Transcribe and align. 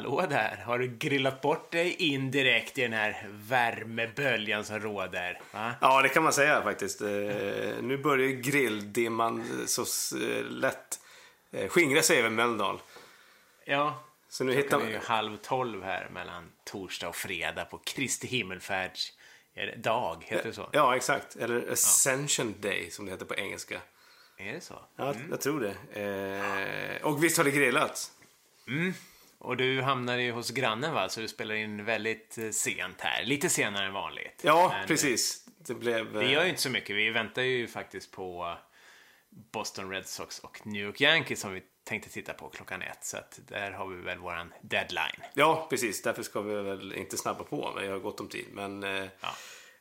hallå 0.00 0.26
där. 0.30 0.62
Har 0.66 0.78
du 0.78 0.86
grillat 0.88 1.40
bort 1.40 1.72
dig 1.72 1.94
indirekt 1.98 2.78
i 2.78 2.82
den 2.82 2.92
här 2.92 3.26
värmeböljan 3.30 4.64
som 4.64 4.80
råder? 4.80 5.40
Va? 5.52 5.74
Ja, 5.80 6.02
det 6.02 6.08
kan 6.08 6.22
man 6.22 6.32
säga 6.32 6.62
faktiskt. 6.62 7.00
Eh, 7.00 7.08
nu 7.82 8.00
börjar 8.02 8.28
grilldimman 8.28 9.66
så 9.66 9.82
eh, 10.16 10.44
lätt 10.44 11.00
eh, 11.52 11.68
skingra 11.68 12.02
sig 12.02 12.18
över 12.18 12.30
Mölndal. 12.30 12.80
Ja, 13.64 14.04
Så 14.28 14.44
nu 14.44 14.54
hittar 14.54 14.80
är 14.80 14.90
ju 14.90 14.98
halv 14.98 15.36
tolv 15.36 15.82
här 15.84 16.08
mellan 16.12 16.52
torsdag 16.64 17.08
och 17.08 17.16
fredag 17.16 17.64
på 17.64 17.78
Kristi 17.78 18.26
himmelfärds 18.26 19.12
dag, 19.76 20.24
heter 20.26 20.48
det 20.48 20.52
så? 20.52 20.68
Ja, 20.72 20.96
exakt. 20.96 21.36
Eller 21.36 21.72
Ascension 21.72 22.54
Day 22.60 22.90
som 22.90 23.04
det 23.04 23.10
heter 23.10 23.24
på 23.24 23.34
engelska. 23.34 23.80
Är 24.36 24.52
det 24.52 24.60
så? 24.60 24.78
Ja, 24.96 25.14
jag 25.30 25.40
tror 25.40 25.60
det. 25.60 26.00
Eh, 26.00 27.06
och 27.06 27.24
visst 27.24 27.36
har 27.36 27.44
det 27.44 27.50
grillats? 27.50 28.12
Och 29.42 29.56
du 29.56 29.82
hamnade 29.82 30.22
ju 30.22 30.32
hos 30.32 30.50
grannen 30.50 30.94
va? 30.94 31.08
Så 31.08 31.20
du 31.20 31.28
spelar 31.28 31.54
in 31.54 31.84
väldigt 31.84 32.38
eh, 32.38 32.50
sent 32.50 33.00
här. 33.00 33.24
Lite 33.24 33.48
senare 33.48 33.86
än 33.86 33.92
vanligt. 33.92 34.40
Ja, 34.42 34.68
Men, 34.72 34.80
eh, 34.80 34.86
precis. 34.86 35.44
Det 35.58 35.74
blev... 35.74 36.12
Det 36.12 36.20
eh, 36.24 36.32
gör 36.32 36.42
ju 36.42 36.48
inte 36.48 36.60
så 36.62 36.70
mycket. 36.70 36.96
Vi 36.96 37.10
väntar 37.10 37.42
ju 37.42 37.66
faktiskt 37.68 38.10
på 38.10 38.44
eh, 38.44 38.56
Boston 39.52 39.90
Red 39.90 40.06
Sox 40.06 40.38
och 40.38 40.60
New 40.66 40.82
York 40.84 41.00
Yankees 41.00 41.40
som 41.40 41.52
vi 41.54 41.62
tänkte 41.84 42.10
titta 42.10 42.32
på 42.32 42.48
klockan 42.48 42.82
ett. 42.82 43.04
Så 43.04 43.16
att 43.16 43.40
där 43.48 43.70
har 43.70 43.86
vi 43.88 44.02
väl 44.02 44.18
våran 44.18 44.52
deadline. 44.60 45.22
Ja, 45.34 45.66
precis. 45.70 46.02
Därför 46.02 46.22
ska 46.22 46.40
vi 46.40 46.54
väl 46.62 46.92
inte 46.92 47.16
snabba 47.16 47.44
på. 47.44 47.78
Jag 47.84 47.90
har 47.92 47.98
gott 47.98 48.20
om 48.20 48.28
tid. 48.28 48.46
Men 48.52 48.82
eh, 48.82 49.04
Ja. 49.20 49.28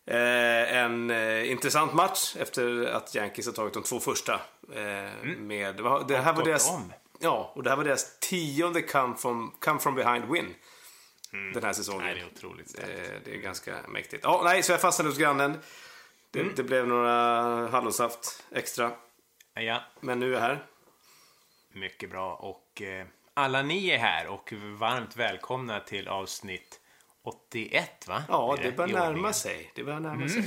eh, 0.06 0.78
en 0.78 1.10
eh, 1.10 1.52
intressant 1.52 1.94
match 1.94 2.36
efter 2.40 2.86
att 2.86 3.16
Yankees 3.16 3.46
har 3.46 3.54
tagit 3.54 3.74
de 3.74 3.84
två 3.84 4.00
första. 4.00 4.34
Eh, 4.76 5.26
med, 5.38 5.76
det 6.08 6.18
här 6.18 6.34
var 6.34 6.46
deras, 6.46 6.70
om. 6.70 6.94
Ja, 7.20 7.52
och 7.56 7.64
det 7.64 7.70
här 7.70 7.78
var 7.78 7.84
deras 7.84 8.20
tionde 8.20 8.82
come 8.82 9.16
from, 9.16 9.56
come 9.60 9.80
from 9.80 9.96
behind 9.96 10.26
win. 10.32 10.56
Den 11.54 11.64
här 11.64 11.74
säsongen. 11.74 12.06
Nej, 12.06 12.16
det 12.16 12.22
är 12.22 12.26
otroligt 12.26 12.70
starkt. 12.70 12.90
Eh, 12.90 13.16
det 13.26 13.32
är 13.34 13.38
ganska 13.38 13.78
mäktigt. 13.88 14.24
Ja, 14.24 14.42
nej, 14.44 14.64
så 14.64 14.72
jag 14.72 14.82
fastnade 14.82 15.10
hos 15.10 15.18
grannen. 15.18 15.58
Det, 16.32 16.40
Mm. 16.40 16.54
det 16.56 16.64
blev 16.64 16.88
några 16.88 17.12
hallonsaft 17.68 18.44
extra. 18.52 18.92
Ja, 19.54 19.84
Men 20.00 20.20
nu 20.20 20.30
är 20.30 20.34
jag 20.34 20.40
här. 20.42 20.66
mycket 21.74 22.10
bra. 22.10 22.36
Och 22.36 22.82
eh, 22.82 23.06
alla 23.34 23.62
ni 23.62 23.90
är 23.90 23.98
här 23.98 24.28
och 24.28 24.54
varmt 24.80 25.16
välkomna 25.16 25.80
till 25.80 26.08
avsnitt 26.08 26.80
81 27.24 28.08
va? 28.08 28.24
Ja, 28.28 28.58
Är 28.58 28.64
det 28.64 28.72
börjar 28.72 28.94
närma 29.12 29.34
sig. 29.34 29.72
Det 29.76 29.84
börjar 29.84 30.00
närma 30.00 30.28
sig. 30.30 30.44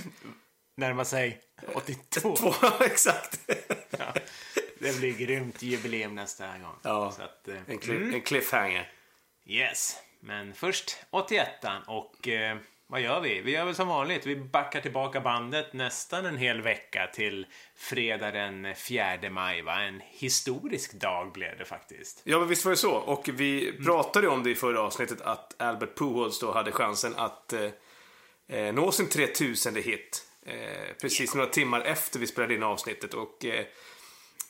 Närma 0.76 1.04
sig 1.04 1.40
82. 1.74 2.36
Två, 2.36 2.52
exakt. 2.80 3.40
Ja, 3.90 4.12
det 4.82 4.98
blir 4.98 5.12
grymt 5.12 5.62
jubileum 5.62 6.14
nästa 6.14 6.46
gång. 6.46 6.76
Ja. 6.82 7.14
Att, 7.18 7.48
eh, 7.48 7.56
En, 7.66 7.78
cliff, 7.78 8.14
en 8.14 8.20
cliffhanger. 8.20 8.92
Yes, 9.46 9.96
men 10.20 10.54
först 10.54 10.96
81 11.10 11.48
och 11.86 12.28
eh, 12.28 12.56
vad 12.92 13.00
gör 13.00 13.20
vi? 13.20 13.40
Vi 13.40 13.50
gör 13.50 13.64
väl 13.64 13.74
som 13.74 13.88
vanligt. 13.88 14.26
Vi 14.26 14.36
backar 14.36 14.80
tillbaka 14.80 15.20
bandet 15.20 15.72
nästan 15.72 16.26
en 16.26 16.36
hel 16.36 16.62
vecka 16.62 17.10
till 17.14 17.46
fredag 17.76 18.30
den 18.30 18.74
4 18.74 19.30
maj. 19.30 19.62
Va? 19.62 19.82
En 19.82 20.00
historisk 20.10 20.92
dag 20.92 21.32
blev 21.32 21.58
det 21.58 21.64
faktiskt. 21.64 22.20
Ja, 22.24 22.38
men 22.38 22.48
visst 22.48 22.64
var 22.64 22.70
det 22.70 22.76
så. 22.76 22.92
Och 22.92 23.28
vi 23.32 23.72
pratade 23.84 24.26
ju 24.26 24.32
om 24.32 24.42
det 24.42 24.50
i 24.50 24.54
förra 24.54 24.80
avsnittet 24.80 25.20
att 25.20 25.62
Albert 25.62 25.98
Pujols 25.98 26.40
då 26.40 26.52
hade 26.52 26.72
chansen 26.72 27.14
att 27.16 27.52
eh, 27.52 27.70
eh, 28.48 28.74
nå 28.74 28.92
sin 28.92 29.08
3000 29.08 29.76
hit. 29.76 30.26
Eh, 30.46 30.94
precis 31.00 31.34
några 31.34 31.48
timmar 31.48 31.80
efter 31.80 32.18
vi 32.18 32.26
spelade 32.26 32.54
in 32.54 32.62
avsnittet. 32.62 33.14
Och 33.14 33.44
eh, 33.44 33.64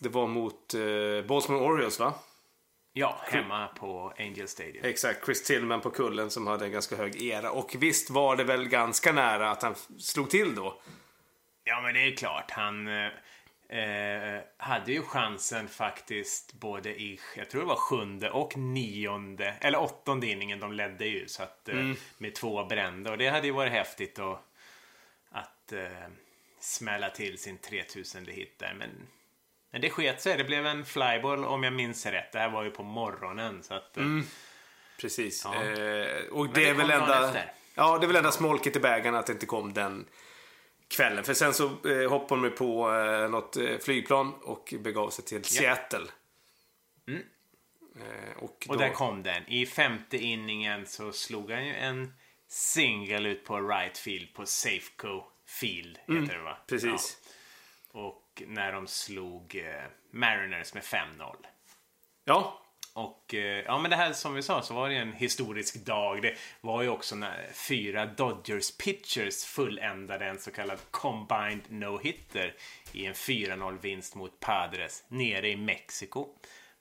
det 0.03 0.09
var 0.09 0.27
mot 0.27 0.75
eh, 0.75 1.27
Baltimore 1.29 1.65
Orioles, 1.65 2.01
va? 2.01 2.15
Ja, 2.93 3.21
hemma 3.23 3.67
på 3.67 4.13
Angel 4.19 4.49
Stadium. 4.49 4.85
Exakt, 4.85 5.25
Chris 5.25 5.43
Tillman 5.43 5.81
på 5.81 5.91
kullen 5.91 6.31
som 6.31 6.47
hade 6.47 6.65
en 6.65 6.73
ganska 6.73 6.97
hög 6.97 7.23
era. 7.23 7.51
Och 7.51 7.75
visst 7.79 8.11
var 8.11 8.37
det 8.37 8.45
väl 8.45 8.69
ganska 8.69 9.13
nära 9.13 9.51
att 9.51 9.63
han 9.63 9.75
slog 9.99 10.31
till 10.31 10.55
då. 10.55 10.81
Ja, 11.65 11.81
men 11.81 11.95
det 11.95 12.01
är 12.01 12.17
klart. 12.17 12.51
Han 12.51 12.89
eh, 12.89 13.11
eh, 13.79 14.41
hade 14.57 14.93
ju 14.93 15.03
chansen 15.03 15.69
faktiskt 15.69 16.53
både 16.53 16.91
i, 16.91 17.21
jag 17.37 17.51
tror 17.51 17.61
det 17.61 17.69
var 17.69 17.77
sjunde 17.77 18.31
och 18.31 18.57
nionde, 18.57 19.55
eller 19.61 19.81
åttonde 19.81 20.27
inningen. 20.27 20.61
De 20.61 20.73
ledde 20.73 21.07
ju 21.07 21.29
så 21.29 21.43
att 21.43 21.69
eh, 21.69 21.93
med 22.19 22.35
två 22.35 22.65
brända. 22.65 23.11
Och 23.11 23.19
det 23.19 23.29
hade 23.29 23.47
ju 23.47 23.53
varit 23.53 23.73
häftigt 23.73 24.19
att, 24.19 24.41
att 25.31 25.73
eh, 25.73 26.09
smälla 26.61 27.11
till 27.11 27.39
sin 27.39 27.59
3000 27.59 28.27
hit 28.27 28.59
där. 28.59 28.75
Men, 28.79 28.91
men 29.73 29.81
det 29.81 29.91
sket 29.91 30.21
sig. 30.21 30.37
Det 30.37 30.45
blev 30.45 30.67
en 30.67 30.85
flyball 30.85 31.45
om 31.45 31.63
jag 31.63 31.73
minns 31.73 32.07
rätt. 32.07 32.33
Det 32.33 32.39
här 32.39 32.51
var 32.51 32.63
ju 32.65 32.71
på 32.71 32.83
morgonen. 32.83 33.63
Så 33.63 33.75
att, 33.75 33.97
eh, 33.97 34.05
Precis. 35.01 35.45
Ja. 35.45 35.55
Eh, 35.55 36.25
och 36.31 36.47
det, 36.49 36.61
det 36.61 36.69
är 36.69 36.75
väl 36.75 36.91
enda... 36.91 37.35
Ja, 37.75 37.99
det 37.99 38.05
är 38.05 38.07
väl 38.07 38.17
enda 38.17 38.33
smolket 38.33 38.77
i 38.77 38.81
bägaren 38.81 39.15
att 39.15 39.27
det 39.27 39.33
inte 39.33 39.47
kom 39.47 39.73
den 39.73 40.07
kvällen. 40.89 41.25
För 41.25 41.35
sen 41.35 41.55
så 41.55 41.65
eh, 41.65 42.11
hoppade 42.11 42.49
de 42.49 42.57
på 42.57 42.95
eh, 42.95 43.31
något 43.31 43.57
eh, 43.57 43.79
flygplan 43.79 44.35
och 44.43 44.75
begav 44.81 45.11
sig 45.11 45.25
till 45.25 45.45
Seattle. 45.45 46.07
Eh, 47.97 48.37
och 48.37 48.67
Och 48.69 48.77
då, 48.77 48.83
där 48.83 48.93
kom 48.93 49.23
den. 49.23 49.49
I 49.49 49.67
femte 49.67 50.17
inningen 50.17 50.87
så 50.87 51.13
slog 51.13 51.51
han 51.51 51.67
ju 51.67 51.75
en 51.75 52.15
singel 52.49 53.27
ut 53.27 53.45
på 53.45 53.61
right 53.61 53.99
field 53.99 54.35
på 54.35 54.47
Safeco 54.47 55.25
Field, 55.47 55.99
heter 56.07 56.35
det 56.35 56.43
va? 56.43 56.57
Precis. 56.67 57.19
Ja. 57.93 58.01
Och 58.01 58.22
när 58.47 58.73
de 58.73 58.87
slog 58.87 59.55
eh, 59.55 59.85
Mariners 60.11 60.75
med 60.75 60.83
5-0. 60.83 61.37
Ja, 62.25 62.59
Och 62.95 63.35
eh, 63.35 63.65
ja, 63.67 63.79
men 63.79 63.91
det 63.91 63.97
här 63.97 64.13
som 64.13 64.35
vi 64.35 64.43
sa 64.43 64.63
så 64.63 64.75
var 64.75 64.89
det 64.89 64.97
en 64.97 65.13
historisk 65.13 65.75
dag. 65.87 66.23
Det 66.23 66.35
var 66.61 66.83
ju 66.83 66.89
också 66.89 67.15
när 67.17 67.49
fyra 67.53 68.07
Dodgers 68.07 68.77
pitchers 68.77 69.45
fulländade 69.45 70.27
en 70.27 70.39
så 70.39 70.51
kallad 70.51 70.79
combined 70.91 71.63
no-hitter 71.69 72.55
i 72.93 73.07
en 73.07 73.15
4-0 73.15 73.79
vinst 73.81 74.15
mot 74.15 74.41
Padres 74.41 75.05
nere 75.09 75.49
i 75.49 75.57
Mexiko. 75.57 76.27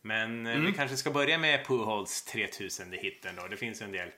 Men 0.01 0.47
eh, 0.47 0.59
vi 0.59 0.73
kanske 0.73 0.97
ska 0.97 1.11
börja 1.11 1.37
med 1.37 1.65
Pujols 1.65 2.23
3000 2.23 2.93
hitten 2.93 3.35
då. 3.35 3.47
Det 3.47 3.57
finns 3.57 3.81
en 3.81 3.91
del 3.91 4.09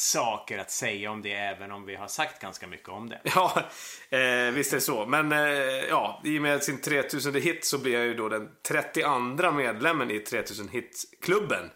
saker 0.00 0.58
att 0.58 0.70
säga 0.70 1.10
om 1.10 1.22
det 1.22 1.32
även 1.32 1.72
om 1.72 1.86
vi 1.86 1.94
har 1.96 2.08
sagt 2.08 2.42
ganska 2.42 2.66
mycket 2.66 2.88
om 2.88 3.08
det. 3.08 3.20
ja 3.34 3.62
eh, 4.10 4.50
visst 4.52 4.72
är 4.72 4.76
det 4.76 4.80
så. 4.80 5.06
Men 5.06 5.32
eh, 5.32 5.38
ja, 5.88 6.20
i 6.24 6.38
och 6.38 6.42
med 6.42 6.62
sin 6.62 6.80
3000 6.80 7.34
hit 7.34 7.64
så 7.64 7.78
blir 7.78 7.92
jag 7.92 8.04
ju 8.04 8.14
då 8.14 8.28
den 8.28 8.50
32 8.62 9.50
medlemmen 9.50 10.10
i 10.10 10.18
3000 10.20 10.68
hit-klubben. 10.68 11.70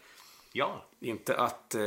Ja, 0.52 0.84
Inte 1.00 1.36
att 1.36 1.74
eh, 1.74 1.82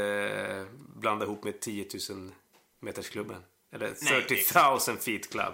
blanda 0.96 1.26
ihop 1.26 1.44
med 1.44 1.60
10 1.60 1.86
000 2.10 2.32
metersklubben. 2.80 3.44
Eller 3.74 3.94
Nej, 4.02 4.22
30 4.28 4.90
000 4.92 4.98
feet 4.98 5.32
club. 5.32 5.54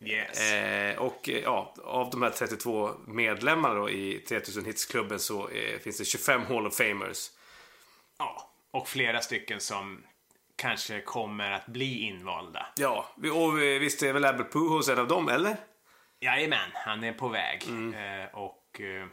yes. 0.00 0.40
Eh, 0.52 0.98
och 0.98 1.28
eh, 1.28 1.38
ja, 1.38 1.74
av 1.84 2.10
de 2.10 2.22
här 2.22 2.30
32 2.30 2.90
medlemmarna 3.06 3.74
då 3.74 3.90
i 3.90 4.18
3000 4.28 4.64
hits-klubben 4.64 5.18
så 5.18 5.48
eh, 5.48 5.78
finns 5.78 5.98
det 5.98 6.04
25 6.04 6.42
Hall 6.42 6.66
of 6.66 6.76
Famers. 6.76 7.30
Ja, 8.18 8.50
och 8.76 8.88
flera 8.88 9.20
stycken 9.20 9.60
som 9.60 10.02
kanske 10.56 11.00
kommer 11.00 11.50
att 11.50 11.66
bli 11.66 12.00
invalda. 12.00 12.66
Ja, 12.76 13.14
och 13.16 13.58
visst 13.58 14.02
är 14.02 14.12
väl 14.12 14.24
Albert 14.24 14.52
Pujols 14.52 14.88
en 14.88 14.98
av 14.98 15.08
dem, 15.08 15.28
eller? 15.28 15.56
Jajamän, 16.20 16.70
han 16.74 17.04
är 17.04 17.12
på 17.12 17.28
väg. 17.28 17.62
Eh, 17.94 18.34
och, 18.34 18.80
eh, 18.80 19.06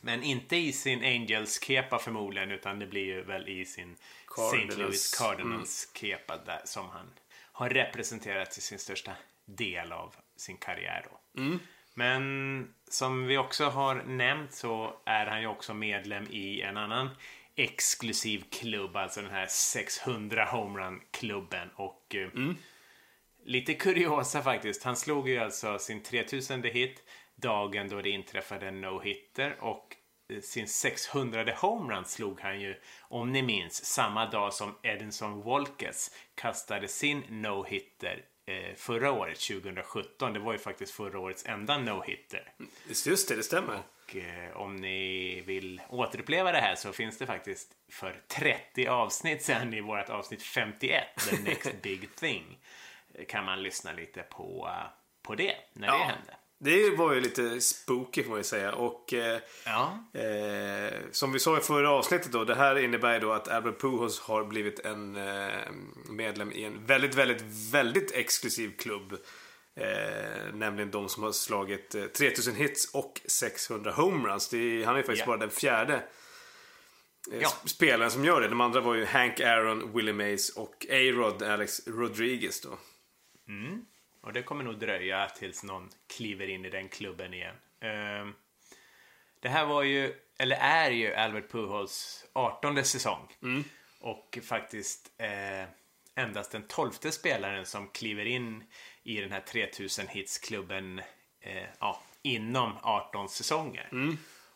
men 0.00 0.22
inte 0.22 0.56
i 0.56 0.72
sin 0.72 1.04
Angels-kepa 1.04 1.98
förmodligen, 1.98 2.50
utan 2.50 2.78
det 2.78 2.86
blir 2.86 3.04
ju 3.04 3.22
väl 3.22 3.48
i 3.48 3.64
sin 3.64 3.96
Cardinals. 4.26 4.70
St. 4.70 4.82
Louis 4.82 5.18
Cardinals-kepa 5.18 6.36
där, 6.46 6.60
som 6.64 6.88
han 6.88 7.10
har 7.52 7.68
representerat 7.68 8.58
i 8.58 8.60
sin 8.60 8.78
största 8.78 9.12
del 9.44 9.92
av 9.92 10.14
sin 10.36 10.56
karriär. 10.56 11.06
Då. 11.10 11.40
Men 11.94 12.74
som 12.88 13.26
vi 13.26 13.38
också 13.38 13.64
har 13.64 13.94
nämnt 13.94 14.54
så 14.54 15.00
är 15.06 15.26
han 15.26 15.40
ju 15.40 15.46
också 15.46 15.74
medlem 15.74 16.26
i 16.30 16.60
en 16.60 16.76
annan 16.76 17.10
exklusiv 17.62 18.44
klubb, 18.50 18.96
alltså 18.96 19.22
den 19.22 19.30
här 19.30 19.46
600 19.46 20.44
homerun-klubben. 20.44 21.68
Och 21.76 22.14
eh, 22.14 22.28
Lite 23.44 23.74
kuriosa 23.74 24.42
faktiskt. 24.42 24.82
Han 24.82 24.96
slog 24.96 25.28
ju 25.28 25.38
alltså 25.38 25.78
sin 25.78 26.02
3000 26.02 26.62
hit 26.62 27.02
dagen 27.36 27.88
då 27.88 28.02
det 28.02 28.10
inträffade 28.10 28.68
en 28.68 28.84
no-hitter 28.84 29.56
och 29.60 29.96
eh, 30.28 30.40
sin 30.40 30.68
600 30.68 31.54
homerun 31.56 32.04
slog 32.04 32.40
han 32.40 32.60
ju, 32.60 32.74
om 33.00 33.32
ni 33.32 33.42
minns, 33.42 33.84
samma 33.84 34.26
dag 34.30 34.54
som 34.54 34.74
Edinson 34.82 35.42
Wolkes 35.42 36.10
kastade 36.34 36.88
sin 36.88 37.22
no-hitter 37.28 38.24
eh, 38.46 38.74
förra 38.76 39.12
året, 39.12 39.40
2017. 39.40 40.32
Det 40.32 40.40
var 40.40 40.52
ju 40.52 40.58
faktiskt 40.58 40.92
förra 40.92 41.18
årets 41.18 41.46
enda 41.46 41.78
no-hitter. 41.78 42.52
Just 42.88 43.28
det, 43.28 43.36
det 43.36 43.42
stämmer. 43.42 43.82
Och 44.10 44.16
eh, 44.16 44.56
om 44.56 44.76
ni 44.76 45.40
vill 45.46 45.80
återuppleva 45.88 46.52
det 46.52 46.58
här 46.60 46.74
så 46.74 46.92
finns 46.92 47.18
det 47.18 47.26
faktiskt 47.26 47.68
för 47.92 48.20
30 48.28 48.86
avsnitt 48.86 49.42
sen 49.42 49.74
i 49.74 49.80
vårt 49.80 50.08
avsnitt 50.08 50.42
51, 50.42 51.02
The 51.30 51.36
Next 51.42 51.82
Big 51.82 52.16
Thing, 52.16 52.58
kan 53.28 53.44
man 53.44 53.62
lyssna 53.62 53.92
lite 53.92 54.22
på, 54.22 54.68
eh, 54.70 54.86
på 55.22 55.34
det, 55.34 55.54
när 55.72 55.86
det 55.86 55.92
Ja. 55.98 56.04
hände. 56.04 56.36
Det 56.62 56.90
var 56.90 57.12
ju 57.12 57.20
lite 57.20 57.60
spooky 57.60 58.22
får 58.22 58.30
man 58.30 58.38
ju 58.38 58.44
säga. 58.44 58.72
Och 58.72 59.12
eh, 59.14 59.40
Ja. 59.66 60.04
eh, 60.20 60.92
som 61.12 61.32
vi 61.32 61.38
sa 61.38 61.58
i 61.58 61.60
förra 61.60 61.90
avsnittet 61.90 62.32
då. 62.32 62.44
Det 62.44 62.54
här 62.54 62.78
innebär 62.78 63.14
ju 63.14 63.20
då 63.20 63.32
att 63.32 63.48
Albert 63.48 63.80
Pujols 63.80 64.20
har 64.20 64.44
blivit 64.44 64.78
en 64.80 65.16
eh, 65.16 65.50
medlem 66.08 66.52
i 66.52 66.64
en 66.64 66.86
väldigt, 66.86 67.14
väldigt, 67.14 67.42
väldigt 67.72 68.12
exklusiv 68.14 68.76
klubb. 68.78 69.16
Eh, 69.80 70.54
nämligen 70.54 70.90
de 70.90 71.08
som 71.08 71.22
har 71.22 71.32
slagit 71.32 71.94
eh, 71.94 72.04
3000 72.04 72.54
hits 72.54 72.94
och 72.94 73.20
600 73.26 73.92
homeruns. 73.92 74.52
Är, 74.54 74.84
han 74.84 74.96
är 74.96 75.02
faktiskt 75.02 75.20
Ja. 75.20 75.26
bara 75.26 75.36
den 75.36 75.50
fjärde 75.50 75.94
eh, 77.32 77.38
Ja. 77.40 77.48
sp- 77.48 77.66
spelaren 77.66 78.10
som 78.10 78.24
gör 78.24 78.40
det. 78.40 78.48
De 78.48 78.60
andra 78.60 78.80
var 78.80 78.94
ju 78.94 79.04
Hank 79.04 79.40
Aaron, 79.40 79.92
Willie 79.96 80.12
Mays 80.12 80.50
och 80.56 80.86
A-Rod 80.90 81.42
Alex 81.42 81.86
Rodriguez 81.86 82.60
då. 82.60 82.78
Och 84.22 84.32
det 84.32 84.42
kommer 84.42 84.64
nog 84.64 84.78
dröja 84.78 85.28
tills 85.28 85.62
någon 85.64 85.88
kliver 86.16 86.46
in 86.50 86.64
i 86.64 86.70
den 86.70 86.88
klubben 86.88 87.34
igen. 87.34 87.56
Ehm, 87.80 88.32
det 89.40 89.48
här 89.48 89.66
var 89.66 89.82
ju, 89.82 90.14
eller 90.38 90.56
är 90.56 90.90
ju 90.90 91.14
Albert 91.14 91.50
Pujols 91.50 92.24
18 92.32 92.84
säsong. 92.84 93.28
Och 94.00 94.38
faktiskt 94.42 95.10
eh, 95.18 95.68
endast 96.24 96.52
den 96.52 96.66
tolfte 96.68 97.12
spelaren 97.12 97.66
som 97.66 97.88
kliver 97.88 98.24
in 98.24 98.64
i 99.04 99.20
den 99.20 99.32
här 99.32 99.40
3000 99.40 100.08
hits-klubben 100.08 100.98
eh, 101.40 101.64
ja, 101.80 102.02
inom 102.22 102.76
18 102.82 103.28
säsonger. 103.28 103.88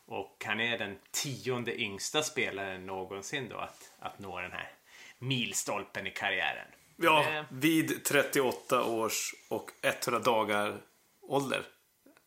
Och 0.07 0.45
han 0.47 0.61
är 0.61 0.79
den 0.79 0.99
tionde 1.11 1.81
yngsta 1.81 2.23
spelaren 2.23 2.87
någonsin 2.87 3.49
då 3.49 3.57
att, 3.57 3.93
att 3.99 4.19
nå 4.19 4.41
den 4.41 4.53
här 4.53 4.73
milstolpen 5.19 6.07
i 6.07 6.11
karriären. 6.11 6.67
Ja, 6.97 7.25
Det- 7.31 7.47
vid 7.51 8.05
38 8.05 8.85
års 8.85 9.35
och 9.51 9.71
100 9.83 10.19
dagar 10.21 10.81
ålder. 11.23 11.63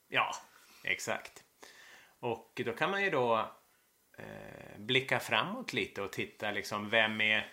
Ja, 0.08 0.36
exakt. 0.84 1.44
Och 2.20 2.62
då 2.66 2.74
kan 2.74 2.92
man 2.92 3.04
ju 3.04 3.10
då 3.10 3.52
eh, 4.18 4.78
blicka 4.80 5.20
framåt 5.20 5.74
lite 5.74 6.02
och 6.02 6.12
titta 6.12 6.52
liksom 6.52 6.90
vem 6.90 7.22
är 7.22 7.52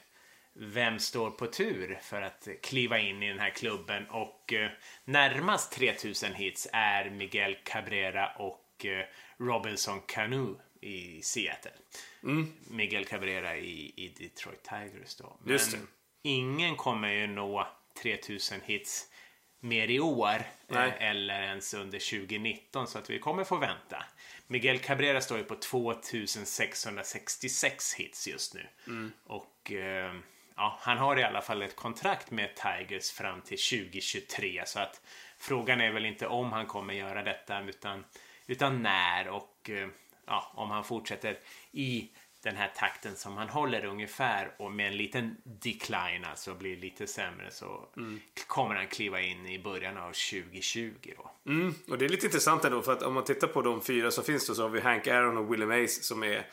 vem 0.54 0.98
står 0.98 1.30
på 1.30 1.46
tur 1.46 1.98
för 2.02 2.22
att 2.22 2.48
kliva 2.62 2.98
in 2.98 3.22
i 3.22 3.28
den 3.28 3.38
här 3.38 3.50
klubben 3.50 4.06
och 4.06 4.52
eh, 4.52 4.70
närmast 5.04 5.72
3000 5.72 6.34
hits 6.34 6.68
är 6.72 7.10
Miguel 7.10 7.56
Cabrera 7.64 8.28
och 8.38 8.86
eh, 8.86 9.04
Robinson 9.38 10.00
Cano 10.06 10.60
i 10.80 11.22
Seattle. 11.22 11.70
Miguel 12.70 13.04
Cabrera 13.04 13.56
i, 13.56 13.92
i 13.96 14.08
Detroit 14.08 14.62
Tigers 14.62 15.16
då. 15.16 15.36
Men 15.42 15.58
ingen 16.22 16.76
kommer 16.76 17.12
ju 17.12 17.26
nå 17.26 17.68
3000 18.02 18.60
hits 18.64 19.10
mer 19.60 19.90
i 19.90 20.00
år 20.00 20.42
Nej. 20.68 20.88
eh, 20.88 21.02
eller 21.10 21.42
ens 21.42 21.74
under 21.74 21.98
2019 21.98 22.86
så 22.86 22.98
att 22.98 23.10
vi 23.10 23.18
kommer 23.18 23.44
få 23.44 23.56
vänta. 23.56 24.04
Miguel 24.46 24.78
Cabrera 24.78 25.20
står 25.20 25.38
ju 25.38 25.44
på 25.44 25.54
2666 25.54 27.94
hits 27.94 28.28
just 28.28 28.54
nu. 28.54 28.66
Och 29.24 29.72
eh, 29.72 30.14
ja, 30.56 30.78
han 30.80 30.98
har 30.98 31.18
i 31.18 31.22
alla 31.22 31.40
fall 31.40 31.62
ett 31.62 31.76
kontrakt 31.76 32.30
med 32.30 32.50
Tigers 32.54 33.10
fram 33.10 33.40
till 33.40 33.58
2023 33.58 34.62
så 34.66 34.78
att 34.80 35.00
frågan 35.38 35.80
är 35.80 35.92
väl 35.92 36.06
inte 36.06 36.26
om 36.26 36.52
han 36.52 36.66
kommer 36.66 36.94
göra 36.94 37.22
detta 37.22 37.62
utan, 37.62 38.04
utan 38.46 38.82
när 38.82 39.28
och 39.28 39.70
eh, 39.70 39.88
ja, 40.26 40.52
om 40.54 40.70
han 40.70 40.84
fortsätter 40.84 41.38
i 41.72 42.10
den 42.44 42.56
här 42.56 42.72
takten 42.76 43.16
som 43.16 43.36
han 43.36 43.48
håller 43.48 43.84
ungefär 43.84 44.50
och 44.56 44.72
med 44.72 44.86
en 44.86 44.96
liten 44.96 45.36
decline, 45.44 46.24
alltså 46.24 46.54
blir 46.54 46.76
lite 46.76 47.06
sämre 47.06 47.50
så 47.50 47.88
kommer 48.46 48.74
han 48.74 48.86
kliva 48.86 49.20
in 49.20 49.46
i 49.46 49.58
början 49.58 49.96
av 49.96 50.12
2020 50.12 50.92
då. 51.16 51.50
Mm, 51.52 51.74
och 51.88 51.98
det 51.98 52.04
är 52.04 52.08
lite 52.08 52.26
intressant 52.26 52.64
ändå 52.64 52.82
för 52.82 52.92
att 52.92 53.02
om 53.02 53.14
man 53.14 53.24
tittar 53.24 53.46
på 53.46 53.62
de 53.62 53.82
fyra 53.82 54.10
som 54.10 54.24
finns 54.24 54.46
då 54.46 54.54
så 54.54 54.62
har 54.62 54.68
vi 54.68 54.80
Hank 54.80 55.06
Aaron 55.06 55.36
och 55.36 55.52
Willie 55.52 55.66
Mays 55.66 56.04
som 56.04 56.22
är 56.22 56.46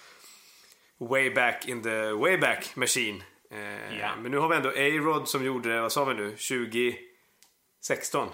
way 0.98 1.30
back 1.30 1.68
in 1.68 1.84
the 1.84 2.12
way 2.12 2.38
back 2.38 2.76
machine. 2.76 3.24
Eh, 3.52 3.98
Ja. 4.00 4.16
Men 4.22 4.32
nu 4.32 4.38
har 4.38 4.50
vi 4.50 4.56
ändå 4.56 4.70
A-Rod 4.70 5.28
som 5.28 5.46
gjorde 5.46 5.74
det, 5.74 5.82
vad 5.82 5.92
sa 5.92 6.06
vi 6.06 6.14
nu, 6.14 6.30
2016? 6.30 8.28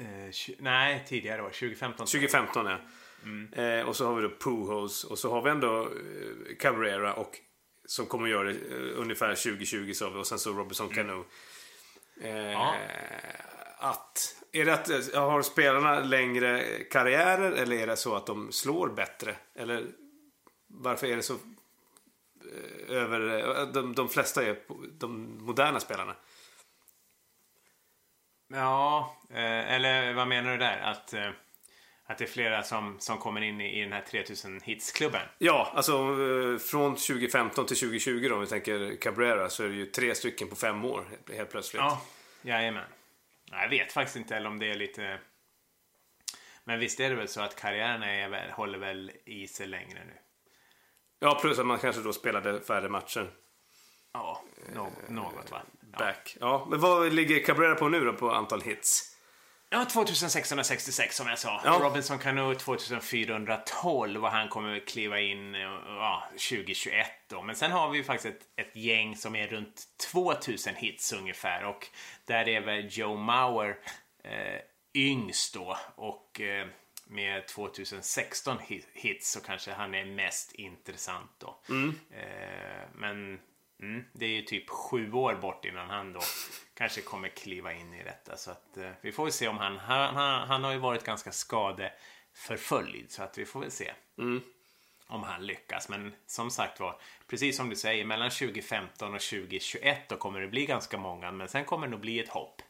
Eh, 0.00 0.06
nej, 0.58 1.04
tidigare 1.08 1.42
år, 1.42 1.50
2015. 1.50 2.06
2015 2.06 2.66
ja. 2.66 2.78
Eh, 3.62 3.88
och 3.88 3.96
så 3.96 4.06
har 4.06 4.14
vi 4.14 4.22
då 4.22 4.30
Pujols 4.40 5.04
och 5.04 5.18
så 5.18 5.30
har 5.30 5.42
vi 5.42 5.50
ändå 5.50 5.82
eh, 5.82 6.56
Cabrera 6.58 7.14
och 7.14 7.38
som 7.86 8.06
kommer 8.06 8.24
att 8.24 8.30
göra 8.30 8.52
det 8.52 8.58
eh, 8.70 9.00
ungefär 9.00 9.34
2020 9.34 9.92
sa 9.92 10.10
vi 10.10 10.18
och 10.18 10.26
sen 10.26 10.38
så 10.38 10.52
Robinson 10.52 10.88
Cano. 10.88 11.24
Eh, 12.22 12.52
Ja. 12.52 12.74
Att, 13.82 14.36
är 14.52 14.64
det 14.64 14.74
att 14.74 15.14
har 15.14 15.42
spelarna 15.42 16.00
längre 16.00 16.64
karriärer 16.90 17.52
eller 17.52 17.76
är 17.76 17.86
det 17.86 17.96
så 17.96 18.14
att 18.16 18.26
de 18.26 18.52
slår 18.52 18.88
bättre? 18.88 19.36
Eller 19.54 19.86
varför 20.68 21.06
är 21.06 21.16
det 21.16 21.22
så 21.22 21.36
över, 22.90 23.38
eh, 23.60 23.66
de, 23.66 23.94
de 23.94 24.08
flesta 24.08 24.44
är 24.44 24.58
de 24.98 25.38
moderna 25.44 25.80
spelarna? 25.80 26.16
Ja, 28.52 29.16
eh, 29.30 29.72
eller 29.74 30.12
vad 30.14 30.28
menar 30.28 30.50
du 30.50 30.56
där? 30.56 30.78
Att, 30.78 31.12
eh, 31.14 31.30
att 32.06 32.18
det 32.18 32.24
är 32.24 32.28
flera 32.28 32.62
som, 32.62 32.96
som 33.00 33.18
kommer 33.18 33.40
in 33.40 33.60
i, 33.60 33.78
i 33.78 33.82
den 33.82 33.92
här 33.92 34.02
3000 34.02 34.60
hits-klubben? 34.64 35.22
Ja, 35.38 35.72
alltså 35.74 36.16
från 36.70 36.96
2015 36.96 37.66
till 37.66 37.76
2020 37.76 38.26
då, 38.28 38.34
om 38.34 38.40
vi 38.40 38.46
tänker 38.46 38.96
Cabrera, 38.96 39.48
så 39.48 39.64
är 39.64 39.68
det 39.68 39.74
ju 39.74 39.86
tre 39.86 40.14
stycken 40.14 40.48
på 40.48 40.56
fem 40.56 40.84
år 40.84 41.04
helt 41.32 41.50
plötsligt. 41.50 41.80
Ja, 41.80 42.02
jajamän. 42.42 42.84
Jag 43.50 43.68
vet 43.68 43.92
faktiskt 43.92 44.16
inte 44.16 44.36
eller 44.36 44.48
om 44.48 44.58
det 44.58 44.70
är 44.70 44.74
lite... 44.74 45.18
Men 46.64 46.78
visst 46.78 47.00
är 47.00 47.10
det 47.10 47.16
väl 47.16 47.28
så 47.28 47.40
att 47.40 47.56
karriärerna 47.56 48.10
är 48.10 48.28
väl, 48.28 48.50
håller 48.50 48.78
väl 48.78 49.12
i 49.24 49.48
sig 49.48 49.66
längre 49.66 50.04
nu? 50.06 50.14
Ja, 51.22 51.38
plus 51.40 51.58
att 51.58 51.66
man 51.66 51.78
kanske 51.78 52.02
då 52.02 52.12
spelade 52.12 52.60
färre 52.60 52.88
matcher 52.88 53.30
Ja, 54.12 54.42
något, 54.74 55.08
något 55.08 55.50
va? 55.50 55.62
Ja. 55.92 55.98
back. 55.98 56.36
Ja, 56.40 56.66
men 56.70 56.80
vad 56.80 57.12
ligger 57.12 57.44
Cabrera 57.44 57.74
på 57.74 57.88
nu 57.88 58.04
då 58.04 58.12
på 58.12 58.30
antal 58.30 58.60
hits? 58.60 59.16
Ja, 59.72 59.84
2666 59.84 61.16
som 61.16 61.28
jag 61.28 61.38
sa. 61.38 61.60
Ja. 61.64 61.78
Robinson 61.82 62.18
Cano 62.18 62.54
2412 62.54 64.24
och 64.24 64.30
han 64.30 64.48
kommer 64.48 64.86
kliva 64.86 65.20
in 65.20 65.54
ja, 65.54 66.24
2021 66.32 67.06
då. 67.28 67.42
Men 67.42 67.56
sen 67.56 67.70
har 67.72 67.90
vi 67.90 67.98
ju 67.98 68.04
faktiskt 68.04 68.34
ett, 68.36 68.66
ett 68.66 68.76
gäng 68.76 69.16
som 69.16 69.36
är 69.36 69.46
runt 69.46 69.82
2000 70.12 70.74
hits 70.74 71.12
ungefär 71.12 71.64
och 71.64 71.86
där 72.24 72.48
är 72.48 72.60
väl 72.60 72.86
Joe 72.90 73.16
Mauer 73.16 73.78
eh, 74.24 74.60
yngst 74.94 75.54
då 75.54 75.76
och 75.94 76.40
eh, 76.40 76.66
med 77.10 77.46
2016 77.48 78.58
hi- 78.58 78.84
hits 78.92 79.30
så 79.32 79.40
kanske 79.40 79.72
han 79.72 79.94
är 79.94 80.04
mest 80.04 80.52
intressant 80.52 81.30
då. 81.38 81.60
Eh, 82.10 82.88
men 82.94 83.40
mm, 83.82 84.04
det 84.12 84.24
är 84.26 84.30
ju 84.30 84.42
typ 84.42 84.68
sju 84.70 85.12
år 85.12 85.34
bort 85.34 85.64
innan 85.64 85.90
han 85.90 86.12
då 86.12 86.20
kanske 86.74 87.00
kommer 87.00 87.28
kliva 87.28 87.72
in 87.72 87.94
i 87.94 88.02
detta. 88.04 88.36
Så 88.36 88.50
att 88.50 88.76
eh, 88.76 88.90
vi 89.00 89.12
får 89.12 89.24
väl 89.24 89.32
se 89.32 89.48
om 89.48 89.58
han, 89.58 89.78
han, 89.78 90.14
han, 90.14 90.48
han 90.48 90.64
har 90.64 90.72
ju 90.72 90.78
varit 90.78 91.04
ganska 91.04 91.32
skadeförföljd 91.32 93.10
så 93.10 93.22
att 93.22 93.38
vi 93.38 93.44
får 93.44 93.60
väl 93.60 93.70
se 93.70 93.92
om 95.06 95.22
han 95.22 95.46
lyckas. 95.46 95.88
Men 95.88 96.14
som 96.26 96.50
sagt 96.50 96.80
var, 96.80 97.00
precis 97.26 97.56
som 97.56 97.70
du 97.70 97.76
säger, 97.76 98.04
mellan 98.04 98.30
2015 98.30 99.14
och 99.14 99.20
2021 99.20 100.08
då 100.08 100.16
kommer 100.16 100.40
det 100.40 100.48
bli 100.48 100.66
ganska 100.66 100.98
många, 100.98 101.32
men 101.32 101.48
sen 101.48 101.64
kommer 101.64 101.86
det 101.86 101.90
nog 101.90 102.00
bli 102.00 102.20
ett 102.20 102.28
hopp. 102.28 102.62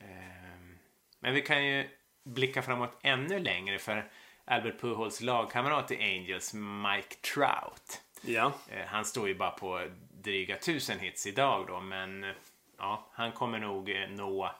Ehm, 0.00 0.78
Men 1.18 1.34
vi 1.34 1.42
kan 1.42 1.66
ju 1.66 1.88
blicka 2.24 2.62
framåt 2.62 2.98
ännu 3.02 3.38
längre 3.38 3.78
för 3.78 4.10
Albert 4.44 4.80
Pujols 4.80 5.20
lagkamrat 5.20 5.90
i 5.90 6.02
Angels, 6.02 6.54
Mike 6.54 7.14
Trout. 7.14 8.00
Ja. 8.20 8.52
Eh, 8.68 8.86
Han 8.86 9.04
står 9.04 9.28
ju 9.28 9.34
bara 9.34 9.50
på 9.50 9.88
dryga 10.10 10.56
tusen 10.56 10.98
hits 10.98 11.26
idag 11.26 11.66
då, 11.66 11.80
men 11.80 12.24
eh, 12.24 12.34
ja, 12.78 13.10
han 13.12 13.32
kommer 13.32 13.58
nog 13.58 13.90
eh, 13.90 14.08
nå 14.08 14.50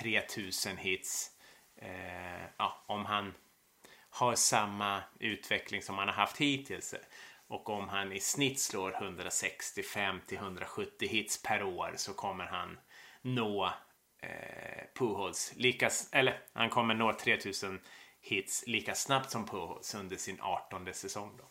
3000 0.00 0.76
hits 0.76 1.30
eh, 1.76 2.44
ja, 2.56 2.84
om 2.86 3.04
han 3.04 3.34
har 4.10 4.34
samma 4.34 5.02
utveckling 5.18 5.82
som 5.82 5.98
han 5.98 6.08
har 6.08 6.14
haft 6.14 6.36
hittills. 6.36 6.94
Och 7.46 7.68
om 7.68 7.88
han 7.88 8.12
i 8.12 8.20
snitt 8.20 8.60
slår 8.60 9.02
165 9.02 10.20
till 10.26 10.38
170 10.38 11.08
hits 11.08 11.42
per 11.42 11.62
år 11.62 11.92
så 11.96 12.12
kommer 12.12 12.44
han 12.46 12.78
nå 13.22 13.72
eh, 14.22 14.84
Pujols 14.98 15.52
lika, 15.56 15.86
s- 15.86 16.08
eller 16.12 16.42
han 16.52 16.70
kommer 16.70 16.94
nå 16.94 17.12
3000 17.12 17.80
hits 18.20 18.64
lika 18.66 18.94
snabbt 18.94 19.30
som 19.30 19.46
Pujols 19.46 19.94
under 19.94 20.16
sin 20.16 20.38
18 20.40 20.94
säsong 20.94 21.38
då. 21.38 21.44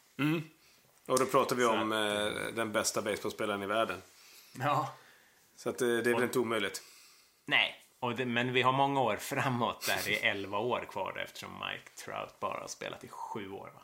Och 1.13 1.19
då 1.19 1.25
pratar 1.25 1.55
vi 1.55 1.63
Så 1.63 1.71
om 1.73 1.91
eh, 1.91 2.53
den 2.55 2.71
bästa 2.71 3.01
baseballspelaren 3.01 3.63
i 3.63 3.65
världen. 3.65 4.01
Ja. 4.59 4.93
Så 5.55 5.69
att, 5.69 5.81
eh, 5.81 5.87
det 5.87 6.09
är 6.09 6.13
väl 6.13 6.23
inte 6.23 6.39
omöjligt. 6.39 6.81
Nej, 7.45 7.75
det, 8.17 8.25
men 8.25 8.53
vi 8.53 8.61
har 8.61 8.71
många 8.71 9.01
år 9.01 9.17
framåt 9.17 9.85
där 9.87 9.99
det 10.05 10.25
är 10.25 10.31
11 10.31 10.57
år 10.59 10.85
kvar 10.89 11.17
eftersom 11.25 11.53
Mike 11.53 11.89
Trout 12.05 12.39
bara 12.39 12.59
har 12.59 12.67
spelat 12.67 13.03
i 13.03 13.07
sju 13.07 13.51
år. 13.51 13.67
Va? 13.73 13.79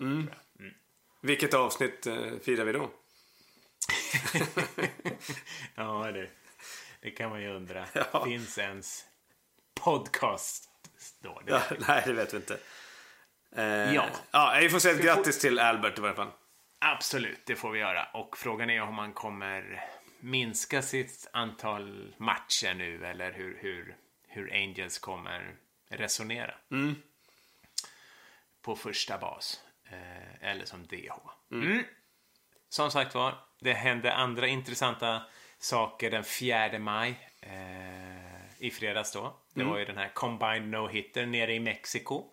jag. 0.55 0.61
Mm. 0.65 0.73
Vilket 1.21 1.53
avsnitt 1.53 2.07
eh, 2.07 2.31
firar 2.43 2.65
vi 2.65 2.71
då? 2.73 2.89
Ja, 5.75 6.11
det, 6.11 6.29
det 7.03 7.11
kan 7.11 7.29
man 7.29 7.41
ju 7.41 7.55
undra. 7.55 7.85
Ja. 7.93 8.25
Finns 8.25 8.57
ens 8.57 9.05
podcast 9.73 10.69
då. 11.21 11.41
Det 11.45 11.51
Ja, 11.51 11.61
nej, 11.87 12.03
det 12.05 12.13
vet 12.13 12.33
vi 12.33 12.37
inte. 12.37 12.59
Eh, 13.55 13.93
Ja. 13.93 14.05
ja. 14.31 14.57
Vi 14.61 14.69
får 14.69 14.79
säga 14.79 14.95
ett 14.95 15.01
grattis 15.01 15.39
till 15.39 15.59
Albert 15.59 15.97
i 15.97 16.01
varje 16.01 16.15
fall. 16.15 16.31
Absolut, 16.79 17.45
det 17.45 17.55
får 17.55 17.71
vi 17.71 17.79
göra. 17.79 18.05
Och 18.13 18.37
frågan 18.37 18.69
är 18.69 18.81
om 18.81 18.95
man 18.95 19.13
kommer 19.13 19.85
minska 20.19 20.81
sitt 20.81 21.27
antal 21.33 22.15
matcher 22.17 22.73
nu 22.73 23.05
eller 23.05 23.31
hur, 23.31 23.57
hur, 23.61 23.95
hur 24.27 24.53
Angels 24.53 24.99
kommer 24.99 25.55
resonera. 25.89 26.55
På 28.61 28.75
första 28.75 29.17
bas. 29.17 29.61
Eh, 29.89 30.49
eller 30.49 30.65
som 30.65 30.87
DH. 30.87 31.13
Mm. 31.51 31.83
Som 32.69 32.91
sagt 32.91 33.15
var, 33.15 33.35
det 33.59 33.73
hände 33.73 34.13
andra 34.13 34.47
intressanta 34.47 35.23
saker 35.63 36.11
den 36.11 36.23
4 36.23 36.79
maj. 36.79 37.29
Eh, 37.41 38.65
I 38.65 38.71
fredags 38.71 39.11
då. 39.13 39.37
Det 39.53 39.63
var 39.63 39.77
ju 39.77 39.85
den 39.85 39.97
här 39.97 40.11
Combined 40.13 40.69
No-hitter 40.69 41.25
nere 41.25 41.53
i 41.53 41.59
Mexiko. 41.59 42.25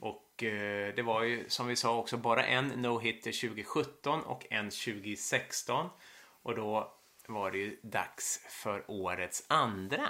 Och 0.00 0.42
eh, 0.42 0.94
det 0.94 1.02
var 1.02 1.22
ju 1.22 1.44
som 1.48 1.66
vi 1.66 1.76
sa 1.76 1.96
också 1.96 2.16
bara 2.16 2.44
en 2.44 2.72
no-hitter 2.72 3.48
2017 3.48 4.22
och 4.22 4.46
en 4.50 4.70
2016. 4.70 5.88
Och 6.42 6.54
då 6.54 6.92
var 7.26 7.50
det 7.50 7.58
ju 7.58 7.80
dags 7.82 8.44
för 8.48 8.84
årets 8.88 9.44
andra 9.48 10.08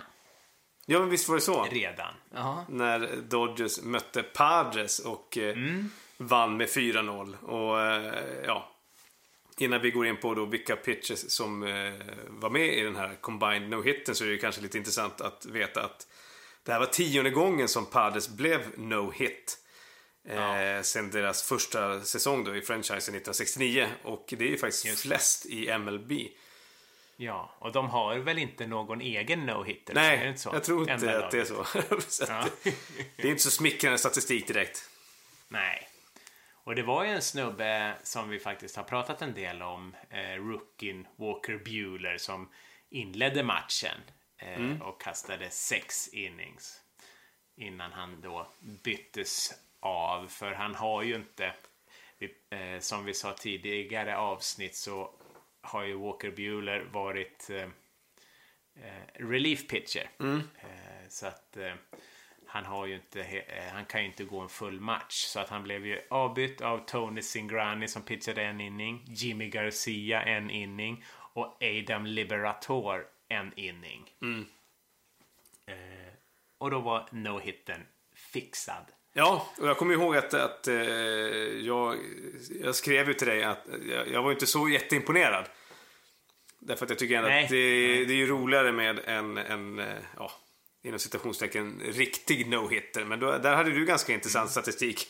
Ja, 0.87 0.99
men 0.99 1.11
visst 1.11 1.28
var 1.28 1.37
det 1.37 1.42
så. 1.42 1.64
redan. 1.64 2.14
Ja. 2.35 2.64
När 2.69 3.16
Dodgers 3.16 3.83
mötte 3.83 4.23
Padres 4.23 4.99
och 4.99 5.38
eh, 5.38 5.57
vann 6.16 6.57
med 6.57 6.69
4-0. 6.69 7.45
Och 7.45 7.80
eh, 7.80 8.45
ja, 8.47 8.69
innan 9.61 9.81
vi 9.83 9.90
går 9.90 10.07
in 10.07 10.17
på 10.17 10.35
då 10.35 10.45
vilka 10.45 10.76
pitchers 10.76 11.19
som 11.31 11.62
eh, 11.62 11.93
var 12.29 12.50
med 12.50 12.79
i 12.79 12.81
den 12.81 12.97
här 12.97 13.17
combined 13.21 13.69
no-hitten 13.69 14.14
så 14.14 14.25
är 14.25 14.29
det 14.29 14.38
kanske 14.38 14.61
lite 14.61 14.79
intressant 14.79 15.21
att 15.21 15.47
veta 15.47 15.83
att 15.85 16.07
det 16.62 16.73
här 16.73 16.79
var 16.79 16.87
tionde 16.87 17.31
gången 17.31 17.69
som 17.69 17.87
Padres 17.87 18.29
blev 18.29 18.61
no-hit. 18.76 19.57
Eh, 20.29 20.83
Sen 20.83 21.11
deras 21.11 21.43
första 21.43 22.00
säsong 22.00 22.45
då 22.45 22.57
i 22.57 22.61
franchisen 22.62 23.14
1969. 23.14 23.88
Och 24.02 24.25
det 24.38 24.45
är 24.45 24.49
ju 24.49 24.59
faktiskt 24.59 25.00
flest 25.00 25.47
i 25.47 25.79
MLB. 25.79 26.12
ja, 27.17 27.55
och 27.59 27.73
de 27.73 27.88
har 27.88 28.17
väl 28.19 28.38
inte 28.38 28.67
någon 28.67 29.00
egen 29.00 29.50
no-hitter? 29.50 29.95
det 29.95 30.00
Nej, 30.00 30.29
inte 30.29 30.40
så? 30.40 30.50
jag 30.52 30.64
tror 30.64 30.90
inte 30.90 31.19
att 31.19 31.31
det 31.31 31.40
är 31.40 31.45
så. 31.45 31.64
så 32.09 32.25
Ja. 32.29 32.45
Det 33.17 33.23
är 33.23 33.31
inte 33.31 33.43
så 33.43 33.50
smickrande 33.50 33.99
statistik 33.99 34.47
direkt. 34.47 34.90
Nej. 35.49 35.88
Och 36.71 36.77
det 36.77 36.83
var 36.83 37.05
ju 37.05 37.11
en 37.11 37.23
snubbe 37.23 37.95
som 38.03 38.29
vi 38.29 38.39
faktiskt 38.39 38.77
har 38.77 38.85
pratat 38.85 39.23
en 39.23 39.35
del 39.35 39.62
om, 39.62 39.97
eh, 40.11 40.45
rookien 40.45 41.07
Walker 41.17 41.59
Bueller, 41.59 42.19
som 42.19 42.49
inledde 42.91 43.43
matchen 43.43 44.00
eh, 44.39 44.83
och 44.83 45.00
kastade 45.00 45.50
sex 45.50 46.09
innings 46.09 46.81
innan 47.57 47.93
han 47.93 48.21
då 48.21 48.47
byttes 48.85 49.53
av. 49.81 50.27
För 50.29 50.53
han 50.53 50.75
har 50.75 51.03
ju 51.03 51.15
inte, 51.15 51.55
eh, 52.50 52.81
som 52.81 53.05
vi 53.05 53.15
sa 53.15 53.33
tidigare 53.33 54.17
avsnitt, 54.17 54.77
så 54.77 55.15
har 55.61 55.85
ju 55.85 55.95
Walker 55.95 56.31
Bueller 56.31 56.81
varit 56.93 57.50
eh, 57.50 57.69
eh, 58.85 59.05
relief 59.15 59.69
pitcher. 59.69 60.11
Eh, 60.61 61.09
så 61.09 61.27
att 61.27 61.57
eh, 61.57 61.75
han 62.52 62.64
har 62.64 62.87
ju 62.87 62.95
inte, 62.95 63.21
eh, 63.23 63.73
han 63.73 63.85
kan 63.85 64.00
ju 64.00 64.07
inte 64.07 64.25
gå 64.25 64.40
en 64.40 64.49
full 64.49 64.80
match. 64.80 65.14
Så 65.14 65.40
att 65.40 65.49
han 65.49 65.62
blev 65.62 65.87
ju 65.87 66.00
avbytt 66.11 66.61
av 66.61 66.78
Tony 66.87 67.23
Singrani 67.23 67.88
som 67.88 68.02
pitchade 68.02 68.42
en 68.42 68.61
inning, 68.61 69.04
Jimmy 69.07 69.49
Garcia 69.49 70.23
en 70.23 70.50
inning 70.50 71.04
och 71.33 71.59
Adam 71.62 72.07
Liberator 72.07 73.07
en 73.28 73.52
inning. 73.57 74.11
Eh, 75.66 76.12
och 76.59 76.71
då 76.71 76.80
var 76.80 77.09
no-hitten 77.11 77.80
fixad. 78.14 78.85
Ja, 79.12 79.47
och 79.59 79.69
jag 79.69 79.76
kommer 79.76 79.95
ihåg 79.95 80.16
att, 80.16 80.35
att 80.35 80.69
eh, 80.69 80.75
jag, 80.75 81.97
jag 82.62 82.75
skrev 82.75 83.09
ju 83.09 83.14
till 83.14 83.28
dig 83.28 83.42
att 83.42 83.66
jag, 83.90 84.09
jag 84.09 84.23
var 84.23 84.33
inte 84.33 84.47
så 84.47 84.69
jätteimponerad. 84.69 85.45
Därför 86.59 86.85
att 86.85 86.90
jag 86.90 86.99
tycker 86.99 87.16
ändå 87.16 87.28
Nej. 87.28 87.45
att 87.45 87.50
det, 87.50 88.04
det 88.04 88.12
är 88.12 88.16
ju 88.16 88.26
roligare 88.26 88.73
med 88.73 89.00
en, 89.04 89.38
en 89.38 89.78
eh, 89.78 90.02
ja, 90.16 90.33
inom 90.83 90.99
citationstecken, 90.99 91.81
riktig 91.85 92.47
no-hitter. 92.47 93.05
Men 93.05 93.21
då, 93.21 93.39
där 93.39 93.55
hade 93.57 93.71
du 93.71 93.85
ganska 93.85 94.13
intressant 94.13 94.51
statistik. 94.51 95.07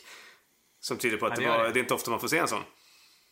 Som 0.79 0.97
tyder 0.97 1.17
på 1.17 1.25
att 1.25 1.37
Mm. 1.37 1.43
Ja, 1.49 1.51
det, 1.51 1.57
det 1.57 1.57
var, 1.59 1.65
jag. 1.65 1.73
det 1.73 1.79
är 1.79 1.81
inte 1.81 1.93
ofta 1.93 2.11
man 2.11 2.19
får 2.19 2.27
se 2.27 2.37
en 2.37 2.47
sån. 2.47 2.63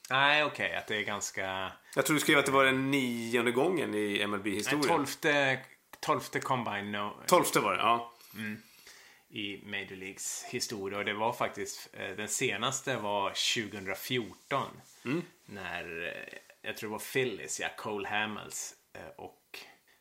Nej, 0.09 0.43
okej, 0.43 0.75
att 0.75 0.87
det 0.87 0.95
är 0.97 1.01
ganska... 1.01 1.71
Jag 1.95 2.05
tror 2.05 2.13
du 2.13 2.19
skrev 2.19 2.37
att 2.39 2.45
det 2.45 2.51
var 2.51 2.65
den 2.65 2.91
nionde 2.91 3.51
gången 3.51 3.93
i 3.95 4.27
MLB-historien. 4.27 4.87
tolfte, 4.87 5.59
tolfte 5.99 6.39
combine 6.39 6.91
no, 6.91 7.23
Tolfte 7.27 7.59
var 7.59 7.73
det, 7.73 7.79
ja. 7.79 8.13
i 9.29 9.61
Major 9.65 9.95
Leagues 9.95 10.45
historia. 10.49 10.97
Och 10.97 11.05
det 11.05 11.13
var 11.13 11.33
faktiskt, 11.33 11.89
eh, 11.93 12.09
den 12.15 12.27
senaste 12.27 12.97
var 12.97 13.29
2014. 13.29 14.67
När, 15.45 16.07
eh, 16.07 16.37
jag 16.61 16.77
tror 16.77 16.89
det 16.89 16.91
var 16.91 17.13
Phillies, 17.13 17.59
ja, 17.59 17.67
Cole 17.77 18.07
Hamels. 18.07 18.73
eh, 18.95 19.01
Och 19.17 19.35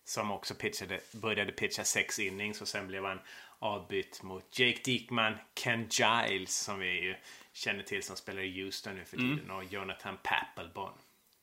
som 0.09 0.31
också 0.31 0.55
pitchade, 0.55 1.01
började 1.13 1.53
pitcha 1.53 1.85
sex 1.85 2.19
innings 2.19 2.63
och 2.63 2.69
sen 2.69 2.87
blev 2.87 3.05
han 3.05 3.21
avbytt 3.59 4.23
mot 4.23 4.59
Jake 4.59 4.81
Diekman, 4.85 5.35
Ken 5.55 5.89
Giles 5.91 6.59
som 6.59 6.79
vi 6.79 7.01
ju 7.01 7.15
känner 7.53 7.83
till 7.83 8.03
som 8.03 8.17
spelar 8.17 8.43
i 8.43 8.63
Houston 8.63 8.95
nu 8.95 9.05
för 9.05 9.17
tiden 9.17 9.51
och 9.51 9.65
Jonathan 9.65 10.19
Papelbon. 10.23 10.93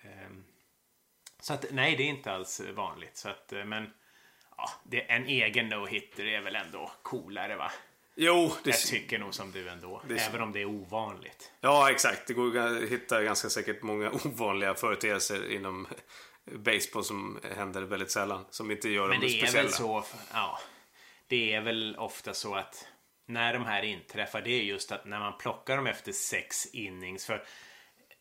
Ehm, 0.01 0.43
så 1.39 1.53
att 1.53 1.65
nej, 1.72 1.95
det 1.95 2.03
är 2.03 2.07
inte 2.07 2.31
alls 2.31 2.62
vanligt. 2.75 3.17
Så 3.17 3.29
att, 3.29 3.53
eh, 3.53 3.65
men 3.65 3.93
ja, 4.57 4.69
det, 4.84 5.12
en 5.12 5.25
egen 5.25 5.74
no-hitter 5.74 6.25
är 6.25 6.41
väl 6.41 6.55
ändå 6.55 6.91
coolare 7.03 7.55
va? 7.55 7.72
Jo, 8.15 8.51
det, 8.63 8.69
Jag 8.69 8.79
tycker 8.79 9.19
nog 9.19 9.34
som 9.34 9.51
du 9.51 9.69
ändå. 9.69 10.01
Det 10.07 10.17
även 10.17 10.41
om 10.41 10.51
det 10.51 10.62
är 10.62 10.65
ovanligt. 10.65 11.51
ja 11.62 11.91
exakt. 11.91 12.27
Det 12.27 12.34
går 12.34 12.57
att 12.57 12.89
hitta 12.89 13.24
ganska 13.24 13.50
säkert 13.50 13.81
många 13.81 14.12
ovanliga 14.25 14.74
företeelser 14.75 15.51
inom 15.51 15.88
baseball 16.52 17.04
som 17.04 17.40
händer 17.58 17.82
väldigt 17.82 18.12
sällan. 18.12 18.46
Som 18.50 18.72
inte 18.72 18.90
gör 18.90 19.08
Men 19.10 19.20
dem 19.20 19.30
det 19.30 19.36
är 19.36 19.40
speciella. 19.40 19.64
väl 19.64 19.72
så, 19.74 20.04
ja. 20.34 20.60
Det 21.28 21.54
är 21.54 21.62
väl 21.62 21.96
ofta 21.98 22.34
så 22.34 22.56
att 22.56 22.88
när 23.28 23.54
de 23.54 23.66
här 23.66 23.84
inträffar, 23.84 24.42
det 24.42 24.50
är 24.52 24.64
just 24.64 24.92
att 24.92 25.06
när 25.06 25.20
man 25.20 25.38
plockar 25.38 25.75
dem 25.78 25.88
efter 25.88 26.12
sex 26.12 26.66
innings. 26.66 27.25
För 27.25 27.44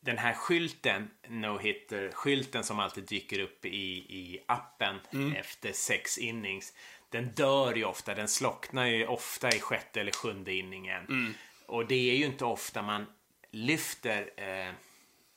den 0.00 0.18
här 0.18 0.32
skylten, 0.34 1.10
no-hitter, 1.28 2.10
skylten 2.12 2.64
som 2.64 2.78
alltid 2.80 3.04
dyker 3.04 3.38
upp 3.40 3.64
i, 3.64 3.68
i 3.96 4.44
appen 4.48 5.00
Mm. 5.12 5.32
efter 5.36 5.72
sex 5.72 6.18
innings. 6.18 6.72
Den 7.08 7.28
dör 7.34 7.74
ju 7.74 7.84
ofta, 7.84 8.14
den 8.14 8.28
slocknar 8.28 8.86
ju 8.86 9.06
ofta 9.06 9.48
i 9.48 9.60
sjätte 9.60 10.00
eller 10.00 10.12
sjunde 10.12 10.54
inningen. 10.54 11.04
Mm. 11.06 11.34
Och 11.66 11.86
det 11.86 12.10
är 12.10 12.16
ju 12.16 12.24
inte 12.24 12.44
ofta 12.44 12.82
man 12.82 13.06
lyfter 13.50 14.30
eh, 14.36 14.74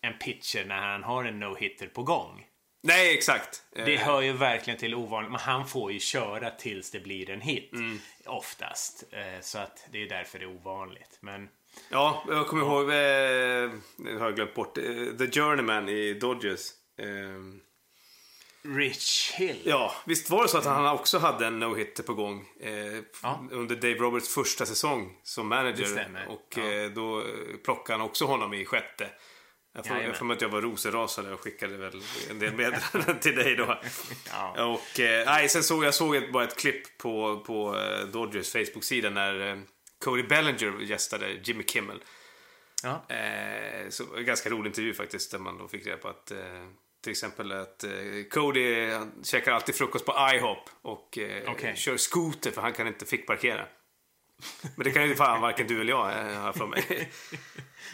en 0.02 0.18
pitcher 0.20 0.66
när 0.66 0.78
han 0.82 1.04
har 1.04 1.24
en 1.24 1.44
no-hitter 1.44 1.88
på 1.88 2.04
gång. 2.04 2.46
Nej, 2.84 3.14
exakt. 3.18 3.64
Det 3.76 3.94
Eh, 3.96 4.00
hör 4.02 4.22
ju 4.22 4.34
verkligen 4.34 4.80
till 4.80 4.96
ovanligt, 4.96 5.32
men 5.32 5.40
han 5.40 5.68
får 5.68 5.92
ju 5.92 6.00
köra 6.00 6.50
tills 6.50 6.92
det 6.92 7.00
blir 7.00 7.30
en 7.30 7.42
hit. 7.42 7.72
Oftast. 8.26 9.04
Eh, 9.12 9.42
Så 9.42 9.58
att 9.60 9.88
det 9.92 10.04
är 10.04 10.10
därför 10.10 10.40
det 10.40 10.46
är 10.46 10.50
ovanligt. 10.50 11.18
Men 11.22 11.50
Ja, 11.90 12.24
jag 12.28 12.48
kommer 12.48 12.64
ihåg, 12.66 12.82
eh, 12.84 13.80
nu 13.98 14.18
har 14.18 14.26
jag 14.26 14.36
glömt 14.36 14.54
bort, 14.56 14.76
The 15.18 15.32
Journeyman 15.32 15.90
i 15.90 16.14
Dodgers. 16.14 16.62
Rich 18.76 19.32
Hill. 19.36 19.62
ja, 19.64 19.94
visst 20.06 20.30
var 20.30 20.44
det 20.44 20.50
så 20.50 20.58
att 20.58 20.66
han 20.66 20.88
också 20.88 21.18
hade 21.18 21.46
en 21.48 21.64
no-hitter 21.64 22.04
på 22.04 22.14
gång 22.14 22.46
eh, 22.60 23.00
Ja. 23.24 23.48
under 23.52 23.76
Dave 23.76 23.94
Roberts 23.94 24.34
första 24.34 24.66
säsong 24.66 25.18
som 25.24 25.48
manager. 25.48 26.26
Och 26.30 26.54
Ja. 26.58 26.72
eh, 26.72 26.90
då 26.90 27.24
plockade 27.64 28.00
han 28.00 28.10
också 28.10 28.26
honom 28.26 28.54
i 28.54 28.66
sjätte. 28.66 29.10
Jag 29.78 29.86
får, 29.86 29.96
Jajamän. 29.96 30.10
jag 30.10 30.18
får 30.18 30.26
mig 30.26 30.36
att 30.36 30.42
jag 30.42 30.50
var 30.50 30.62
rosenrasande 30.62 31.34
och 31.34 31.40
skickade 31.40 31.78
väl 31.78 32.02
en 32.30 32.40
del 32.40 32.54
meddelanden 32.54 33.20
till 33.20 33.36
dig 33.36 33.56
då. 33.56 33.82
Ja. 34.32 34.66
Och, 34.66 35.00
eh, 35.00 35.26
nej, 35.26 35.50
sen 35.50 35.64
såg 35.64 35.84
jag 35.84 35.94
såg 35.94 36.16
ett, 36.16 36.32
bara 36.32 36.44
ett 36.44 36.58
klipp 36.58 36.98
på, 36.98 37.44
på 37.48 37.80
eh, 37.80 38.08
Dodgers 38.08 38.52
Facebook-sida 38.52 39.10
när 39.10 39.50
eh, 39.50 39.58
Cody 40.04 40.24
Bellinger 40.24 40.82
gästade 40.82 41.32
Jimmy 41.44 41.64
Kimmel. 41.64 42.04
Ja. 42.84 43.16
Eh, 43.16 43.90
så, 43.90 44.06
ganska 44.06 44.50
rolig 44.50 44.70
intervju 44.70 44.94
faktiskt 44.94 45.32
där 45.32 45.40
man 45.40 45.58
då 45.58 45.68
fick 45.68 45.88
reda 45.88 45.98
på 45.98 46.08
att 46.08 46.32
eh, 46.32 46.38
till 47.04 47.12
exempel 47.12 47.52
att 47.52 47.84
eh, 47.84 47.92
Cody 48.32 48.90
han 48.92 49.12
käkar 49.24 49.52
alltid 49.52 49.76
frukost 49.76 50.06
på 50.06 50.30
IHOP 50.34 50.70
och 50.82 51.18
eh, 51.18 51.52
Okej. 51.52 51.76
kör 51.76 51.98
scooter 51.98 52.52
för 52.52 52.62
han 52.62 52.74
kan 52.74 52.88
inte 52.88 53.06
fickparkera. 53.06 53.66
Men 54.76 54.84
det 54.84 54.92
kan 54.92 55.08
ju 55.08 55.16
fan 55.16 55.42
varken 55.42 55.68
du 55.68 55.82
eller 55.82 55.92
jag 55.92 56.32
eh, 56.32 56.42
ha 56.42 56.54
för 56.54 56.68
mig. 56.68 57.12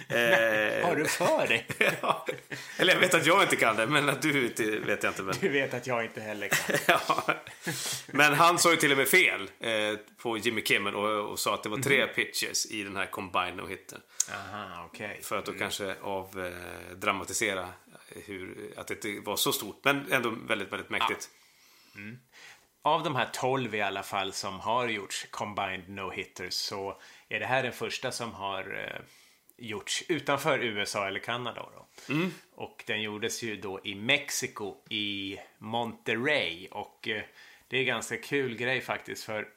eh, 0.10 0.88
Har 0.88 0.96
du 0.96 1.06
för 1.06 1.48
dig? 1.48 1.68
ja. 2.02 2.26
Eller 2.78 2.94
jag 2.94 3.00
vet 3.00 3.14
att 3.14 3.26
jag 3.26 3.44
inte 3.44 3.56
kan 3.56 3.76
det, 3.76 3.88
men 3.88 4.10
att 4.10 4.22
du 4.22 4.46
inte 4.46 4.64
vet 4.64 5.04
jag 5.04 5.12
inte. 5.12 5.24
Men, 5.24 5.36
Du 5.42 5.50
vet 5.50 5.74
att 5.74 5.88
jag 5.88 6.06
inte 6.06 6.22
heller 6.22 6.48
kan. 6.48 6.76
ja. 6.88 7.24
men 8.08 8.34
han 8.34 8.60
sa 8.60 8.72
ju 8.72 8.78
till 8.78 8.92
och 8.92 8.98
med 8.98 9.08
fel 9.08 9.50
eh, 9.60 10.00
på 10.18 10.38
Jimmy 10.38 10.62
Kimmel 10.62 10.96
och, 10.96 11.32
och 11.32 11.40
sa 11.40 11.54
att 11.54 11.64
det 11.64 11.70
var 11.70 11.78
tre 11.78 12.08
pitches 12.08 12.66
i 12.72 12.84
den 12.84 12.96
här 12.96 13.06
combine 13.06 13.60
och 13.60 13.70
hitten. 13.70 14.02
Aha, 14.32 14.86
okej. 14.86 15.20
För 15.24 15.38
att 15.38 15.46
då 15.46 15.54
kanske 15.54 15.96
avdramatisera 16.02 17.70
hur, 18.26 18.74
att 18.78 18.88
det 18.88 19.06
inte 19.06 19.26
var 19.26 19.36
så 19.36 19.52
stort. 19.52 19.80
Men 19.84 20.12
ändå 20.12 20.30
väldigt, 20.30 20.72
väldigt 20.74 20.90
mäktigt. 20.90 21.30
av 22.82 23.04
de 23.04 23.16
här 23.16 23.30
12 23.34 23.76
i 23.76 23.82
alla 23.82 24.04
fall 24.04 24.34
som 24.34 24.60
har 24.60 24.88
gjorts 24.88 25.28
combined 25.32 25.88
no-hitters 25.88 26.50
så 26.50 27.02
är 27.30 27.40
det 27.40 27.46
här 27.46 27.64
den 27.64 27.74
första 27.74 28.12
som 28.12 28.34
har 28.34 28.90
eh, 28.90 29.02
gjorts 29.58 30.04
utanför 30.10 30.60
USA 30.60 31.08
eller 31.08 31.20
Kanada. 31.20 31.70
Då. 31.76 32.14
Mm. 32.14 32.32
Och 32.52 32.84
den 32.88 33.02
gjordes 33.02 33.44
ju 33.44 33.56
då 33.58 33.80
i 33.84 33.96
Mexiko 33.96 34.76
i 34.90 35.40
Monterrey 35.58 36.68
och 36.72 37.08
eh, 37.08 37.24
det 37.68 37.78
är 37.78 37.84
ganska 37.84 38.18
kul 38.18 38.56
grej 38.56 38.82
faktiskt 38.82 39.24
för 39.24 39.48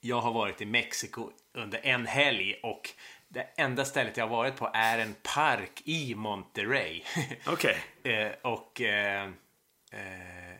jag 0.00 0.20
har 0.20 0.32
varit 0.32 0.60
i 0.60 0.66
Mexiko 0.66 1.30
under 1.52 1.86
en 1.86 2.06
helg 2.06 2.60
och 2.62 2.90
det 3.28 3.42
enda 3.56 3.84
stället 3.84 4.16
jag 4.16 4.24
har 4.24 4.36
varit 4.36 4.56
på 4.56 4.70
är 4.74 4.98
en 4.98 5.14
park 5.22 5.82
i 5.84 6.14
Monterrey. 6.14 7.02
Okej. 7.46 7.76
Eh, 8.02 8.32
och 8.42 8.80
eh, 8.80 9.24
eh, 9.92 10.56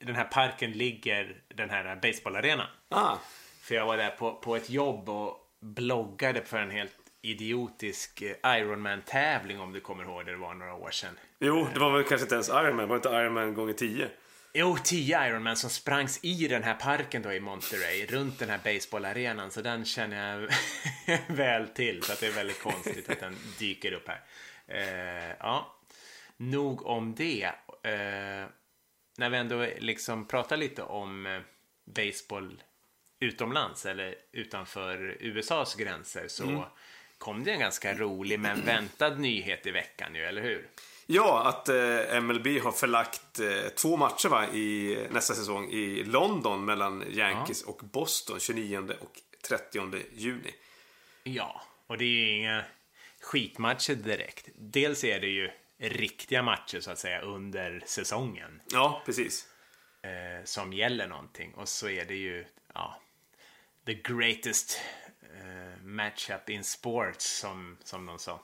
den 0.00 0.14
här 0.14 0.24
parken 0.24 0.72
ligger 0.72 1.42
den 1.48 1.70
här 1.70 1.96
baseballarenan. 1.96 2.66
Ah, 2.88 3.16
För 3.60 3.74
jag 3.74 3.86
var 3.86 3.96
där 3.96 4.10
på, 4.10 4.34
på 4.34 4.56
ett 4.56 4.70
jobb 4.70 5.08
och 5.08 5.36
bloggade 5.60 6.44
för 6.44 6.58
en 6.58 6.70
helt 6.70 6.97
idiotisk 7.22 8.22
eh, 8.22 8.58
Ironman-tävling 8.58 9.60
om 9.60 9.72
du 9.72 9.80
kommer 9.80 10.04
ihåg 10.04 10.26
det, 10.26 10.32
det 10.32 10.38
var 10.38 10.54
några 10.54 10.74
år 10.74 10.90
sedan. 10.90 11.18
jo, 11.38 11.68
det 11.74 11.80
var 11.80 11.90
väl 11.90 12.04
kanske 12.04 12.24
inte 12.24 12.34
ens 12.34 12.48
Ironman. 12.48 12.88
Var 12.88 12.96
det 12.96 13.08
inte 13.08 13.08
Ironman 13.08 13.54
gånger 13.54 13.72
10? 13.72 14.08
Jo, 14.52 14.76
tio 14.84 15.28
Ironman 15.28 15.56
som 15.56 15.70
sprangs 15.70 16.24
i 16.24 16.48
den 16.48 16.62
här 16.62 16.74
parken 16.74 17.22
då 17.22 17.32
i 17.32 17.40
Monterey, 17.40 18.06
runt 18.06 18.38
den 18.38 18.50
här 18.50 18.60
baseballarenan. 18.64 19.50
Så 19.50 19.62
den 19.62 19.84
känner 19.84 20.40
jag 20.40 20.50
väl 21.36 21.68
till. 21.68 22.02
Så 22.02 22.12
att 22.12 22.20
det 22.20 22.26
är 22.26 22.32
väldigt 22.32 22.62
konstigt 22.62 23.10
att 23.10 23.20
den 23.20 23.36
dyker 23.58 23.92
upp 23.92 24.08
här. 24.08 24.20
Eh, 24.66 25.36
ja, 25.40 25.78
nog 26.36 26.86
om 26.86 27.14
det. 27.14 27.44
Eh, 27.82 28.46
när 29.18 29.30
vi 29.30 29.36
ändå 29.36 29.66
liksom 29.78 30.28
pratar 30.28 30.56
lite 30.56 30.82
om 30.82 31.26
eh, 31.26 31.40
baseball 31.84 32.62
utomlands 33.20 33.86
eller 33.86 34.14
utanför 34.32 35.16
USAs 35.20 35.74
gränser 35.74 36.28
så 36.28 36.66
kom 37.18 37.44
det 37.44 37.50
en 37.52 37.60
ganska 37.60 37.94
rolig 37.94 38.40
men 38.40 38.64
väntad 38.64 39.10
nyhet 39.18 39.66
i 39.66 39.70
veckan 39.70 40.14
ju, 40.14 40.24
eller 40.24 40.42
hur? 40.42 40.68
Ja, 41.06 41.42
att 41.48 41.68
eh, 41.68 42.20
MLB 42.20 42.46
har 42.62 42.72
förlagt 42.72 43.40
eh, 43.40 43.68
två 43.68 43.96
matcher 43.96 44.28
va, 44.28 44.46
i 44.46 44.98
nästa 45.10 45.34
säsong 45.34 45.70
i 45.70 46.04
London 46.04 46.64
mellan 46.64 47.04
Yankees 47.10 47.62
och 47.62 47.76
Boston 47.84 48.40
29 48.40 48.78
och 49.00 49.20
30 49.48 50.02
juni. 50.12 50.54
Ja, 51.22 51.62
och 51.86 51.98
det 51.98 52.04
är 52.04 52.08
ju 52.08 52.30
inga 52.30 52.64
skitmatcher 53.20 53.94
direkt. 53.94 54.48
Dels 54.54 55.04
är 55.04 55.20
det 55.20 55.26
ju 55.28 55.50
riktiga 55.78 56.42
matcher 56.42 56.80
så 56.80 56.90
att 56.90 56.98
säga 56.98 57.20
under 57.20 57.82
säsongen 57.86 58.60
Ja, 58.72 59.02
precis. 59.06 59.46
eh, 60.02 60.44
som 60.44 60.72
gäller 60.72 61.06
någonting. 61.08 61.54
Och 61.54 61.68
så 61.68 61.88
är 61.88 62.04
det 62.04 62.14
ju, 62.14 62.44
ja, 62.74 63.00
the 63.86 63.94
greatest 63.94 64.80
matchup 65.94 66.50
in 66.50 66.64
sports 66.64 67.38
som, 67.38 67.76
som 67.84 68.06
de 68.06 68.18
sa. 68.18 68.40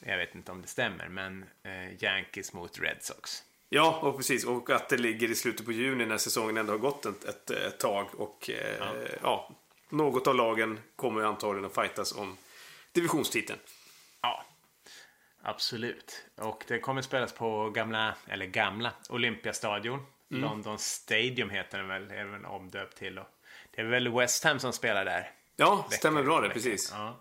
Jag 0.00 0.18
vet 0.18 0.34
inte 0.34 0.52
om 0.52 0.62
det 0.62 0.68
stämmer, 0.68 1.08
men 1.08 1.44
eh, 1.62 2.04
Yankees 2.04 2.52
mot 2.52 2.78
Red 2.78 2.98
Sox. 3.00 3.42
Ja, 3.68 4.00
och 4.02 4.16
precis. 4.16 4.44
Och 4.44 4.70
att 4.70 4.88
det 4.88 4.96
ligger 4.96 5.30
i 5.30 5.34
slutet 5.34 5.66
på 5.66 5.72
juni 5.72 6.06
när 6.06 6.18
säsongen 6.18 6.56
ändå 6.56 6.72
har 6.72 6.78
gått 6.78 7.06
ett, 7.06 7.24
ett, 7.24 7.50
ett 7.50 7.78
tag. 7.78 8.06
Och 8.20 8.50
eh, 8.50 9.08
ja. 9.22 9.50
något 9.88 10.26
av 10.26 10.34
lagen 10.34 10.78
kommer 10.96 11.22
antagligen 11.22 11.64
att 11.64 11.74
fightas 11.74 12.12
om 12.12 12.36
divisionstiteln. 12.92 13.58
Ja, 14.22 14.44
absolut. 15.42 16.26
Och 16.36 16.64
det 16.68 16.78
kommer 16.78 17.02
spelas 17.02 17.32
på 17.32 17.70
gamla, 17.70 18.14
eller 18.28 18.46
gamla, 18.46 18.92
Olympiastadion. 19.08 20.06
London 20.28 20.78
Stadium 20.78 21.50
heter 21.50 21.78
den 21.78 21.88
väl, 21.88 22.10
är 22.10 22.24
den 22.24 22.44
omdöpt 22.44 22.98
till. 22.98 23.18
Och 23.18 23.26
det 23.70 23.80
är 23.80 23.84
väl 23.84 24.08
West 24.08 24.44
Ham 24.44 24.58
som 24.58 24.72
spelar 24.72 25.04
där. 25.04 25.30
Ja, 25.56 25.86
stämmer 25.90 26.22
bra 26.22 26.40
det, 26.40 26.48
precis. 26.50 26.92
Ja. 26.94 27.20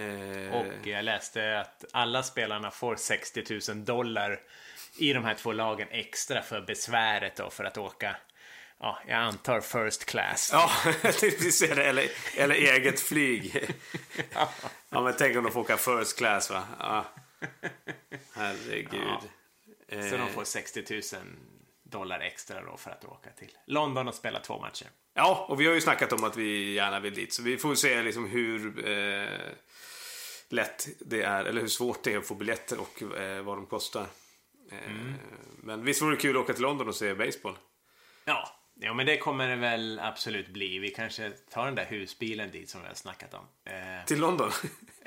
Eh, 0.00 0.52
Och 0.54 0.86
jag 0.86 1.04
läste 1.04 1.60
att 1.60 1.84
alla 1.92 2.22
spelarna 2.22 2.70
får 2.70 2.96
60 2.96 3.60
000 3.74 3.84
dollar 3.84 4.40
i 4.98 5.12
de 5.12 5.24
här 5.24 5.34
två 5.34 5.52
lagen 5.52 5.88
extra 5.90 6.42
för 6.42 6.60
besväret 6.60 7.36
då 7.36 7.50
för 7.50 7.64
att 7.64 7.78
åka, 7.78 8.16
ja, 8.80 8.98
jag 9.06 9.18
antar 9.18 9.60
first 9.60 10.04
class. 10.04 10.50
Ja, 10.52 10.70
precis. 11.02 11.62
Eller, 11.62 11.82
eller, 11.84 12.08
eller 12.36 12.54
eget 12.54 13.00
flyg. 13.00 13.70
Ja, 14.90 15.00
men 15.02 15.14
tänk 15.18 15.36
om 15.36 15.44
de 15.44 15.52
får 15.52 15.60
åka 15.60 15.76
first 15.76 16.18
class, 16.18 16.50
va? 16.50 16.64
Ja. 16.78 17.04
Herregud. 18.34 18.90
Ja. 19.88 20.02
Så 20.10 20.16
de 20.16 20.28
får 20.28 20.44
60 20.44 20.84
000 20.90 21.02
dollar 21.82 22.20
extra 22.20 22.60
då 22.62 22.76
för 22.76 22.90
att 22.90 23.04
åka 23.04 23.30
till 23.30 23.50
London 23.66 24.08
och 24.08 24.14
spela 24.14 24.40
två 24.40 24.58
matcher. 24.60 24.86
Ja, 25.14 25.46
och 25.48 25.60
vi 25.60 25.66
har 25.66 25.74
ju 25.74 25.80
snackat 25.80 26.12
om 26.12 26.24
att 26.24 26.36
vi 26.36 26.72
gärna 26.74 27.00
vill 27.00 27.14
dit. 27.14 27.32
Så 27.32 27.42
vi 27.42 27.56
får 27.58 27.74
se 27.74 28.02
liksom 28.02 28.26
hur 28.28 28.88
eh, 28.88 29.28
lätt 30.48 30.88
det 31.00 31.22
är, 31.22 31.44
eller 31.44 31.60
hur 31.60 31.68
svårt 31.68 32.02
det 32.04 32.12
är 32.12 32.18
att 32.18 32.26
få 32.26 32.34
biljetter 32.34 32.78
och 32.80 33.02
eh, 33.18 33.42
vad 33.42 33.56
de 33.58 33.66
kostar. 33.66 34.06
Eh, 34.72 34.78
Men 35.62 35.84
visst 35.84 36.02
vore 36.02 36.14
det 36.14 36.20
kul 36.20 36.36
att 36.36 36.42
åka 36.42 36.52
till 36.52 36.62
London 36.62 36.88
och 36.88 36.94
se 36.94 37.14
baseball? 37.14 37.56
Ja, 38.24 38.48
ja, 38.80 38.94
men 38.94 39.06
det 39.06 39.16
kommer 39.18 39.48
det 39.48 39.56
väl 39.56 40.00
absolut 40.02 40.48
bli. 40.48 40.78
Vi 40.78 40.90
kanske 40.90 41.30
tar 41.30 41.64
den 41.66 41.74
där 41.74 41.84
husbilen 41.84 42.50
dit 42.50 42.70
som 42.70 42.80
vi 42.82 42.86
har 42.88 42.94
snackat 42.94 43.34
om. 43.34 43.44
Eh, 43.64 44.04
Till 44.06 44.20
London? 44.20 44.50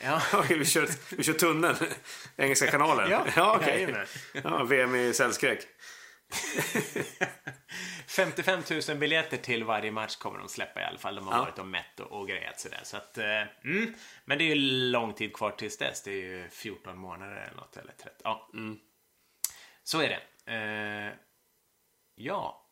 ja. 0.03 0.21
Vi, 0.49 0.65
kör, 0.65 0.89
vi 1.17 1.23
kör 1.23 1.33
tunneln. 1.33 1.75
Engelska 2.37 2.71
kanalen? 2.71 3.11
Ja, 3.11 3.25
ja 3.35 3.55
okej. 3.55 3.73
jajamän. 3.81 4.07
Ja, 4.43 4.63
VM 4.63 4.95
i 4.95 5.13
cellskräck. 5.13 5.59
55 8.07 8.61
000 8.89 8.97
biljetter 8.97 9.37
till 9.37 9.63
varje 9.63 9.91
match 9.91 10.15
kommer 10.15 10.39
de 10.39 10.47
släppa 10.49 10.81
i 10.81 10.83
alla 10.83 10.97
fall. 10.97 11.15
De 11.15 11.27
har 11.27 11.35
Ja. 11.37 11.41
varit 11.43 11.59
och 11.59 11.67
mätt 11.67 11.99
och, 11.99 12.11
och 12.19 12.27
grejat 12.27 12.59
sådär. 12.59 12.81
Så 12.83 12.97
att, 12.97 13.17
eh, 13.17 13.41
mm. 13.63 13.93
Men 14.25 14.37
det 14.37 14.43
är 14.43 14.55
ju 14.55 14.61
lång 14.91 15.13
tid 15.13 15.33
kvar 15.33 15.51
tills 15.51 15.77
dess. 15.77 16.03
Det 16.03 16.11
är 16.11 16.15
ju 16.15 16.49
14 16.49 16.97
månader 16.97 17.35
eller 17.35 17.55
något. 17.55 17.77
Eller 17.77 17.93
30. 17.93 18.15
Ja. 18.23 18.49
Så 19.83 20.01
är 20.01 20.09
det. 20.09 20.51
Eh, 20.53 21.13
ja. 22.15 22.63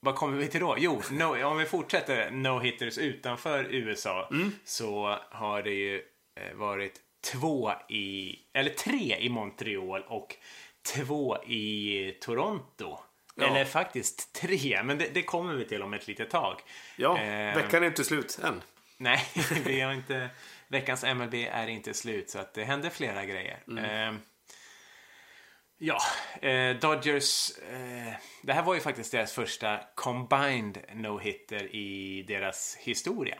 Vad 0.00 0.14
kommer 0.14 0.38
vi 0.38 0.48
till 0.48 0.60
då? 0.60 0.76
Jo, 0.78 1.02
no, 1.10 1.44
om 1.44 1.56
vi 1.58 1.64
fortsätter 1.66 2.30
no-hitters 2.30 2.98
utanför 3.00 3.64
USA 3.64 4.30
så 4.64 5.18
har 5.30 5.62
det 5.62 5.70
ju 5.70 6.02
eh, 6.40 6.54
varit 6.54 7.00
två 7.32 7.72
i, 7.88 8.36
eller 8.52 8.70
tre 8.70 9.16
i 9.18 9.28
Montreal 9.28 10.02
och 10.02 10.36
två 10.84 11.42
i 11.44 12.16
Toronto. 12.20 12.98
Ja. 13.34 13.46
Eller 13.46 13.64
faktiskt 13.64 14.32
tre, 14.34 14.82
men 14.84 14.98
det, 14.98 15.14
det 15.14 15.22
kommer 15.22 15.54
vi 15.54 15.64
till 15.64 15.82
om 15.82 15.94
ett 15.94 16.06
litet 16.06 16.30
tag. 16.30 16.60
Ja, 16.96 17.18
Eh, 17.18 17.56
veckan 17.56 17.82
är 17.82 17.86
inte 17.86 18.04
slut 18.04 18.38
än. 18.44 18.62
Nej, 18.98 19.26
vi 19.64 19.80
har 19.80 19.92
inte, 19.92 20.30
veckans 20.68 21.04
MLB 21.04 21.34
är 21.34 21.66
inte 21.66 21.94
slut 21.94 22.30
så 22.30 22.38
att 22.38 22.54
det 22.54 22.64
händer 22.64 22.90
flera 22.90 23.24
grejer. 23.24 23.58
Eh, 23.78 24.14
ja, 25.78 25.98
eh, 26.48 26.76
Dodgers. 26.76 27.50
Eh, 27.58 28.14
det 28.42 28.52
här 28.52 28.62
var 28.62 28.74
ju 28.74 28.80
faktiskt 28.80 29.12
deras 29.12 29.32
första 29.32 29.80
combined 29.94 30.78
no-hitter 30.92 31.74
i 31.76 32.22
deras 32.28 32.76
historia. 32.80 33.38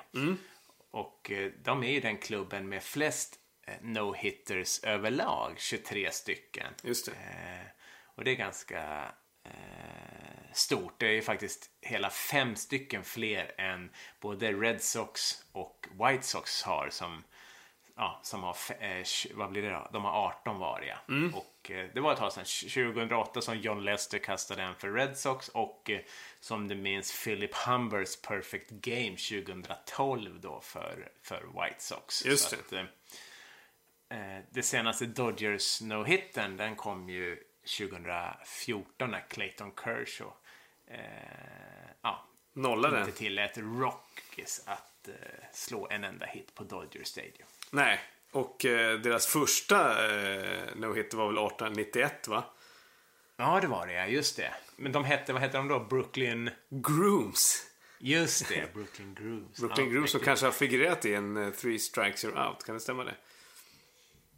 Och 0.91 1.31
eh, 1.31 1.51
de 1.65 1.83
är 1.85 1.93
ju 1.93 2.01
den 2.01 2.19
klubben 2.19 2.69
med 2.69 2.83
flest 2.83 3.35
no-hitters 3.81 4.85
överlag, 4.87 5.55
23 5.59 6.11
stycken. 6.11 6.75
Just 6.83 7.07
det. 7.07 7.13
Eh, 7.13 7.67
och 8.15 8.25
det 8.25 8.31
är 8.31 8.37
ganska 8.37 9.13
eh, 9.45 10.53
stort. 10.53 10.95
Det 10.99 11.07
är 11.07 11.23
faktiskt 11.23 11.71
hela 11.81 12.11
fem 12.11 12.57
stycken 12.57 13.05
fler 13.05 13.55
än 13.59 13.91
både 14.21 14.53
Red 14.53 14.83
Sox 14.83 15.45
och 15.53 15.89
White 15.93 16.27
Sox 16.27 16.63
har 16.63 16.89
som 16.91 17.23
Ja, 17.97 18.21
som 18.23 18.43
har, 18.43 18.57
eh, 18.81 19.05
vad 19.35 19.51
blir 19.51 19.63
det 19.63 19.71
då? 19.71 19.89
De 19.93 20.05
har 20.05 20.27
18 20.27 20.59
variga. 20.59 20.99
Och 21.35 21.71
eh, 21.71 21.89
det 21.95 22.01
var 22.01 22.13
ett 22.13 22.19
tag 22.19 22.33
sedan, 22.33 22.45
2008 22.45 23.41
som 23.41 23.59
John 23.59 23.85
Lester 23.85 24.19
kastade 24.19 24.63
en 24.63 24.75
för 24.75 24.93
Red 24.93 25.19
Sox 25.19 25.49
och 25.49 25.91
eh, 25.91 26.01
som 26.41 26.69
du 26.69 26.75
minns 26.75 27.25
Philip 27.25 27.55
Humbers 27.55 28.21
Perfect 28.23 28.71
Game 28.71 29.17
2012 29.17 30.41
då 30.41 30.61
för, 30.61 31.09
för 31.23 31.41
White 31.41 31.83
Sox. 31.83 32.25
Just 32.25 32.51
Så 32.51 32.57
det. 32.71 32.81
Att, 32.81 32.89
eh, 34.09 34.45
det 34.51 34.63
senaste 34.63 35.07
Dodgers 35.07 35.81
no-hitten 35.81 36.57
den 36.57 36.77
kom 36.77 37.09
ju 37.09 37.39
2014 37.79 39.11
när 39.11 39.25
Clayton 39.29 39.73
Kershaw 39.85 40.33
eh, 40.87 40.99
ja, 42.03 42.27
Nollade. 42.53 43.01
inte 43.01 43.13
tillät 43.13 43.59
Rockies 43.59 44.63
att 44.67 45.09
eh, 45.09 45.15
slå 45.53 45.89
en 45.91 46.05
enda 46.05 46.27
hit 46.27 46.55
på 46.55 46.65
Dodger 46.65 47.05
Stadium. 47.05 47.49
Nej. 47.71 48.01
Och 48.31 48.65
eh, 48.65 49.01
deras 49.01 49.27
första 49.27 50.07
eh, 50.07 50.63
no-hit 50.77 51.15
var 51.15 51.27
väl 51.27 51.47
1891, 51.47 52.29
va? 52.29 52.45
Ja, 53.37 53.61
det 53.61 53.67
var 53.67 53.87
det, 53.87 53.93
ja. 53.93 54.07
Just 54.07 54.37
det. 54.37 54.55
Men 54.77 54.93
de 54.93 55.05
hette, 55.05 55.33
vad 55.33 55.43
hette 55.43 55.57
de 55.57 55.69
då? 55.69 55.81
Brooklyn... 55.81 56.51
Grooms. 56.69 57.71
Just 57.99 58.49
det, 58.49 58.75
Brooklyn 58.75 59.15
Grooves. 59.15 59.61
Brooklyn 59.61 59.87
ja, 59.87 59.93
Grooms 59.93 60.11
som 60.11 60.21
kanske 60.21 60.47
har 60.47 60.53
figurerat 60.53 61.05
i 61.05 61.15
en 61.15 61.37
eh, 61.37 61.51
Three 61.51 61.79
Strikes 61.79 62.25
You're 62.25 62.49
Out. 62.49 62.65
Kan 62.65 62.75
det 62.75 62.81
stämma 62.81 63.05
det? 63.05 63.15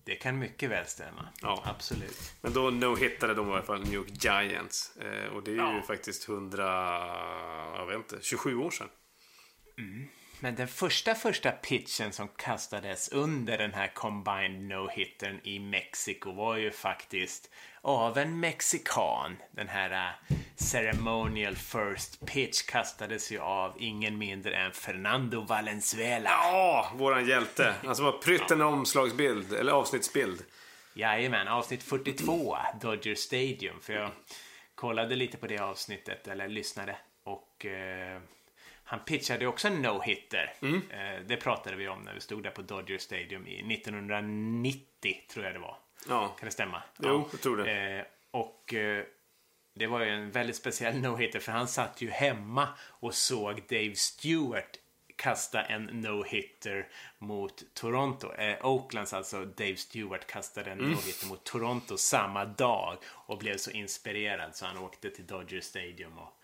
Det 0.07 0.15
kan 0.17 0.39
mycket 0.39 0.71
väl 0.71 0.87
stämma. 0.87 1.29
Ja. 1.43 1.63
Absolut. 1.67 2.33
Men 2.41 2.53
då 2.53 2.71
no-hittade 2.71 3.35
de 3.35 3.49
i 3.49 3.53
alla 3.53 3.63
fall 3.63 3.81
New 3.85 3.95
York 3.95 4.25
Giants. 4.25 4.97
Eh, 4.97 5.33
och 5.33 5.43
det 5.43 5.51
är 5.51 5.55
ju 5.55 5.61
Ja. 5.61 5.83
faktiskt 5.87 6.29
100, 6.29 6.65
jag 7.77 7.87
vet 7.87 7.97
inte, 7.97 8.19
27 8.23 8.57
år 8.57 8.71
sedan. 8.71 8.89
Men 10.41 10.55
den 10.55 10.69
första 10.69 11.15
första 11.15 11.53
pitchen 11.53 12.13
som 12.13 12.29
kastades 12.29 13.09
under 13.09 13.59
den 13.59 13.75
här 13.75 13.89
combined 13.95 14.61
no-hittern 14.61 15.41
i 15.43 15.59
Mexiko 15.59 16.33
var 16.33 16.57
ju 16.57 16.71
faktiskt 16.71 17.51
av 17.81 18.19
en 18.19 18.41
mexikan. 18.41 19.37
Den 19.51 19.69
här 19.69 19.91
äh, 19.91 20.37
ceremonial 20.57 21.57
first 21.57 22.27
pitch 22.27 22.63
kastades 22.63 23.33
ju 23.33 23.41
av 23.41 23.77
ingen 23.79 24.19
mindre 24.19 24.57
än 24.57 24.73
Fernando 24.73 25.41
Valenzuela. 25.41 26.31
Ja, 26.31 26.93
våran 26.95 27.29
hjälte. 27.29 27.75
Han 27.85 27.97
som 27.97 28.05
har 28.05 28.13
prytt 28.13 28.51
en 28.51 28.63
omslagsbild, 28.63 29.53
eller 29.53 29.73
avsnittsbild. 29.73 30.45
Jajamän, 30.95 31.49
avsnitt 31.49 31.83
42, 31.83 32.57
Dodger 32.81 33.15
Stadium. 33.15 33.81
För 33.81 33.93
jag 33.93 34.11
kollade 34.75 35.17
lite 35.17 35.37
på 35.37 35.47
det 35.47 35.59
avsnittet, 35.59 36.29
eller 36.29 36.49
lyssnade. 36.49 36.97
Och 37.25 37.67
eh, 37.67 38.21
han 38.89 39.01
pitchade 39.01 39.47
också 39.47 39.69
en 39.69 39.87
no-hitter. 39.87 40.55
Eh, 40.91 41.21
det 41.27 41.37
pratade 41.37 41.77
vi 41.77 41.89
om 41.89 42.03
när 42.03 42.15
vi 42.15 42.21
stod 42.21 42.43
där 42.43 42.51
på 42.51 42.63
Dodger 42.63 42.99
Stadium 42.99 43.47
i 43.47 43.75
1990, 43.75 45.15
tror 45.31 45.45
jag 45.45 45.55
det 45.55 45.59
var. 45.59 45.77
Ja. 46.09 46.29
Kan 46.29 46.47
det 46.47 46.53
stämma? 46.53 46.83
Jo, 46.99 47.29
jag 47.33 47.41
tror 47.41 47.57
det. 47.57 47.99
Eh, 47.99 48.05
och 48.31 48.75
eh, 48.75 49.05
det 49.75 49.87
var 49.87 50.01
ju 50.01 50.11
en 50.11 50.31
väldigt 50.31 50.57
speciell 50.57 50.95
no-hitter 50.95 51.39
för 51.39 51.53
han 51.53 51.69
satt 51.69 52.03
ju 52.03 52.11
hemma 52.11 52.69
och 52.89 53.15
såg 53.15 53.63
Dave 53.69 53.95
Stewart 53.95 54.79
kasta 55.17 55.63
en 55.63 55.91
no-hitter 55.91 56.87
mot 57.19 57.75
Toronto. 57.75 58.33
Eh, 58.33 58.67
Oaklands, 58.67 59.13
alltså 59.13 59.45
Dave 59.45 59.77
Stewart, 59.77 60.27
kastade 60.27 60.71
en 60.71 60.79
no-hitter 60.79 61.29
mot 61.29 61.45
Toronto 61.45 61.97
samma 61.97 62.45
dag 62.45 62.97
och 63.05 63.39
blev 63.39 63.57
så 63.57 63.71
inspirerad 63.71 64.57
så 64.57 64.67
han 64.67 64.79
åkte 64.79 65.11
till 65.11 65.27
Dodger 65.27 65.61
Stadium 65.61 66.19
och 66.19 66.36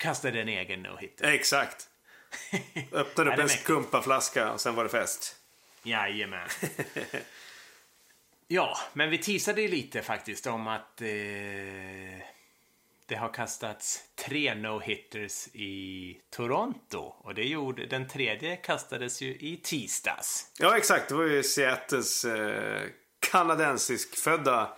kastade 0.00 0.40
en 0.42 0.48
egen 0.48 0.86
no-hitter. 0.86 1.24
Exakt. 1.24 1.88
Öppnade 2.92 3.32
upp 3.32 3.38
en 3.38 3.48
skumpaflaska 3.48 4.52
och 4.52 4.60
sen 4.60 4.74
var 4.74 4.84
det 4.84 4.90
fest. 4.90 5.36
Jajamän. 5.82 6.48
ja, 8.48 8.78
men 8.92 9.10
vi 9.10 9.18
teasade 9.18 9.62
ju 9.62 9.68
lite 9.68 10.02
faktiskt 10.02 10.46
om 10.46 10.66
att 10.66 11.00
eh, 11.00 11.08
det 13.06 13.16
har 13.16 13.32
kastats 13.34 14.00
tre 14.14 14.54
no-hitters 14.54 15.48
i 15.52 16.20
Toronto. 16.30 16.98
Och 16.98 17.34
det 17.34 17.44
gjorde, 17.44 17.86
den 17.86 18.08
tredje 18.08 18.56
kastades 18.56 19.20
ju 19.20 19.28
i 19.28 19.60
tisdags. 19.62 20.52
Ja, 20.58 20.76
exakt. 20.76 21.08
Det 21.08 21.14
var 21.14 21.24
ju 21.24 21.42
Seattles 21.42 22.24
eh, 22.24 22.82
kanadensisk-födda 23.20 24.76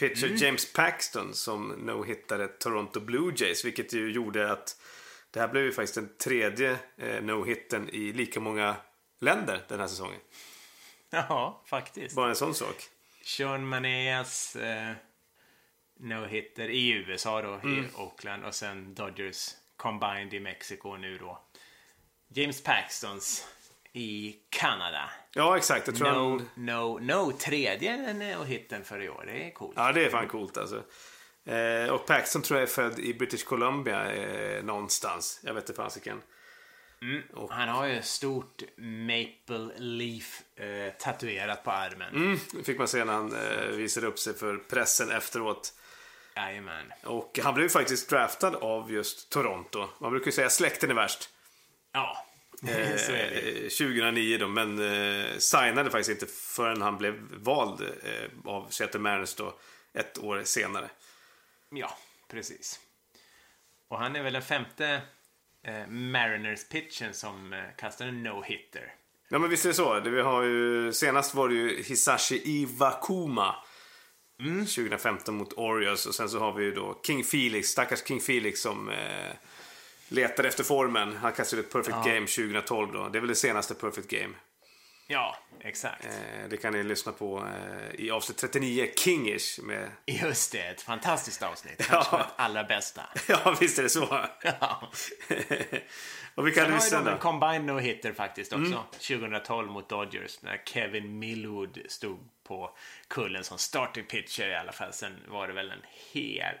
pitcher 0.00 0.26
Mm. 0.26 0.36
James 0.38 0.72
Paxton 0.72 1.34
som 1.34 1.68
no-hittade 1.72 2.48
Toronto 2.48 3.00
Blue 3.00 3.32
Jays. 3.36 3.64
Vilket 3.64 3.92
ju 3.92 4.10
gjorde 4.12 4.52
att 4.52 4.76
det 5.30 5.40
här 5.40 5.48
blev 5.48 5.64
ju 5.64 5.72
faktiskt 5.72 5.94
den 5.94 6.16
tredje 6.18 6.78
eh, 6.98 7.22
no-hitten 7.22 7.90
i 7.90 8.12
lika 8.12 8.40
många 8.40 8.76
länder 9.20 9.64
den 9.68 9.80
här 9.80 9.86
säsongen. 9.86 10.20
Ja, 11.12 11.62
faktiskt. 11.66 12.16
Bara 12.16 12.28
en 12.28 12.36
sån 12.36 12.54
sak. 12.54 12.76
Sean 13.24 13.66
Maneas 13.66 14.56
eh, 14.56 14.92
no-hitter 16.00 16.68
i 16.68 16.90
USA 16.90 17.42
då, 17.42 17.48
Mm. 17.54 17.84
i 17.84 17.88
Oakland. 17.94 18.44
Och 18.44 18.54
sen 18.54 18.94
Dodgers 18.94 19.50
combined 19.76 20.34
i 20.34 20.40
Mexiko 20.40 20.96
nu 20.96 21.18
då. 21.18 21.42
James 22.28 22.62
Paxtons 22.62 23.46
i 23.92 24.36
Kanada. 24.50 25.10
Ja, 25.34 25.56
exakt. 25.56 25.86
Jag 25.86 25.96
tror 25.96 26.08
No, 26.12 26.14
han... 26.14 26.50
no, 26.54 26.98
no. 27.02 27.32
Tredje 27.32 28.12
no-hitten 28.12 28.84
för 28.84 29.02
i 29.02 29.08
år. 29.08 29.24
Det 29.26 29.46
är 29.46 29.50
coolt. 29.50 29.74
Ja, 29.76 29.92
det 29.92 30.04
är 30.04 30.10
fan 30.10 30.28
coolt 30.28 30.56
alltså. 30.56 30.82
Eh, 31.46 31.90
och 31.90 32.06
Paxton 32.06 32.42
tror 32.42 32.60
jag 32.60 32.68
är 32.68 32.72
född 32.72 32.98
i 32.98 33.14
British 33.14 33.44
Columbia 33.44 34.12
eh, 34.12 34.64
någonstans. 34.64 35.40
Jag 35.42 35.54
vet 35.54 35.68
inte 35.68 35.82
fasiken. 35.82 36.22
Han 37.50 37.68
har 37.68 37.86
ju 37.86 38.02
stort 38.02 38.62
Maple 38.76 39.70
Leaf 39.76 40.42
eh, 40.56 40.92
tatuerat 40.98 41.64
på 41.64 41.70
armen. 41.70 42.14
Mm, 42.14 42.38
det 42.52 42.64
fick 42.64 42.78
man 42.78 42.88
se 42.88 43.04
när 43.04 43.12
han 43.12 43.36
eh, 43.36 43.66
visade 43.66 44.06
upp 44.06 44.18
sig 44.18 44.34
för 44.34 44.56
pressen 44.56 45.10
efteråt. 45.10 45.74
Jajamän. 46.36 46.92
Och 47.04 47.38
han 47.42 47.54
blev 47.54 47.64
ju 47.64 47.70
faktiskt 47.70 48.10
draftad 48.10 48.56
av 48.56 48.92
just 48.92 49.30
Toronto. 49.30 49.88
Man 50.00 50.10
brukar 50.10 50.26
ju 50.26 50.32
säga 50.32 50.50
släkten 50.50 50.90
är 50.90 50.94
värst. 50.94 51.28
Ja, 51.92 52.26
Eh, 52.68 52.96
så 53.06 53.12
är 53.12 53.30
det. 53.30 53.70
2009 53.70 54.38
då, 54.38 54.48
men 54.48 54.78
eh, 54.78 55.38
signade 55.38 55.90
faktiskt 55.90 56.10
inte 56.10 56.26
förrän 56.26 56.82
han 56.82 56.98
blev 56.98 57.14
vald 57.30 57.80
eh, 57.80 58.52
av 58.52 58.68
Seattle 58.70 59.00
Mariners 59.00 59.34
då 59.34 59.58
ett 59.92 60.18
år 60.18 60.42
senare. 60.44 60.90
Ja, 61.70 61.98
precis. 62.28 62.80
Och 63.88 63.98
han 63.98 64.16
är 64.16 64.22
väl 64.22 64.32
den 64.32 64.42
femte 64.42 65.02
eh, 65.62 65.86
Mariners-pitchen 65.88 67.12
som 67.12 67.52
eh, 67.52 67.60
kastar 67.76 68.06
en 68.06 68.26
no-hitter. 68.26 68.92
Ja 69.28 69.38
men 69.38 69.50
visst 69.50 69.64
är 69.64 69.68
det 69.68 69.74
så. 69.74 70.00
Det 70.00 70.10
vi 70.10 70.20
har 70.20 70.42
ju, 70.42 70.92
senast 70.92 71.34
var 71.34 71.48
det 71.48 71.54
ju 71.54 71.82
Hisashi 71.82 72.42
Iwakuma. 72.44 73.54
2015 74.40 75.34
mot 75.34 75.52
Orioles 75.52 76.06
och 76.06 76.14
sen 76.14 76.28
så 76.28 76.38
har 76.38 76.52
vi 76.52 76.64
ju 76.64 76.74
då 76.74 77.00
King 77.06 77.24
Felix, 77.24 77.68
stackars 77.68 78.06
King 78.06 78.20
Felix 78.20 78.60
som 78.60 78.88
eh, 78.88 79.32
letar 80.10 80.44
efter 80.44 80.64
formen. 80.64 81.16
Han 81.16 81.32
kastade 81.32 81.62
ett 81.62 81.72
perfect 81.72 81.96
game 82.04 82.26
2012 82.26 82.92
då. 82.92 83.08
Det 83.08 83.18
är 83.18 83.20
väl 83.20 83.28
det 83.28 83.34
senaste 83.34 83.74
perfect 83.74 84.08
game. 84.08 84.34
Ja, 85.06 85.36
exakt. 85.60 86.04
Eh, 86.06 86.48
det 86.50 86.56
kan 86.56 86.72
ni 86.72 86.82
lyssna 86.82 87.12
på 87.12 87.38
eh, 87.38 88.00
i 88.00 88.10
avsnitt 88.10 88.38
39, 88.38 88.88
Kingish 88.96 89.60
med... 89.62 89.90
Just 90.06 90.52
det, 90.52 90.62
ett 90.62 90.82
fantastiskt 90.82 91.42
avsnitt. 91.42 91.78
Kanske 91.86 92.16
Ja. 92.16 92.18
det 92.36 92.42
allra 92.42 92.64
bästa. 92.64 93.02
Ja, 93.28 93.56
visst 93.60 93.78
är 93.78 93.82
det 93.82 93.88
så. 93.88 94.18
Ja. 94.42 94.90
och 96.34 96.46
vi 96.46 96.50
kan 96.52 96.54
Sen 96.54 96.64
har 96.64 96.70
ju 96.70 96.74
lyssna 96.74 97.02
de 97.02 97.10
en 97.10 97.18
combined 97.18 97.64
no-hitter 97.64 98.12
faktiskt 98.12 98.52
också. 98.52 98.64
Mm. 99.10 99.20
2012 99.20 99.70
mot 99.70 99.88
Dodgers 99.88 100.42
när 100.42 100.62
Kevin 100.66 101.18
Millwood 101.18 101.78
stod 101.88 102.18
på 102.44 102.76
kullen 103.08 103.44
som 103.44 103.58
starting 103.58 104.04
pitcher 104.04 104.48
i 104.48 104.54
alla 104.56 104.72
fall. 104.72 104.92
Sen 104.92 105.16
var 105.28 105.48
det 105.48 105.54
väl 105.54 105.70
en 105.70 105.82
hel 106.12 106.54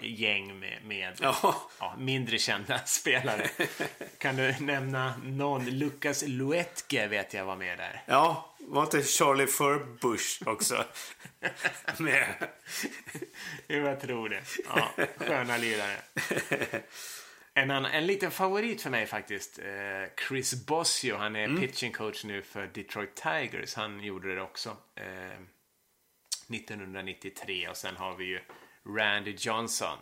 gäng 0.00 0.58
med, 0.58 0.78
med 0.84 1.16
Ja. 1.20 1.68
ja, 1.80 1.94
mindre 1.98 2.38
kända 2.38 2.78
spelare. 2.86 3.48
kan 4.18 4.36
du 4.36 4.54
nämna 4.60 5.16
någon? 5.24 5.64
Lucas 5.70 6.24
Luetge 6.26 7.06
vet 7.06 7.34
jag 7.34 7.44
var 7.44 7.56
med 7.56 7.78
där. 7.78 8.02
Ja, 8.06 8.54
var 8.58 8.82
inte 8.82 9.02
Charlie 9.02 9.46
Furbush 9.46 10.48
också 10.48 10.84
med? 11.98 12.48
Jo, 13.68 13.76
jag 13.86 14.00
tror 14.00 14.28
det. 14.28 14.42
Ja, 14.74 14.90
sköna 15.16 15.56
lirare. 15.56 15.96
En, 17.54 17.70
annan, 17.70 17.90
en 17.92 18.06
liten 18.06 18.30
favorit 18.30 18.82
för 18.82 18.90
mig 18.90 19.06
faktiskt. 19.06 19.58
Eh, 19.58 20.26
Chris 20.28 20.66
Bossio. 20.66 21.16
Han 21.16 21.36
är 21.36 21.56
pitching 21.60 21.92
coach 21.92 22.24
nu 22.24 22.42
för 22.42 22.66
Detroit 22.66 23.14
Tigers. 23.14 23.74
Han 23.74 24.00
gjorde 24.02 24.34
det 24.34 24.42
också. 24.42 24.76
Eh, 24.94 25.04
1993. 26.54 27.68
Och 27.68 27.76
sen 27.76 27.96
har 27.96 28.16
vi 28.16 28.24
ju 28.24 28.40
Randy 28.88 29.34
Johnson. 29.38 29.98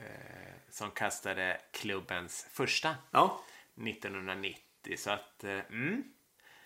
Eh, 0.00 0.54
som 0.70 0.90
kastade 0.90 1.60
klubbens 1.72 2.46
första 2.52 2.94
Ja. 3.10 3.40
1990. 3.86 4.96
Så 4.96 5.10
att, 5.10 5.44
eh, 5.44 5.50
mm. 5.50 6.02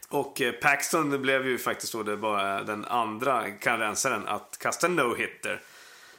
Och 0.09 0.41
eh, 0.41 0.53
Paxton 0.53 1.23
blev 1.23 1.47
ju 1.47 1.59
faktiskt 1.59 1.93
då 1.93 2.03
det 2.03 2.17
bara 2.17 2.63
den 2.63 2.85
andra 2.85 3.51
kanadensaren 3.51 4.27
att 4.27 4.59
kasta 4.61 4.87
en 4.87 5.01
no-hitter. 5.01 5.61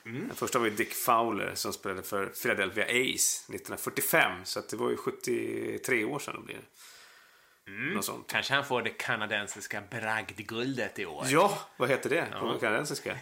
Den 0.04 0.36
första 0.36 0.60
var 0.60 0.65
ju 0.65 0.71
Dick 0.71 0.93
Fowler 0.93 1.56
som 1.56 1.73
spelade 1.73 2.04
för 2.04 2.25
Philadelphia 2.25 2.84
Ace 2.84 3.54
1945. 3.54 4.32
Så 4.43 4.60
att 4.60 4.69
det 4.69 4.77
var 4.77 4.89
ju 4.89 4.97
73 4.97 6.06
år 6.06 6.19
sedan 6.19 6.36
då 6.36 6.41
blir 6.41 6.56
det. 6.56 8.04
Sånt. 8.04 8.32
Kanske 8.32 8.54
han 8.54 8.65
får 8.65 8.82
det 8.82 8.89
kanadensiska 8.89 9.82
bragdguldet 9.89 10.99
i 10.99 11.06
år. 11.06 11.25
Ja, 11.30 11.60
vad 11.77 11.89
heter 11.89 12.10
det 12.10 12.27
på 12.39 12.60
kanadensiska? 12.60 13.17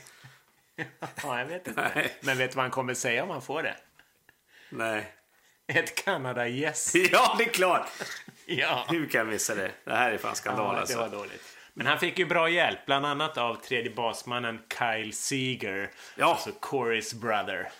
Ja, 1.23 1.39
jag 1.39 1.45
vet 1.45 1.67
inte. 1.67 1.91
Nej. 1.95 2.13
Men 2.21 2.37
vet 2.37 2.51
du 2.51 2.55
vad 2.55 2.63
han 2.63 2.71
kommer 2.71 2.93
säga 2.93 3.23
om 3.23 3.29
han 3.29 3.41
får 3.41 3.63
det? 3.63 3.75
Nej. 4.69 5.13
Ett 5.67 6.05
Kanada-yes. 6.05 6.95
Ja, 7.11 7.35
det 7.37 7.43
är 7.43 7.49
klart! 7.49 7.89
Ja. 8.45 8.85
Hur 8.89 9.09
kan 9.09 9.19
jag 9.19 9.27
missa 9.27 9.55
det? 9.55 9.71
Det 9.83 9.93
här 9.95 10.11
är 10.11 10.17
fan 10.17 10.35
skandal 10.35 10.65
ja, 10.65 10.73
det 10.73 10.79
alltså. 10.79 10.97
var 10.97 11.09
dåligt. 11.09 11.55
Men 11.73 11.87
han 11.87 11.99
fick 11.99 12.19
ju 12.19 12.25
bra 12.25 12.49
hjälp, 12.49 12.85
bland 12.85 13.05
annat 13.05 13.37
av 13.37 13.55
tredje 13.55 13.91
basmannen 13.91 14.61
Kyle 14.79 15.13
Seager. 15.13 15.91
Ja. 16.15 16.23
Mm. 16.25 16.29
Alltså 16.29 16.51
Corys 16.59 17.13
brother. 17.13 17.71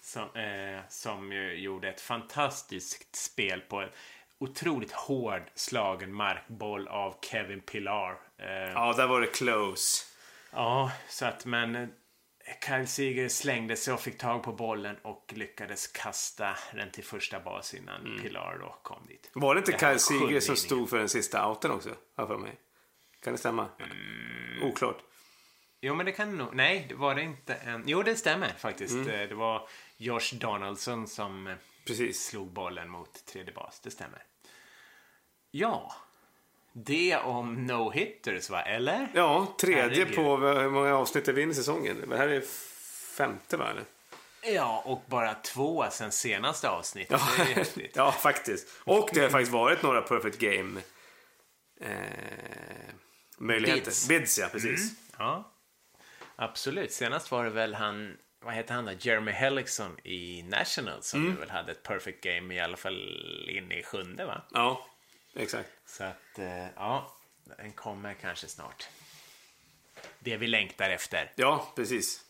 Som, 0.00 0.22
eh, 0.22 0.80
som 0.88 1.32
gjorde 1.56 1.88
ett 1.88 2.00
fantastiskt 2.00 3.16
spel 3.16 3.60
på 3.60 3.80
en 3.80 3.88
otroligt 4.38 4.92
hård 4.92 5.42
slagen 5.54 6.14
markboll 6.14 6.88
av 6.88 7.14
Kevin 7.30 7.60
Pillar. 7.60 8.10
Eh, 8.38 8.72
Ja, 8.74 8.92
där 8.96 9.06
var 9.06 9.20
det 9.20 9.26
close. 9.26 10.04
Ja, 10.52 10.92
så 11.08 11.26
att 11.26 11.44
men 11.44 11.76
eh, 11.76 11.88
Kyle 12.66 12.86
Seager 12.86 13.28
slängde 13.28 13.76
sig 13.76 13.94
och 13.94 14.00
fick 14.00 14.18
tag 14.18 14.42
på 14.42 14.52
bollen 14.52 14.96
och 15.02 15.32
lyckades 15.36 15.86
kasta 15.86 16.56
den 16.74 16.90
till 16.90 17.04
första 17.04 17.40
bas 17.40 17.74
innan 17.74 18.18
Pilar 18.22 18.58
då 18.58 18.76
kom 18.82 19.06
dit. 19.06 19.30
Var 19.32 19.54
det 19.54 19.58
inte 19.58 19.72
Det 19.72 19.78
Kyle 19.78 19.98
Seager 19.98 20.40
som 20.40 20.56
stod 20.56 20.90
för 20.90 20.98
den 20.98 21.08
sista 21.08 21.48
outen 21.48 21.70
också? 21.70 21.94
För 22.16 22.38
mig. 22.38 22.60
Kan 23.24 23.32
det 23.32 23.38
stämma? 23.38 23.68
Oklart. 24.62 24.98
Jo, 25.80 25.94
men 25.94 26.06
det 26.06 26.12
kan 26.12 26.36
nog... 26.36 26.54
Nej, 26.54 26.86
det 26.88 26.94
var 26.94 27.14
det 27.14 27.22
inte 27.22 27.54
en... 27.54 27.82
Jo, 27.86 28.02
det 28.02 28.16
stämmer 28.16 28.48
faktiskt. 28.58 28.94
Mm. 28.94 29.08
Eh, 29.08 29.28
Det 29.28 29.34
var 29.34 29.68
Josh 29.96 30.34
Donaldson 30.34 31.08
som 31.08 31.46
eh, 31.46 31.54
Precis. 31.86 32.26
slog 32.26 32.52
bollen 32.52 32.88
mot 32.88 33.26
tredje 33.26 33.52
bas. 33.54 33.80
Det 33.80 33.90
stämmer. 33.90 34.22
Ja, 35.50 35.94
det 36.72 37.16
om 37.16 37.70
no-hitters, 37.70 38.50
va? 38.50 38.62
Eller? 38.62 39.08
Ja, 39.14 39.56
tredje 39.60 39.82
Herregud. 39.82 40.14
på 40.14 40.36
hur 40.36 40.70
många 40.70 40.94
avsnitt 40.96 41.28
är 41.28 41.32
vi 41.32 41.42
inne 41.42 41.52
i 41.52 41.54
säsongen? 41.54 42.04
Det 42.10 42.16
här 42.16 42.28
är 42.28 42.40
femte 43.16 43.56
va? 43.56 43.70
Eller? 43.70 43.84
Ja, 44.54 44.82
och 44.86 45.02
bara 45.06 45.34
två 45.34 45.84
sen 45.90 46.12
senaste 46.12 46.68
avsnittet. 46.68 47.20
Det 47.36 47.42
är 47.42 47.46
häftigt. 47.54 47.92
ja, 47.96 48.12
faktiskt. 48.12 48.68
Och 48.84 49.10
det 49.12 49.20
har 49.20 49.28
faktiskt 49.28 49.52
varit 49.52 49.82
några 49.82 50.02
perfect 50.02 50.38
game 50.38 50.80
eh, 51.80 51.90
möjligheter. 53.38 53.84
Bids. 53.84 54.08
Bids, 54.08 54.38
ja, 54.38 54.48
precis. 54.52 54.92
Ja, 55.18 55.52
absolut. 56.36 56.92
Senast 56.92 57.30
var 57.30 57.44
det 57.44 57.50
väl 57.50 57.74
han, 57.74 58.16
vad 58.44 58.54
heter 58.54 58.74
han 58.74 58.84
då? 58.84 58.92
Jeremy 58.98 59.30
Hellickson 59.32 59.96
i 60.04 60.42
National 60.42 61.02
som 61.02 61.24
Mm. 61.26 61.36
väl 61.40 61.50
hade 61.50 61.72
ett 61.72 61.82
perfect 61.82 62.20
game 62.24 62.54
i 62.54 62.60
alla 62.60 62.76
fall 62.76 63.46
inne 63.48 63.78
i 63.78 63.82
sjunde, 63.82 64.24
va? 64.26 64.42
Ja, 64.50 64.86
exakt. 65.34 65.70
Så 65.86 66.04
att, 66.04 66.38
eh, 66.38 66.66
ja, 66.76 67.16
den 67.44 67.72
kommer 67.72 68.14
kanske 68.14 68.48
snart. 68.48 68.88
Det 70.18 70.36
vi 70.36 70.46
längtar 70.46 70.90
efter. 70.90 71.32
Ja, 71.36 71.72
precis. 71.76 72.24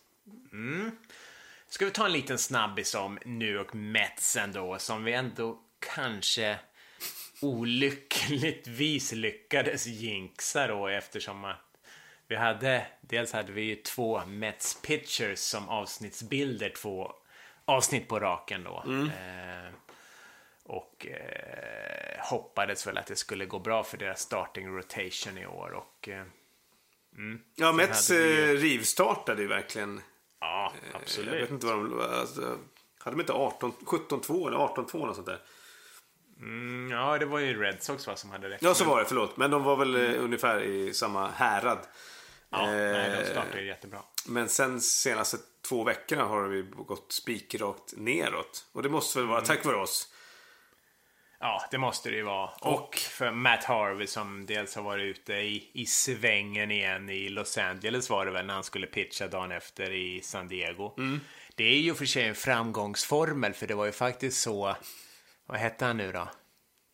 Ska 1.69 1.85
vi 1.85 1.91
ta 1.91 2.07
en 2.07 2.13
liten 2.13 2.39
snabbis 2.39 2.95
om 2.95 3.19
New 3.25 3.49
York 3.49 3.73
Mets 3.73 4.37
ändå, 4.37 4.79
som 4.79 5.05
vi 5.05 5.13
ändå 5.13 5.61
kanske 5.95 6.59
olyckligtvis 7.41 9.13
lyckades 9.13 9.87
jinxa 9.87 10.67
då 10.67 10.89
eftersom 10.89 11.45
att 11.45 11.59
vi 12.29 12.37
hade, 12.37 12.87
dels 13.01 13.33
hade 13.33 13.53
vi 13.53 13.63
ju 13.63 13.77
två 13.77 14.25
Mets 14.27 14.83
pitchers 14.83 15.39
som 15.39 15.69
avsnittsbilder, 15.69 16.71
två 16.71 17.13
avsnitt 17.65 18.09
på 18.09 18.21
raken 18.21 18.65
då. 18.65 18.85
Eh, 19.07 19.73
och 20.65 21.07
eh, 21.07 22.21
hoppades 22.31 22.87
väl 22.87 22.99
att 22.99 23.07
det 23.07 23.17
skulle 23.17 23.47
gå 23.47 23.59
bra 23.59 23.85
för 23.85 23.99
deras 23.99 24.21
starting 24.21 24.77
rotation 24.77 25.39
i 25.39 25.47
år 25.47 25.71
och 25.73 26.09
eh, 26.09 26.25
Ja, 27.55 27.73
Mets 27.73 28.11
vi 28.11 28.43
eh, 28.43 28.47
rivstartade 28.57 29.43
ju 29.43 29.49
verkligen. 29.49 30.01
ja, 30.41 30.73
Jag 30.83 30.87
vet 30.93 31.03
absolut. 31.03 31.51
inte 31.51 31.67
vad 31.67 31.75
de... 31.77 32.01
Alltså, 32.01 32.59
hade 32.99 33.17
de 33.17 33.21
inte 33.21 33.33
18, 33.33 33.73
17-2 33.73 34.47
eller 34.49 34.59
18-2 34.59 35.07
något 35.07 35.15
sånt 35.17 35.27
där? 35.27 35.41
Mm, 36.41 36.91
ja, 36.91 37.19
det 37.19 37.27
var 37.27 37.39
ju 37.39 37.63
Red 37.63 37.83
Sox 37.83 38.07
va, 38.07 38.17
som 38.17 38.31
hade 38.31 38.49
det. 38.49 38.59
Ja, 38.61 38.75
så 38.75 38.85
var 38.85 38.99
det. 38.99 39.05
Förlåt. 39.05 39.37
Men 39.37 39.51
de 39.51 39.63
var 39.65 39.77
väl 39.77 39.95
eh, 40.15 40.25
ungefär 40.25 40.63
i 40.63 40.95
samma 40.95 41.29
härad. 41.29 41.79
Ja, 42.51 42.67
nej, 42.67 43.11
de 43.11 43.17
Eh, 43.19 43.31
startade 43.31 43.61
ju 43.61 43.67
jättebra. 43.67 43.99
Men 44.27 44.49
sen 44.49 44.81
senaste 44.81 45.37
två 45.69 45.85
veckorna 45.85 46.25
har 46.25 46.43
vi 46.43 46.63
gått 46.63 47.13
spikrakt 47.13 47.93
neråt. 47.97 48.67
Och 48.73 48.83
det 48.83 48.89
måste 48.89 49.19
väl 49.19 49.29
vara 49.29 49.39
Mm. 49.39 49.47
tack 49.49 49.65
vare 49.65 49.77
oss. 49.77 50.12
Ja, 51.43 51.65
det 51.71 51.79
måste 51.79 52.11
det 52.11 52.17
ju 52.17 52.23
vara. 52.23 52.51
Och, 52.61 52.97
för 52.97 53.31
Matt 53.31 53.65
Harvey 53.65 54.07
som 54.07 54.47
dels 54.47 54.75
har 54.75 54.83
varit 54.83 55.05
ute 55.05 55.33
i, 55.33 55.71
i 55.73 55.87
svängen 55.87 56.71
igen 56.71 57.11
i 57.11 57.29
Los 57.29 57.59
Angeles 57.59 58.11
var 58.11 58.27
det 58.27 58.33
väl 58.33 58.47
när 58.47 58.55
han 58.55 58.65
skulle 58.65 58.87
pitcha 58.87 59.29
dagen 59.29 59.53
efter 59.53 59.91
i 59.93 60.21
San 60.23 60.49
Diego. 60.49 60.95
Det 61.55 61.65
är 61.65 61.79
ju 61.79 61.95
för 61.95 62.07
sig 62.07 62.29
en 62.29 62.35
framgångsformel 62.35 63.53
för 63.55 63.67
det 63.67 63.75
var 63.75 63.87
ju 63.87 63.93
faktiskt 63.93 64.41
så, 64.43 64.77
vad 65.47 65.59
hette 65.59 65.85
han 65.85 65.97
nu 65.97 66.13
då? 66.13 66.29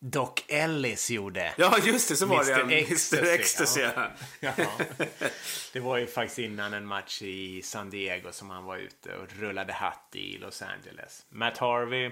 Doc 0.01 0.31
Ellis 0.49 1.11
gjorde. 1.11 1.55
Ja, 1.59 1.79
just 1.85 2.09
det. 2.09 2.17
Så 2.17 2.27
var 2.27 2.45
det 2.45 2.53
Mr. 2.53 2.63
Mr. 2.63 2.93
Ecstasy, 2.93 3.29
Ecstasy. 3.29 3.81
ja. 3.81 4.11
Ja. 4.41 4.53
Ja. 4.57 4.67
Det 5.73 5.81
var 5.81 5.97
ju 5.97 6.07
faktiskt 6.07 6.39
innan 6.39 6.75
en 6.75 6.87
match 6.87 7.23
i 7.23 7.63
San 7.63 7.91
Diego 7.91 8.33
som 8.33 8.51
han 8.51 8.65
var 8.65 8.77
ute 8.77 9.17
och 9.17 9.27
rullade 9.39 9.73
hatt 9.73 10.09
i 10.13 10.39
Los 10.39 10.63
Angeles. 10.63 11.27
Matt 11.29 11.59
Harvey 11.59 12.11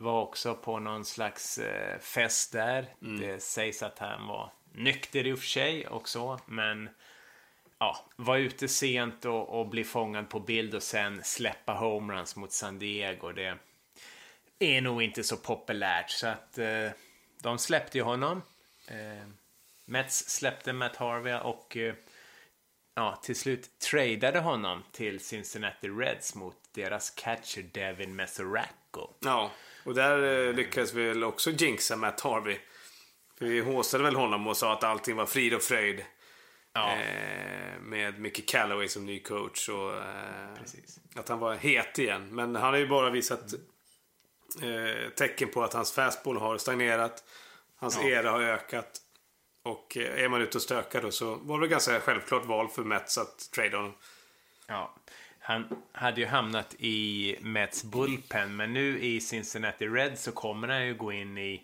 var 0.00 0.22
också 0.22 0.54
på 0.54 0.78
någon 0.78 1.04
slags 1.04 1.58
eh, 1.58 1.98
fest 1.98 2.52
där. 2.52 2.86
Det 2.98 3.42
sägs 3.42 3.82
att 3.82 3.98
han 3.98 4.26
var 4.26 4.52
nykter 4.72 5.26
i 5.26 5.32
och 5.32 5.38
för 5.38 5.46
sig 5.46 5.86
och 5.86 6.08
så, 6.08 6.38
men 6.46 6.88
ja, 7.78 8.06
var 8.16 8.36
ute 8.36 8.68
sent 8.68 9.24
och, 9.24 9.60
och 9.60 9.68
bli 9.68 9.84
fångad 9.84 10.28
på 10.28 10.40
bild 10.40 10.74
och 10.74 10.82
sen 10.82 11.24
släppa 11.24 11.72
homeruns 11.72 12.36
mot 12.36 12.52
San 12.52 12.78
Diego. 12.78 13.32
Det 13.32 13.58
är 14.58 14.80
nog 14.80 15.02
inte 15.02 15.24
så 15.24 15.36
populärt 15.36 16.10
så 16.10 16.26
att 16.26 16.58
eh, 16.58 16.90
de 17.42 17.58
släppte 17.58 17.98
ju 17.98 18.04
honom. 18.04 18.42
Eh, 18.86 19.28
Mets 19.84 20.28
släppte 20.28 20.72
Matt 20.72 20.96
Harvey 20.96 21.34
och 21.34 21.76
eh, 21.76 21.94
ja, 22.94 23.18
till 23.22 23.36
slut 23.36 23.78
tradade 23.78 24.38
honom 24.38 24.84
till 24.92 25.20
Cincinnati 25.20 25.88
Reds 25.88 26.34
mot 26.34 26.56
deras 26.72 27.10
catcher 27.10 27.62
Devin 27.62 28.16
Mesoraco. 28.16 29.08
ja. 29.20 29.50
Och 29.84 29.94
där 29.94 30.48
eh, 30.48 30.54
lyckades 30.54 30.94
vi 30.94 31.08
väl 31.08 31.24
också 31.24 31.50
jinxa 31.50 31.96
Matt 31.96 32.20
Harvey. 32.20 32.58
För 33.38 33.44
vi 33.46 33.60
håsade 33.60 34.04
väl 34.04 34.16
honom 34.16 34.46
och 34.46 34.56
sa 34.56 34.72
att 34.72 34.84
allting 34.84 35.16
var 35.16 35.26
frid 35.26 35.54
och 35.54 35.62
fröjd. 35.62 36.04
Ja, 36.72 36.96
Eh, 36.96 37.80
med 37.80 38.20
Mickey 38.20 38.42
Callaway 38.42 38.88
som 38.88 39.06
ny 39.06 39.20
coach. 39.22 39.68
Och, 39.68 39.96
eh, 39.96 40.52
att 41.14 41.28
han 41.28 41.38
var 41.38 41.54
het 41.54 41.98
igen. 41.98 42.28
Men 42.34 42.56
han 42.56 42.70
har 42.72 42.78
ju 42.78 42.88
bara 42.88 43.10
visat 43.10 43.52
eh, 44.62 45.10
tecken 45.10 45.48
på 45.50 45.62
att 45.62 45.72
hans 45.72 45.92
fastball 45.92 46.36
har 46.36 46.58
stagnerat. 46.58 47.24
Hans 47.76 47.96
Ja. 47.96 48.08
era 48.08 48.30
har 48.30 48.40
ökat. 48.40 49.00
Och 49.62 49.96
eh, 49.96 50.24
är 50.24 50.28
man 50.28 50.42
ute 50.42 50.58
och 50.58 50.62
stökar 50.62 51.02
då 51.02 51.10
så 51.10 51.34
var 51.34 51.60
det 51.60 51.68
ganska 51.68 52.00
självklart 52.00 52.44
val 52.46 52.68
för 52.68 52.82
Mets 52.82 53.18
att 53.18 53.50
trada 53.54 53.76
honom. 53.76 53.94
Ja, 54.66 54.94
han 55.50 55.82
hade 55.92 56.20
ju 56.20 56.26
hamnat 56.26 56.74
i 56.78 57.36
Mets 57.40 57.84
bullpen, 57.84 58.56
men 58.56 58.72
nu 58.72 58.98
i 59.00 59.20
Cincinnati 59.20 59.86
Reds 59.86 60.22
så 60.22 60.32
kommer 60.32 60.68
han 60.68 60.86
ju 60.86 60.94
gå 60.94 61.12
in 61.12 61.38
i, 61.38 61.62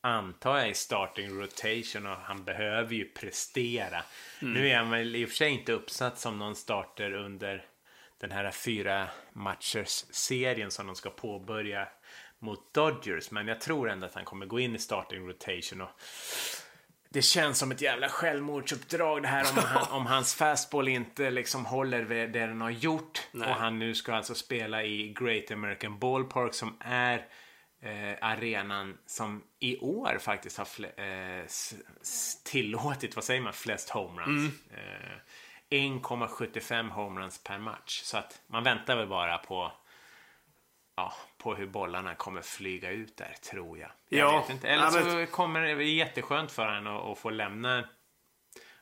antar 0.00 0.58
jag, 0.58 0.70
i 0.70 0.74
starting 0.74 1.40
rotation 1.40 2.06
och 2.06 2.16
han 2.16 2.44
behöver 2.44 2.94
ju 2.94 3.04
prestera. 3.04 4.02
Nu 4.40 4.68
är 4.68 4.76
han 4.76 4.90
väl 4.90 5.16
i 5.16 5.24
och 5.24 5.28
för 5.28 5.36
sig 5.36 5.50
inte 5.50 5.72
uppsatt 5.72 6.18
som 6.18 6.38
någon 6.38 6.56
starter 6.56 7.12
under 7.12 7.64
den 8.20 8.30
här 8.30 8.50
fyra 8.50 9.08
matchers 9.32 10.04
serien 10.10 10.70
som 10.70 10.86
de 10.86 10.96
ska 10.96 11.10
påbörja 11.10 11.88
mot 12.38 12.74
Dodgers, 12.74 13.30
men 13.30 13.48
jag 13.48 13.60
tror 13.60 13.90
ändå 13.90 14.06
att 14.06 14.14
han 14.14 14.24
kommer 14.24 14.46
gå 14.46 14.60
in 14.60 14.74
i 14.74 14.78
starting 14.78 15.28
rotation 15.28 15.80
och 15.80 15.90
det 17.14 17.22
känns 17.22 17.58
som 17.58 17.70
ett 17.70 17.80
jävla 17.80 18.08
självmordsuppdrag 18.08 19.22
det 19.22 19.28
här 19.28 19.46
om, 19.50 19.64
han, 19.64 19.92
om 20.00 20.06
hans 20.06 20.34
fastball 20.34 20.88
inte 20.88 21.30
liksom 21.30 21.66
håller 21.66 22.02
vid 22.02 22.32
det 22.32 22.46
den 22.46 22.60
har 22.60 22.70
gjort. 22.70 23.22
Nej. 23.32 23.48
Och 23.48 23.54
han 23.54 23.78
nu 23.78 23.94
ska 23.94 24.14
alltså 24.14 24.34
spela 24.34 24.84
i 24.84 25.14
Great 25.18 25.50
American 25.50 25.98
Ballpark 25.98 26.54
som 26.54 26.76
är 26.80 27.26
eh, 27.82 28.14
arenan 28.20 28.98
som 29.06 29.42
i 29.60 29.78
år 29.78 30.18
faktiskt 30.20 30.58
har 30.58 30.66
eh, 31.00 31.44
tillåtit, 32.44 33.16
vad 33.16 33.24
säger 33.24 33.40
man, 33.40 33.52
flest 33.52 33.90
homeruns. 33.90 34.52
Eh, 34.70 35.18
1,75 35.70 36.90
homeruns 36.90 37.42
per 37.44 37.58
match. 37.58 38.00
Så 38.02 38.18
att 38.18 38.40
man 38.46 38.64
väntar 38.64 38.96
väl 38.96 39.08
bara 39.08 39.38
på 39.38 39.72
ja, 40.96 41.12
på 41.44 41.54
hur 41.54 41.66
bollarna 41.66 42.14
kommer 42.14 42.42
flyga 42.42 42.90
ut 42.90 43.16
där, 43.16 43.34
tror 43.50 43.78
jag. 43.78 43.90
Jag 44.08 44.20
Ja. 44.34 44.40
vet 44.40 44.50
inte. 44.50 44.68
Eller 44.68 44.84
Ja, 44.84 44.90
så 44.90 44.98
men- 44.98 45.26
kommer 45.26 45.60
det 45.60 45.76
bli 45.76 45.94
jätteskönt 45.94 46.52
för 46.52 46.74
honom 46.74 47.12
att, 47.12 47.18
få 47.18 47.30
lämna 47.30 47.88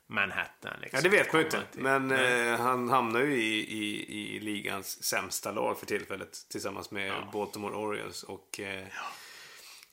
Manhattan. 0.07 0.73
Liksom. 0.81 0.97
Ja, 0.97 1.09
det 1.09 1.17
vet 1.17 1.33
man 1.33 1.41
ju 1.41 1.45
inte. 1.45 1.63
Men 1.73 2.11
eh, 2.11 2.59
han 2.59 2.89
hamnar 2.89 3.19
ju 3.19 3.33
i, 3.35 3.59
i, 3.77 4.35
i 4.35 4.39
ligans 4.39 5.03
sämsta 5.03 5.51
lag 5.51 5.79
för 5.79 5.85
tillfället. 5.85 6.37
Tillsammans 6.49 6.91
med 6.91 7.13
Baltimore 7.33 7.75
Orioles. 7.75 8.23
Och, 8.23 8.59
eh, 8.59 8.87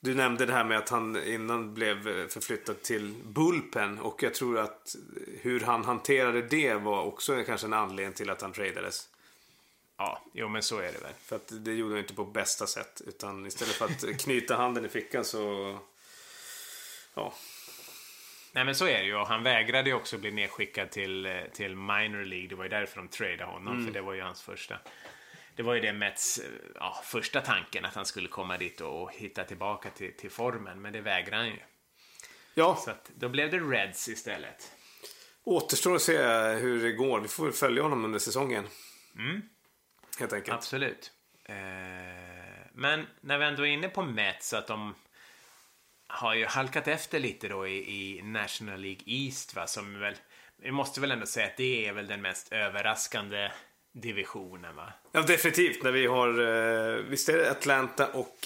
Du 0.02 0.14
nämnde 0.14 0.46
det 0.46 0.52
här 0.52 0.64
med 0.64 0.78
att 0.78 0.88
han 0.88 1.24
innan 1.24 1.74
blev 1.74 2.08
eh, 2.08 2.26
förflyttad 2.26 2.82
till 2.82 3.14
Bullpen. 3.24 3.98
Och 3.98 4.22
jag 4.22 4.34
tror 4.34 4.58
att 4.58 4.96
hur 5.40 5.60
han 5.60 5.84
hanterade 5.84 6.42
det 6.42 6.74
var 6.74 7.02
också 7.02 7.42
kanske 7.46 7.66
en 7.66 7.72
anledning 7.72 8.14
till 8.14 8.30
att 8.30 8.42
han 8.42 8.52
tradades. 8.52 9.08
Ja, 10.00 10.22
jo 10.32 10.48
men 10.48 10.62
så 10.62 10.78
är 10.78 10.92
det 10.92 10.98
väl. 10.98 11.12
För 11.22 11.36
att 11.36 11.64
det 11.64 11.72
gjorde 11.72 11.94
han 11.94 11.98
inte 11.98 12.14
på 12.14 12.24
bästa 12.24 12.66
sätt. 12.66 13.02
Utan 13.06 13.46
istället 13.46 13.74
för 13.74 13.84
att 13.84 14.20
knyta 14.20 14.56
handen 14.56 14.84
i 14.84 14.88
fickan 14.88 15.24
så... 15.24 15.78
Ja, 17.14 17.34
Nej 18.52 18.64
men 18.64 18.74
så 18.74 18.86
är 18.86 18.98
det 18.98 19.04
ju. 19.04 19.16
Och 19.16 19.26
han 19.26 19.42
vägrade 19.42 19.90
ju 19.90 19.96
också 19.96 20.18
bli 20.18 20.30
nedskickad 20.30 20.90
till, 20.90 21.26
eh, 21.26 21.32
till 21.52 21.76
minor 21.76 22.24
League. 22.24 22.48
Det 22.48 22.54
var 22.54 22.64
ju 22.64 22.70
därför 22.70 22.96
de 22.96 23.08
tradade 23.08 23.44
honom. 23.44 23.74
Mm. 23.74 23.86
För 23.86 23.92
det 23.92 24.00
var 24.00 24.12
ju 24.12 24.20
hans 24.20 24.42
första. 24.42 24.78
Det 25.56 25.62
var 25.62 25.74
ju 25.74 25.80
det 25.80 25.92
Mets 25.92 26.38
eh, 26.38 26.44
ja, 26.74 27.02
första 27.04 27.40
tanken. 27.40 27.84
Att 27.84 27.94
han 27.94 28.06
skulle 28.06 28.28
komma 28.28 28.58
dit 28.58 28.80
och 28.80 29.12
hitta 29.12 29.44
tillbaka 29.44 29.90
till, 29.90 30.16
till 30.16 30.30
formen. 30.30 30.82
Men 30.82 30.92
det 30.92 31.00
vägrade 31.00 31.36
han 31.36 31.46
ju. 31.46 31.60
ja 32.54 32.76
Så 32.76 32.90
att, 32.90 33.10
då 33.14 33.28
blev 33.28 33.50
det 33.50 33.58
Reds 33.58 34.08
istället. 34.08 34.72
återstår 35.44 35.94
att 35.94 36.02
se 36.02 36.18
hur 36.52 36.82
det 36.82 36.92
går. 36.92 37.20
Vi 37.20 37.28
får 37.28 37.50
följa 37.50 37.82
honom 37.82 38.04
under 38.04 38.18
säsongen. 38.18 38.64
Helt 40.20 40.32
enkelt. 40.32 40.54
Absolut. 40.54 41.12
Eh, 41.44 41.54
men 42.72 43.06
när 43.20 43.38
vi 43.38 43.44
ändå 43.44 43.66
är 43.66 43.70
inne 43.70 43.88
på 43.88 44.02
Mets, 44.02 44.52
att 44.52 44.66
de 44.66 44.94
har 46.06 46.34
ju 46.34 46.46
halkat 46.46 46.88
efter 46.88 47.18
lite 47.18 47.48
då 47.48 47.66
i, 47.66 47.78
i 47.78 48.22
National 48.22 48.80
League 48.80 49.02
East 49.06 49.54
va, 49.54 49.66
som 49.66 50.00
väl, 50.00 50.14
vi 50.56 50.70
måste 50.70 51.00
väl 51.00 51.10
ändå 51.10 51.26
säga 51.26 51.46
att 51.46 51.56
det 51.56 51.86
är 51.86 51.92
väl 51.92 52.06
den 52.06 52.22
mest 52.22 52.52
överraskande 52.52 53.50
divisionen 53.92 54.76
va? 54.76 54.92
Ja, 55.12 55.22
definitivt. 55.22 55.82
När 55.82 55.92
vi 55.92 56.06
har, 56.06 56.28
eh, 56.28 56.94
visst 56.94 57.28
är 57.28 57.38
det 57.38 57.50
Atlanta 57.50 58.06
och 58.12 58.36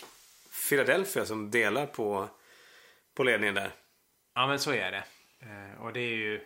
Philadelphia 0.68 1.26
som 1.26 1.50
delar 1.50 1.86
på, 1.86 2.28
på 3.14 3.22
ledningen 3.22 3.54
där? 3.54 3.70
Ja, 4.34 4.46
men 4.46 4.58
så 4.58 4.72
är 4.72 4.90
det. 4.90 5.04
Eh, 5.40 5.82
och 5.82 5.92
det 5.92 6.00
är 6.00 6.16
ju 6.16 6.40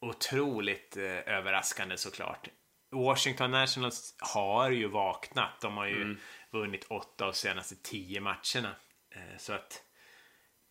otroligt 0.00 0.96
eh, 0.96 1.34
överraskande 1.36 1.96
såklart. 1.96 2.48
Washington 2.90 3.50
Nationals 3.50 4.14
har 4.18 4.70
ju 4.70 4.88
vaknat. 4.88 5.60
De 5.60 5.76
har 5.76 5.86
ju 5.86 6.02
mm. 6.02 6.18
vunnit 6.50 6.86
åtta 6.88 7.26
av 7.26 7.32
senaste 7.32 7.74
tio 7.82 8.20
matcherna. 8.20 8.74
Eh, 9.14 9.38
så 9.38 9.52
att, 9.52 9.82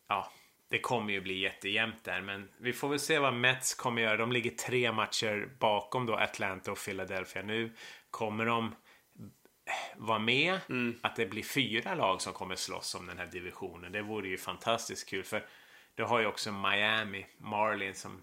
ja, 0.07 0.31
det 0.69 0.79
kommer 0.79 1.13
ju 1.13 1.21
bli 1.21 1.39
jättejämnt 1.39 2.03
där. 2.03 2.21
Men 2.21 2.49
vi 2.57 2.73
får 2.73 2.89
väl 2.89 2.99
se 2.99 3.19
vad 3.19 3.33
Mets 3.33 3.75
kommer 3.75 4.01
göra. 4.01 4.17
De 4.17 4.31
ligger 4.31 4.51
tre 4.51 4.91
matcher 4.91 5.49
bakom 5.59 6.05
då 6.05 6.15
Atlanta 6.15 6.71
och 6.71 6.77
Philadelphia. 6.85 7.41
Nu 7.41 7.75
kommer 8.11 8.45
de 8.45 8.75
vara 9.95 10.19
med. 10.19 10.59
Mm. 10.69 10.99
Att 11.03 11.15
det 11.15 11.25
blir 11.25 11.43
fyra 11.43 11.95
lag 11.95 12.21
som 12.21 12.33
kommer 12.33 12.55
slåss 12.55 12.95
om 12.95 13.07
den 13.07 13.17
här 13.17 13.27
divisionen. 13.27 13.91
Det 13.91 14.01
vore 14.01 14.27
ju 14.27 14.37
fantastiskt 14.37 15.09
kul. 15.09 15.23
För 15.23 15.45
du 15.95 16.03
har 16.03 16.19
ju 16.19 16.25
också 16.25 16.51
Miami, 16.51 17.25
Marlins 17.37 18.01
som 18.01 18.21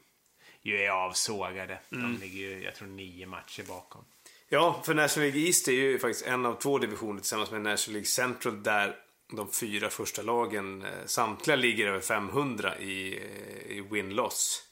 ju 0.67 0.83
är 0.83 0.91
avsågade. 0.91 1.79
Mm. 1.93 2.13
De 2.13 2.21
ligger 2.21 2.39
ju, 2.39 2.63
jag 2.63 2.75
tror, 2.75 2.89
nio 2.89 3.27
matcher 3.27 3.63
bakom. 3.69 4.05
Ja, 4.49 4.83
för 4.85 4.95
National 4.95 5.29
League 5.29 5.47
East 5.47 5.69
är 5.69 5.73
ju 5.73 5.99
faktiskt 5.99 6.27
en 6.27 6.47
av 6.47 6.55
två 6.55 6.79
divisioner 6.79 7.21
tillsammans 7.21 7.51
med 7.51 7.61
National 7.61 7.93
League 7.93 8.07
Central 8.07 8.63
där 8.63 8.97
de 9.33 9.53
fyra 9.53 9.91
första 9.91 10.23
lagen 10.23 10.83
eh, 10.83 11.07
samtliga 11.07 11.57
ligger 11.57 11.87
över 11.87 12.01
500 12.01 12.79
i, 12.79 13.17
eh, 13.17 13.77
i 13.77 13.81
win-loss. 13.91 14.63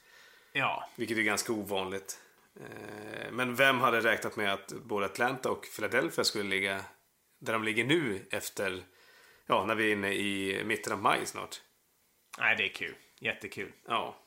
Ja. 0.53 0.89
Vilket 0.97 1.19
är 1.19 1.23
ganska 1.23 1.53
ovanligt. 1.53 2.21
Eh, 2.61 3.33
men 3.33 3.55
vem 3.55 3.81
hade 3.81 4.01
räknat 4.01 4.37
med 4.37 4.53
att 4.53 4.73
både 4.73 5.07
Atlanta 5.07 5.51
och 5.51 5.67
Philadelphia 5.77 6.25
skulle 6.25 6.51
ligga 6.51 6.85
där 7.41 7.53
de 7.53 7.65
ligger 7.65 7.85
nu 7.85 8.27
efter, 8.31 8.83
ja, 9.47 9.65
när 9.67 9.75
vi 9.75 9.89
är 9.89 9.93
inne 9.93 10.13
i 10.13 10.63
mitten 10.65 10.93
av 10.93 11.03
maj 11.03 11.27
snart? 11.27 11.61
Nej, 12.39 12.57
det 12.57 12.65
är 12.65 12.69
kul. 12.69 12.95
Jättekul. 13.19 13.73
Ja. 13.87 14.24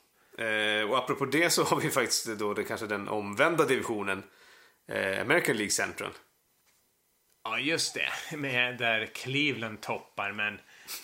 Och 0.89 0.97
apropå 0.97 1.25
det 1.25 1.49
så 1.49 1.63
har 1.63 1.79
vi 1.79 1.89
faktiskt 1.89 2.25
då 2.25 2.53
det 2.53 2.63
kanske 2.63 2.87
den 2.87 3.07
omvända 3.07 3.65
divisionen. 3.65 4.23
American 5.21 5.55
League 5.55 5.71
Central. 5.71 6.11
Ja, 7.49 7.59
just 7.59 7.93
det. 7.93 8.37
Med 8.37 8.77
där 8.77 9.05
Cleveland 9.05 9.81
toppar, 9.81 10.31
men 10.31 10.59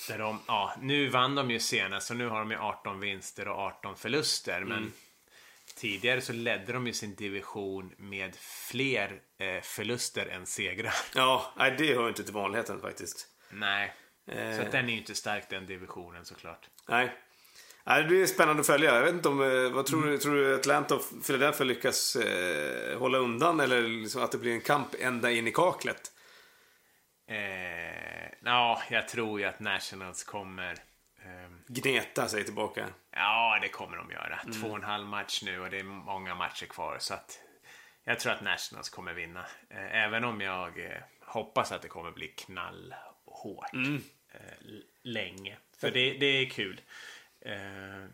där 0.08 0.18
de, 0.18 0.40
ja, 0.48 0.74
nu 0.82 1.10
vann 1.10 1.36
de 1.36 1.52
ju 1.52 1.60
senast 1.60 2.12
och 2.12 2.18
nu 2.18 2.28
har 2.28 2.40
de 2.40 2.52
ju 2.52 2.58
18 2.58 3.00
vinster 3.00 3.48
och 3.48 3.60
18 3.60 3.96
förluster. 3.96 4.62
Men 4.62 4.78
mm. 4.78 4.92
tidigare 5.76 6.22
så 6.22 6.34
ledde 6.34 6.74
de 6.74 6.88
ju 6.88 6.94
sin 6.94 7.16
division 7.16 7.94
med 7.98 8.36
fler 8.36 9.22
eh, 9.38 9.62
förluster 9.62 10.26
än 10.26 10.46
segrar. 10.46 10.94
Ja, 11.16 11.54
nej, 11.58 11.76
det 11.78 11.96
hör 11.96 12.10
inte 12.10 12.24
till 12.24 12.34
vanligheten 12.34 12.82
faktiskt. 12.82 13.28
Nej, 13.50 13.94
eh. 14.28 14.56
så 14.56 14.62
att 14.62 14.72
den 14.72 14.86
är 14.86 14.94
ju 14.94 14.98
inte 14.98 15.16
stark 15.16 15.50
den 15.50 15.66
divisionen 15.66 16.26
såklart. 16.26 16.70
Nej. 16.88 17.12
Nej, 17.86 18.02
det 18.02 18.08
blir 18.08 18.26
spännande 18.26 18.60
att 18.60 18.68
följa. 18.68 18.96
Jag 18.96 19.02
vet 19.02 19.14
inte 19.14 19.30
om, 19.30 19.42
eh, 19.42 19.72
vad 19.72 19.86
tror, 19.86 20.00
mm. 20.00 20.12
du, 20.12 20.18
tror 20.18 20.36
du 20.36 20.56
Atlanta 20.56 20.96
och 20.96 21.02
Philadelphia 21.28 21.66
lyckas 21.66 22.16
eh, 22.16 23.00
hålla 23.00 23.18
undan 23.18 23.60
eller 23.60 23.82
liksom 23.82 24.24
att 24.24 24.32
det 24.32 24.38
blir 24.38 24.54
en 24.54 24.62
kamp 24.62 24.88
ända 25.00 25.32
in 25.32 25.48
i 25.48 25.52
kaklet? 25.52 26.12
Eh, 27.28 28.30
ja, 28.44 28.82
jag 28.90 29.08
tror 29.08 29.40
ju 29.40 29.46
att 29.46 29.60
Nationals 29.60 30.24
kommer... 30.24 30.72
Eh, 31.26 31.52
Gneta 31.68 32.28
sig 32.28 32.44
tillbaka. 32.44 32.88
Ja, 33.12 33.60
det 33.62 33.70
kommer 33.70 33.98
de 33.98 34.12
göra. 34.12 34.40
Mm. 34.44 34.62
Två 34.62 34.68
och 34.68 34.76
en 34.76 34.84
halv 34.84 35.08
match 35.08 35.42
nu 35.44 35.60
och 35.60 35.70
det 35.70 35.80
är 35.80 35.84
många 35.84 36.36
matcher 36.36 36.66
kvar. 36.66 36.98
Så 37.00 37.14
att 37.14 37.40
jag 38.04 38.20
tror 38.20 38.34
att 38.34 38.42
Nationals 38.42 38.90
kommer 38.90 39.14
vinna. 39.14 39.46
Eh, 39.70 40.04
även 40.04 40.24
om 40.24 40.42
jag 40.42 40.86
eh, 40.86 41.02
hoppas 41.22 41.72
att 41.72 41.82
det 41.82 41.88
kommer 41.88 42.12
bli 42.12 42.28
knallhårt. 42.28 43.74
Mm. 43.74 44.02
Eh, 44.34 44.40
länge. 45.04 45.58
För 45.80 45.92
det, 45.92 46.14
det 46.14 46.26
är 46.26 46.50
kul. 46.50 46.82
Eh, 47.46 48.10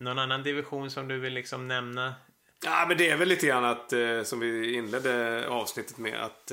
någon 0.00 0.18
annan 0.18 0.42
division 0.42 0.90
som 0.90 1.08
du 1.08 1.18
vill 1.18 1.32
liksom 1.32 1.68
nämna? 1.68 2.14
Ja, 2.64 2.84
men 2.88 2.96
det 2.96 3.10
är 3.10 3.16
väl 3.16 3.28
lite 3.28 3.46
grann 3.46 3.64
att, 3.64 3.92
eh, 3.92 4.22
som 4.22 4.40
vi 4.40 4.74
inledde 4.74 5.48
avsnittet 5.48 5.98
med, 5.98 6.24
att 6.24 6.52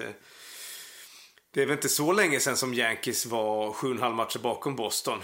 det 1.54 1.62
är 1.62 1.66
väl 1.66 1.76
inte 1.76 1.90
så 1.90 2.12
länge 2.12 2.40
sedan 2.40 2.58
som 2.58 2.74
Yankees 2.74 3.26
var 3.26 3.74
7,5 3.74 4.16
matcher 4.16 4.40
bakom 4.40 4.76
Boston. 4.76 5.20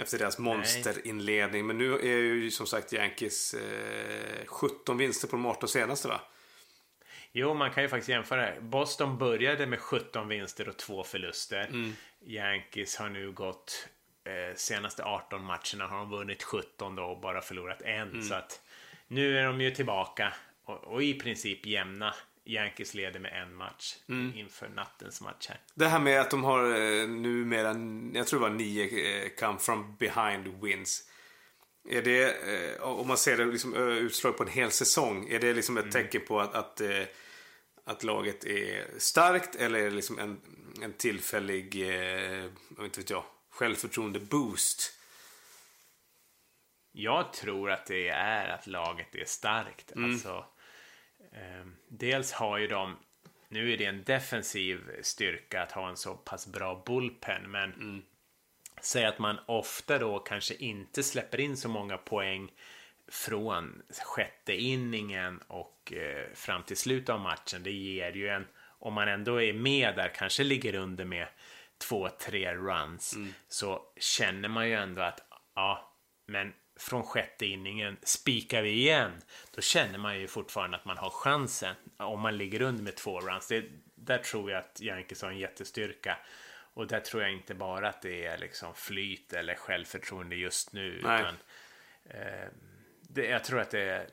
Efter 0.00 0.18
deras 0.18 0.38
monsterinledning. 0.38 1.66
Men 1.66 1.78
nu 1.78 1.94
är 1.94 2.18
ju 2.18 2.50
som 2.50 2.66
sagt 2.66 2.92
Yankees 2.92 3.54
eh, 3.54 4.46
17 4.46 4.98
vinster 4.98 5.28
på 5.28 5.36
de 5.36 5.46
18 5.46 5.68
senaste 5.68 6.08
va? 6.08 6.20
Jo, 7.32 7.54
man 7.54 7.70
kan 7.70 7.82
ju 7.82 7.88
faktiskt 7.88 8.08
jämföra. 8.08 8.60
Boston 8.60 9.18
började 9.18 9.66
med 9.66 9.80
17 9.80 10.28
vinster 10.28 10.68
och 10.68 10.76
två 10.76 11.04
förluster. 11.04 11.66
Mm. 11.66 11.92
Yankees 12.26 12.96
har 12.96 13.08
nu 13.08 13.32
gått 13.32 13.88
eh, 14.24 14.54
senaste 14.56 15.04
18 15.04 15.44
matcherna 15.44 15.86
har 15.86 15.96
de 15.96 16.10
vunnit 16.10 16.42
17 16.42 16.96
då 16.96 17.02
och 17.02 17.20
bara 17.20 17.40
förlorat 17.40 17.82
en. 17.82 18.08
Mm. 18.08 18.22
Så 18.22 18.34
att 18.34 18.60
nu 19.08 19.38
är 19.38 19.44
de 19.44 19.60
ju 19.60 19.70
tillbaka 19.70 20.32
och, 20.64 20.84
och 20.84 21.02
i 21.02 21.14
princip 21.14 21.66
jämna. 21.66 22.14
Yankees 22.46 22.94
leder 22.94 23.20
med 23.20 23.42
en 23.42 23.54
match 23.54 23.96
mm. 24.08 24.32
inför 24.36 24.68
nattens 24.68 25.20
match 25.20 25.46
här. 25.48 25.60
Det 25.74 25.86
här 25.86 26.00
med 26.00 26.20
att 26.20 26.30
de 26.30 26.44
har 26.44 26.64
eh, 26.64 27.08
numera, 27.08 27.76
jag 28.14 28.26
tror 28.26 28.40
det 28.40 28.48
var 28.48 28.54
nio 28.54 28.84
eh, 28.84 29.28
come 29.38 29.58
from 29.58 29.96
behind 29.98 30.62
wins. 30.62 31.10
Är 31.88 32.02
det, 32.02 32.24
eh, 32.24 32.82
om 32.82 33.08
man 33.08 33.16
ser 33.16 33.36
det 33.36 33.44
liksom, 33.44 33.74
utslag 33.76 34.36
på 34.36 34.42
en 34.42 34.48
hel 34.48 34.70
säsong, 34.70 35.28
är 35.28 35.40
det 35.40 35.52
liksom 35.52 35.76
ett 35.76 35.82
mm. 35.82 35.92
tecken 35.92 36.20
på 36.28 36.40
att, 36.40 36.54
att, 36.54 36.80
att, 37.84 38.04
laget 38.04 38.44
är 38.44 38.84
starkt 38.98 39.56
eller 39.56 39.78
är 39.78 39.84
det 39.84 39.96
liksom 39.96 40.18
en, 40.18 40.40
en 40.82 40.92
tillfällig, 40.92 41.74
jag 42.76 42.84
inte 42.84 43.00
vet 43.00 43.10
jag, 43.10 43.24
självförtroende 43.54 44.20
boost? 44.20 44.92
Jag 46.92 47.32
tror 47.32 47.70
att 47.70 47.86
det 47.86 48.08
är 48.08 48.48
att 48.48 48.66
laget 48.66 49.14
är 49.14 49.24
starkt. 49.24 49.92
Mm. 49.92 50.10
Alltså, 50.10 50.46
Ehm, 51.34 51.76
dels 51.88 52.32
har 52.32 52.58
ju 52.58 52.66
de, 52.66 52.96
nu 53.48 53.72
är 53.72 53.76
det 53.76 53.84
en 53.84 54.04
defensiv 54.04 54.80
styrka 55.02 55.62
att 55.62 55.72
ha 55.72 55.88
en 55.88 55.96
så 55.96 56.14
pass 56.14 56.46
bra 56.46 56.82
bullpen, 56.86 57.50
men 57.50 57.72
mm. 57.72 58.02
säg 58.80 59.04
att 59.04 59.18
man 59.18 59.38
ofta 59.46 59.98
då 59.98 60.18
kanske 60.18 60.54
inte 60.54 61.02
släpper 61.02 61.40
in 61.40 61.56
så 61.56 61.68
många 61.68 61.98
poäng 61.98 62.52
från 63.08 63.82
sjätte 64.04 64.54
inningen 64.54 65.38
och 65.46 65.92
eh, 65.92 66.34
fram 66.34 66.62
till 66.62 66.76
slutet 66.76 67.08
av 67.08 67.20
matchen. 67.20 67.62
Det 67.62 67.72
ger 67.72 68.12
ju 68.12 68.28
en, 68.28 68.46
om 68.78 68.94
man 68.94 69.08
ändå 69.08 69.42
är 69.42 69.52
med 69.52 69.96
där, 69.96 70.08
kanske 70.14 70.44
ligger 70.44 70.74
under 70.74 71.04
med 71.04 71.26
två, 71.78 72.08
tre 72.08 72.54
runs, 72.54 73.14
mm. 73.14 73.34
så 73.48 73.82
känner 73.96 74.48
man 74.48 74.68
ju 74.68 74.74
ändå 74.74 75.02
att 75.02 75.20
ja, 75.54 75.94
men 76.26 76.52
från 76.76 77.02
sjätte 77.02 77.46
inningen 77.46 77.96
spikar 78.02 78.62
vi 78.62 78.70
igen, 78.70 79.12
då 79.54 79.60
känner 79.60 79.98
man 79.98 80.20
ju 80.20 80.26
fortfarande 80.26 80.76
att 80.76 80.84
man 80.84 80.98
har 80.98 81.10
chansen 81.10 81.74
om 81.96 82.20
man 82.20 82.38
ligger 82.38 82.62
under 82.62 82.82
med 82.82 82.96
två 82.96 83.20
runs. 83.20 83.48
Det, 83.48 83.64
där 83.94 84.18
tror 84.18 84.50
jag 84.50 84.58
att 84.58 84.80
Yankees 84.80 85.22
har 85.22 85.30
en 85.30 85.38
jättestyrka. 85.38 86.18
Och 86.74 86.86
där 86.86 87.00
tror 87.00 87.22
jag 87.22 87.32
inte 87.32 87.54
bara 87.54 87.88
att 87.88 88.02
det 88.02 88.26
är 88.26 88.38
liksom 88.38 88.74
flyt 88.74 89.32
eller 89.32 89.54
självförtroende 89.54 90.36
just 90.36 90.72
nu. 90.72 90.86
Utan, 90.86 91.36
eh, 92.04 92.48
det, 93.00 93.26
jag 93.26 93.44
tror 93.44 93.60
att 93.60 93.70
det 93.70 93.80
är 93.80 94.08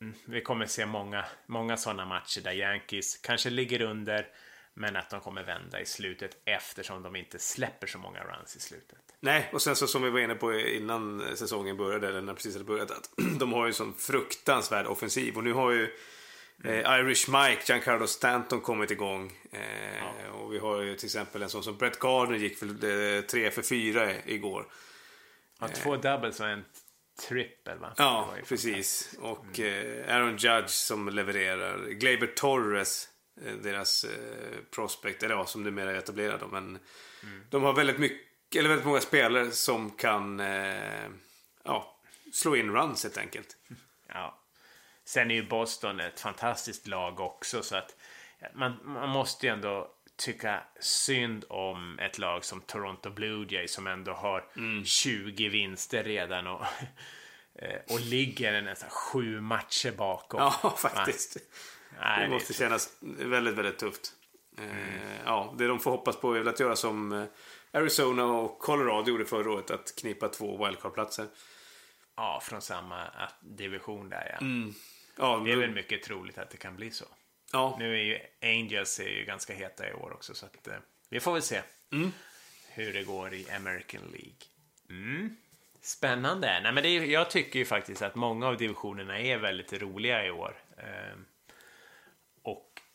mm, 0.00 0.14
vi 0.24 0.40
kommer 0.40 0.66
se 0.66 0.86
många, 0.86 1.24
många 1.46 1.76
sådana 1.76 2.04
matcher 2.04 2.40
där 2.40 2.52
Yankees 2.52 3.16
kanske 3.16 3.50
ligger 3.50 3.82
under 3.82 4.28
men 4.74 4.96
att 4.96 5.10
de 5.10 5.20
kommer 5.20 5.42
vända 5.42 5.80
i 5.80 5.86
slutet 5.86 6.36
eftersom 6.44 7.02
de 7.02 7.16
inte 7.16 7.38
släpper 7.38 7.86
så 7.86 7.98
många 7.98 8.24
runs 8.24 8.56
i 8.56 8.60
slutet. 8.60 8.98
Nej, 9.20 9.50
och 9.52 9.62
sen 9.62 9.76
så 9.76 9.86
som 9.86 10.02
vi 10.02 10.10
var 10.10 10.20
inne 10.20 10.34
på 10.34 10.54
innan 10.58 11.36
säsongen 11.36 11.76
började, 11.76 12.08
eller 12.08 12.20
när 12.20 12.34
precis 12.34 12.54
hade 12.54 12.64
börjat, 12.64 12.90
att 12.90 13.10
de 13.38 13.52
har 13.52 13.66
ju 13.66 13.72
sån 13.72 13.94
fruktansvärd 13.94 14.86
offensiv. 14.86 15.36
Och 15.36 15.44
nu 15.44 15.52
har 15.52 15.70
ju 15.70 15.82
eh, 16.64 17.00
Irish 17.00 17.28
Mike, 17.28 17.62
Giancarlo 17.66 18.06
Stanton 18.06 18.60
kommit 18.60 18.90
igång. 18.90 19.32
Eh, 19.52 19.60
ja. 19.98 20.30
Och 20.32 20.52
vi 20.52 20.58
har 20.58 20.80
ju 20.80 20.96
till 20.96 21.06
exempel 21.06 21.42
en 21.42 21.50
sån 21.50 21.62
som 21.62 21.76
Brett 21.76 21.98
Gardner 21.98 22.36
gick 22.36 22.58
för 22.58 22.66
eh, 22.66 23.20
3 23.20 23.50
för 23.50 23.62
4 23.62 24.12
igår. 24.26 24.66
Ja, 25.60 25.68
två 25.68 25.96
doubles 25.96 26.40
och 26.40 26.48
en 26.48 26.64
trippel 27.28 27.78
va? 27.78 27.94
Ja, 27.96 28.34
precis. 28.48 29.14
Och 29.20 29.58
mm. 29.58 30.02
eh, 30.02 30.16
Aaron 30.16 30.36
Judge 30.36 30.70
som 30.70 31.08
levererar. 31.08 31.86
Gleyber 31.88 32.26
Torres 32.26 33.08
Eh, 33.08 33.13
deras 33.62 34.04
eh, 34.04 34.58
prospect, 34.70 35.22
eller 35.22 35.34
ja, 35.34 35.46
som 35.46 35.62
numera 35.62 35.90
är 35.90 35.94
etablerade. 35.94 36.46
Men 36.46 36.78
mm. 37.22 37.44
de 37.50 37.62
har 37.62 37.72
väldigt 37.72 37.98
mycket, 37.98 38.58
eller 38.58 38.68
väldigt 38.68 38.86
många 38.86 39.00
spelare 39.00 39.50
som 39.50 39.90
kan 39.90 40.40
eh, 40.40 41.08
ja, 41.64 42.00
slå 42.32 42.56
in 42.56 42.70
runs 42.70 43.02
helt 43.02 43.18
enkelt. 43.18 43.56
Ja. 44.08 44.40
Sen 45.04 45.30
är 45.30 45.34
ju 45.34 45.48
Boston 45.48 46.00
ett 46.00 46.20
fantastiskt 46.20 46.86
lag 46.86 47.20
också 47.20 47.62
så 47.62 47.76
att 47.76 47.96
man, 48.54 48.80
man 48.84 49.08
måste 49.08 49.46
ju 49.46 49.52
ändå 49.52 49.90
tycka 50.16 50.62
synd 50.80 51.44
om 51.48 51.98
ett 51.98 52.18
lag 52.18 52.44
som 52.44 52.60
Toronto 52.60 53.10
Blue 53.10 53.46
Jays 53.50 53.72
som 53.72 53.86
ändå 53.86 54.12
har 54.12 54.44
Mm. 54.56 54.84
20 54.84 55.48
vinster 55.48 56.04
redan 56.04 56.46
och, 56.46 56.66
eh, 57.58 57.80
och 57.88 58.00
ligger 58.00 58.62
nästan 58.62 58.90
sju 58.90 59.40
matcher 59.40 59.92
bakom. 59.92 60.40
Ja, 60.40 60.76
faktiskt. 60.78 61.36
Nej, 62.00 62.18
Det 62.20 62.24
det 62.26 62.30
måste 62.30 62.52
är- 62.52 62.54
kännas 62.54 62.96
väldigt, 63.00 63.54
väldigt 63.54 63.78
tufft. 63.78 64.12
Eh, 64.58 64.64
Ja, 65.24 65.54
det 65.58 65.66
de 65.66 65.80
får 65.80 65.90
hoppas 65.90 66.16
på 66.20 66.34
är 66.34 66.38
väl 66.38 66.48
att 66.48 66.60
göra 66.60 66.76
som 66.76 67.12
eh, 67.12 67.24
Arizona 67.72 68.24
och 68.24 68.58
Colorado 68.58 69.10
gjorde 69.10 69.24
förra 69.24 69.52
året. 69.52 69.70
Att 69.70 69.94
knipa 70.00 70.28
två 70.28 70.64
wildcard-platser. 70.66 71.26
Ja, 72.16 72.40
från 72.44 72.62
samma 72.62 73.02
att- 73.02 73.34
division 73.40 74.08
där 74.08 74.36
ja. 74.40 74.46
Ja, 75.18 75.42
Det 75.44 75.52
är 75.52 75.56
väl 75.56 75.70
mycket 75.70 76.02
troligt 76.02 76.38
att 76.38 76.50
det 76.50 76.56
kan 76.56 76.76
bli 76.76 76.90
så. 76.90 77.04
ja, 77.52 77.76
Nu 77.78 77.94
är 77.94 78.02
ju 78.04 78.18
Angels 78.42 79.00
är 79.00 79.08
ju 79.08 79.24
ganska 79.24 79.54
heta 79.54 79.88
i 79.90 79.92
år 79.92 80.12
också 80.12 80.34
så 80.34 80.46
att 80.46 80.68
eh, 80.68 80.74
vi 81.10 81.20
får 81.20 81.32
väl 81.32 81.42
se 81.42 81.62
hur 82.68 82.92
det 82.92 83.02
går 83.04 83.34
i 83.34 83.50
American 83.50 84.02
League. 84.12 84.36
Mm. 84.90 85.36
Spännande. 85.80 86.60
Nej, 86.62 86.72
men 86.72 86.82
det 86.82 86.88
är, 86.88 87.04
jag 87.04 87.30
tycker 87.30 87.58
ju 87.58 87.64
faktiskt 87.64 88.02
att 88.02 88.14
många 88.14 88.46
av 88.48 88.56
divisionerna 88.56 89.18
är 89.20 89.38
väldigt 89.38 89.72
roliga 89.72 90.26
i 90.26 90.30
år. 90.30 90.56
Och 90.76 91.33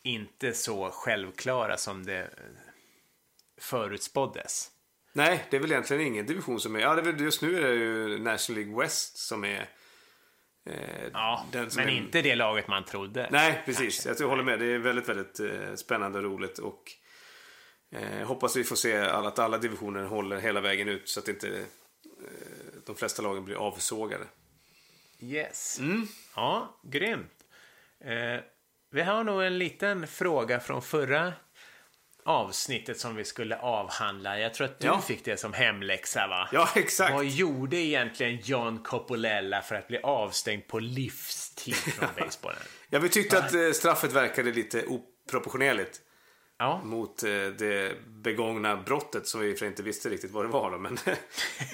inte 0.04 0.54
så 0.54 0.90
självklara 0.92 1.78
som 1.78 2.06
det 2.06 2.20
eh, 2.22 2.28
förutspåddes. 3.62 4.72
Nej, 5.14 5.46
det 5.50 5.58
är 5.58 5.62
väl 5.62 5.72
egentligen 5.72 6.04
ingen 6.08 6.26
division 6.26 6.60
som 6.60 6.76
är... 6.76 6.80
Ja, 6.80 6.96
det 6.96 7.02
är 7.02 7.06
väl, 7.06 7.22
just 7.22 7.42
nu 7.42 7.58
är 7.58 7.62
det 7.68 7.76
ju 7.76 8.20
National 8.20 8.62
League 8.62 8.82
West 8.84 9.18
som 9.18 9.44
är... 9.44 9.70
Eh, 10.66 11.08
Ja, 11.14 11.46
som 11.52 11.68
men 11.76 11.90
är, 11.90 11.98
inte 11.98 12.22
det 12.22 12.36
laget 12.36 12.68
man 12.68 12.86
trodde. 12.86 13.28
Nej, 13.32 13.62
precis. 13.66 14.06
Jag 14.06 14.18
tror- 14.18 14.30
håller 14.30 14.44
med. 14.44 14.60
Det 14.60 14.66
är 14.66 14.78
väldigt, 14.78 15.10
väldigt 15.10 15.40
eh, 15.40 15.76
spännande 15.76 16.18
och 16.20 16.24
roligt. 16.24 16.60
Och 16.60 16.92
eh, 17.92 18.28
hoppas 18.28 18.56
vi 18.56 18.64
får 18.64 18.76
se 18.76 18.98
att 18.98 19.40
alla 19.40 19.58
divisioner 19.58 20.04
håller 20.04 20.38
hela 20.38 20.62
vägen 20.62 20.90
ut 20.90 21.10
så 21.10 21.20
att 21.20 21.28
inte 21.28 21.48
eh, 21.58 21.64
de 22.86 22.96
flesta 22.96 23.22
lagen 23.22 23.46
blir 23.46 23.56
avsågade. 23.56 24.26
Yes. 25.22 25.80
Mm. 25.80 26.08
Ja, 26.36 26.80
grymt. 26.84 27.32
Vi 28.92 29.02
har 29.02 29.24
nog 29.24 29.44
en 29.44 29.58
liten 29.58 30.08
fråga 30.08 30.60
från 30.60 30.82
förra 30.82 31.34
avsnittet 32.26 33.00
som 33.00 33.16
vi 33.16 33.24
skulle 33.26 33.58
avhandla. 33.58 34.40
Jag 34.40 34.54
tror 34.54 34.66
att 34.68 34.80
du 34.80 34.88
Ja. 34.88 35.02
fick 35.02 35.26
det 35.26 35.38
som 35.38 35.54
hemläxa, 35.54 36.28
va? 36.28 36.50
Ja, 36.52 36.70
exakt. 36.76 37.14
Vad 37.14 37.26
gjorde 37.26 37.78
egentligen 37.78 38.40
John 38.44 38.84
Copolella 38.84 39.62
för 39.62 39.76
att 39.76 39.88
bli 39.88 39.98
avstängd 40.04 40.68
på 40.68 40.80
livstid 40.80 41.76
från 41.76 42.10
basebollen? 42.18 42.60
Ja, 42.90 43.00
vi 43.00 43.10
tyckte 43.10 43.38
att 43.40 43.54
eh, 43.54 43.72
straffet 43.72 44.12
verkade 44.14 44.52
lite 44.52 44.86
oproportionerligt 44.86 46.02
Ja, 46.60 46.82
mot 46.84 47.24
eh, 47.24 47.30
det 47.30 47.96
begångna 48.08 48.78
brottet 48.78 49.28
som 49.28 49.42
vi 49.42 49.56
för 49.56 49.66
inte 49.66 49.84
visste 49.84 50.10
riktigt 50.10 50.32
vad 50.32 50.46
det 50.46 50.50
var. 50.50 50.72
Då, 50.72 50.78
men 50.78 50.98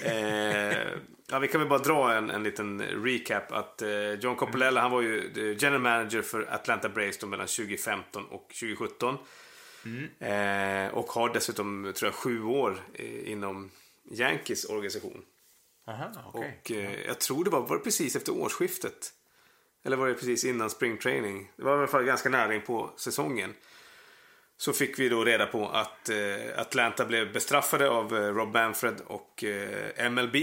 eh, 0.04 0.98
ja, 1.30 1.38
vi 1.38 1.48
kan 1.48 1.60
väl 1.60 1.68
bara 1.68 1.78
dra 1.78 2.12
en, 2.12 2.30
en 2.30 2.42
liten 2.42 2.82
recap. 2.82 3.52
Att 3.52 3.82
eh, 3.82 4.12
John 4.12 4.36
Copolella 4.36 4.80
han 4.80 4.90
var 4.90 5.00
ju 5.00 5.56
general 5.58 5.80
manager 5.80 6.22
för 6.22 6.54
Atlanta 6.54 6.88
Braves 6.88 7.22
mellan 7.22 7.46
2015 7.46 8.24
och 8.24 8.48
2017. 8.48 9.18
Eh, 10.18 10.94
och 10.94 11.06
har 11.06 11.32
dessutom, 11.34 11.92
tror 11.96 12.08
jag, 12.08 12.14
sju 12.14 12.42
år 12.42 12.80
inom 13.24 13.70
Yankees 14.10 14.64
organisation. 14.64 15.22
Aha, 15.88 16.10
okej. 16.34 16.60
Och 16.62 16.70
eh, 16.70 17.06
jag 17.06 17.20
tror 17.20 17.44
det 17.44 17.50
var, 17.50 17.60
var 17.60 17.76
det 17.76 17.82
precis 17.82 18.16
efter 18.16 18.32
årsskiftet. 18.32 19.12
Eller 19.84 19.96
var 19.96 20.08
det 20.08 20.14
precis 20.14 20.44
innan 20.44 20.70
spring 20.70 20.98
training? 20.98 21.50
Det 21.56 21.64
var 21.64 21.76
i 21.76 21.78
alla 21.78 21.86
fall 21.86 22.04
ganska 22.04 22.28
nära 22.28 22.54
in 22.54 22.62
på 22.62 22.90
säsongen. 22.96 23.54
Så 24.56 24.72
fick 24.72 24.98
vi 24.98 25.08
då 25.08 25.24
reda 25.24 25.46
på 25.46 25.68
att 25.68 26.08
eh, 26.08 26.16
Atlanta 26.56 27.04
blev 27.04 27.32
bestraffade 27.32 27.90
av 27.90 28.16
eh, 28.16 28.34
Rob 28.34 28.52
Manfred 28.52 29.00
och 29.06 29.44
eh, 29.44 30.10
MLB. 30.10 30.36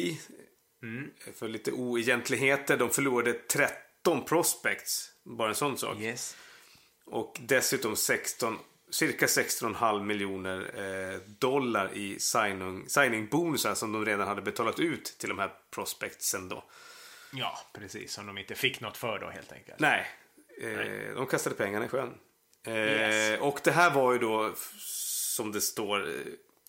För 1.35 1.47
lite 1.47 1.71
oegentligheter. 1.71 2.77
De 2.77 2.89
förlorade 2.89 3.33
13 3.33 4.25
prospects. 4.25 5.09
Bara 5.23 5.49
en 5.49 5.55
sån 5.55 5.77
sak. 5.77 5.99
Yes. 5.99 6.37
Och 7.05 7.37
dessutom 7.41 7.95
16, 7.95 8.57
cirka 8.89 9.25
16,5 9.25 10.03
miljoner 10.03 10.69
dollar 11.39 11.93
i 11.93 12.19
signing, 12.19 12.89
signing-bonusar 12.89 13.75
som 13.75 13.91
de 13.91 14.05
redan 14.05 14.27
hade 14.27 14.41
betalat 14.41 14.79
ut 14.79 15.15
till 15.19 15.29
de 15.29 15.39
här 15.39 15.51
prospectsen 15.71 16.49
då. 16.49 16.63
Ja, 17.33 17.59
precis. 17.73 18.13
Som 18.13 18.27
de 18.27 18.37
inte 18.37 18.55
fick 18.55 18.79
något 18.79 18.97
för 18.97 19.19
då, 19.19 19.29
helt 19.29 19.51
enkelt. 19.51 19.79
Nej, 19.79 20.07
eh, 20.61 21.15
de 21.15 21.27
kastade 21.27 21.55
pengarna 21.55 21.85
i 21.85 21.87
sjön. 21.87 22.13
Eh, 22.67 22.73
Yes. 22.75 23.41
Och 23.41 23.59
det 23.63 23.71
här 23.71 23.91
var 23.93 24.13
ju 24.13 24.19
då, 24.19 24.53
som 25.35 25.51
det 25.51 25.61
står, 25.61 26.09
eh, 26.09 26.15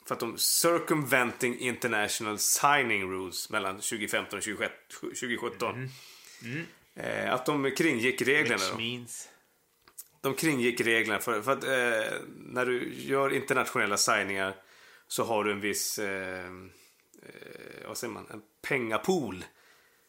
för 0.07 0.15
att 0.15 0.21
de 0.21 0.39
circumventing 0.39 1.59
international 1.59 2.39
signing 2.39 3.11
rules 3.11 3.51
mellan 3.51 3.75
2015 3.81 4.39
och 4.39 4.45
2016 4.45 5.11
2017. 5.11 5.91
Eh, 6.95 7.35
att 7.35 7.47
de 7.47 7.71
kringgick 7.71 8.23
reglerna. 8.23 8.57
Which 8.57 8.71
Då. 8.71 8.77
means... 8.77 9.29
De 10.21 10.35
kringgick 10.35 10.81
reglerna 10.81 11.21
för, 11.21 11.43
för 11.43 11.53
att 11.53 11.65
eh, 11.65 12.19
när 12.37 12.67
du 12.67 12.95
gör 12.95 13.33
internationella 13.35 13.97
signingar 13.97 14.55
så 15.09 15.25
har 15.25 15.45
du 15.45 15.53
en 15.53 15.61
viss, 15.61 15.99
eh, 15.99 16.47
eh, 17.23 17.89
vad 17.89 17.97
säger 17.97 18.15
man, 18.15 18.27
en 18.31 18.43
pengapool. 18.63 19.45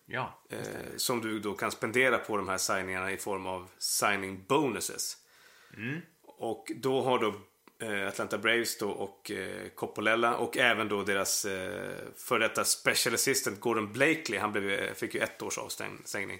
Ja, 0.05 0.41
Eh, 0.49 0.59
som 0.97 1.21
du 1.21 1.39
då 1.39 1.53
kan 1.53 1.71
spendera 1.71 2.17
på 2.17 2.37
de 2.37 2.47
här 2.47 2.57
signingarna 2.57 3.11
i 3.11 3.17
form 3.17 3.45
av 3.45 3.69
signing 3.77 4.45
bonuses. 4.47 5.17
Och 6.37 6.71
då 6.75 7.01
har 7.01 7.19
då 7.19 7.33
eh, 7.85 8.07
Atlanta 8.07 8.37
Braves 8.37 8.77
då 8.77 8.89
och 8.89 9.31
eh, 9.31 9.69
Coppolella 9.75 10.37
och 10.37 10.57
även 10.57 10.87
då 10.87 11.03
deras 11.03 11.45
eh, 11.45 11.95
före 12.15 12.47
detta 12.47 12.63
special 12.63 13.15
assistant 13.15 13.59
Gordon 13.59 13.93
Blakely, 13.93 14.37
han 14.37 14.51
blev, 14.51 14.93
fick 14.93 15.15
ju 15.15 15.19
ett 15.19 15.41
års 15.41 15.57
avstängning. 15.57 16.39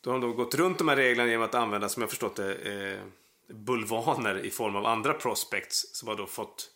Då 0.00 0.10
har 0.10 0.18
de 0.18 0.30
då 0.30 0.36
gått 0.36 0.54
runt 0.54 0.78
de 0.78 0.88
här 0.88 0.96
reglerna 0.96 1.30
genom 1.30 1.44
att 1.44 1.54
använda, 1.54 1.88
som 1.88 2.00
jag 2.00 2.10
förstått 2.10 2.36
det, 2.36 3.00
bulvaner 3.48 4.38
i 4.38 4.50
form 4.50 4.76
av 4.76 4.86
andra 4.86 5.14
prospects 5.14 5.96
som 5.96 6.08
har 6.08 6.16
då 6.16 6.26
fått 6.26 6.70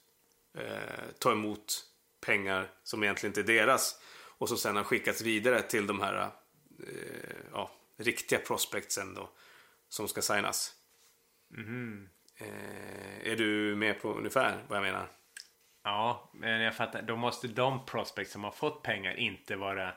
ta 1.18 1.32
emot 1.32 1.84
pengar 2.20 2.70
som 2.82 3.02
egentligen 3.02 3.30
inte 3.30 3.40
är 3.40 3.56
deras 3.56 3.98
och 4.38 4.48
som 4.48 4.58
sen 4.58 4.76
har 4.76 4.84
skickats 4.84 5.22
vidare 5.22 5.62
till 5.62 5.86
de 5.86 6.00
här 6.00 6.30
ja, 7.52 7.70
riktiga 7.98 8.38
prospectsen 8.38 9.14
då 9.14 9.30
som 9.88 10.08
ska 10.08 10.22
signas. 10.22 10.81
Eh, 11.56 13.32
är 13.32 13.36
du 13.36 13.76
med 13.76 14.02
på 14.02 14.14
ungefär 14.14 14.58
vad 14.68 14.78
jag 14.78 14.82
menar? 14.82 15.08
Ja, 15.84 16.30
men 16.34 16.60
jag 16.60 16.76
fattar. 16.76 17.02
Då 17.02 17.16
måste 17.16 17.48
de 17.48 17.86
prospects 17.86 18.32
som 18.32 18.44
har 18.44 18.50
fått 18.50 18.82
pengar 18.82 19.14
inte 19.14 19.56
vara 19.56 19.94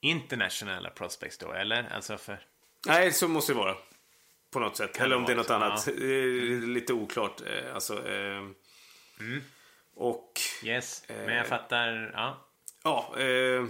internationella 0.00 0.90
prospects 0.90 1.38
då, 1.38 1.52
eller? 1.52 1.88
Alltså 1.94 2.18
för... 2.18 2.40
Nej, 2.86 3.12
så 3.12 3.28
måste 3.28 3.52
det 3.52 3.58
vara. 3.58 3.76
På 4.50 4.60
något 4.60 4.76
sätt. 4.76 5.00
Eller 5.00 5.16
om 5.16 5.24
det 5.24 5.32
är 5.32 5.36
något 5.36 5.50
annat. 5.50 5.80
så, 5.80 5.90
Det 5.90 6.04
är 6.04 6.66
lite 6.66 6.92
oklart. 6.92 7.40
eh, 7.40 7.74
Alltså, 7.74 8.08
eh, 8.08 8.42
Och 9.94 10.32
Yes, 10.64 11.04
men 11.08 11.34
jag 11.34 11.46
fattar. 11.46 12.10
Ja. 12.14 12.48
ja, 12.82 13.20
eh, 13.20 13.66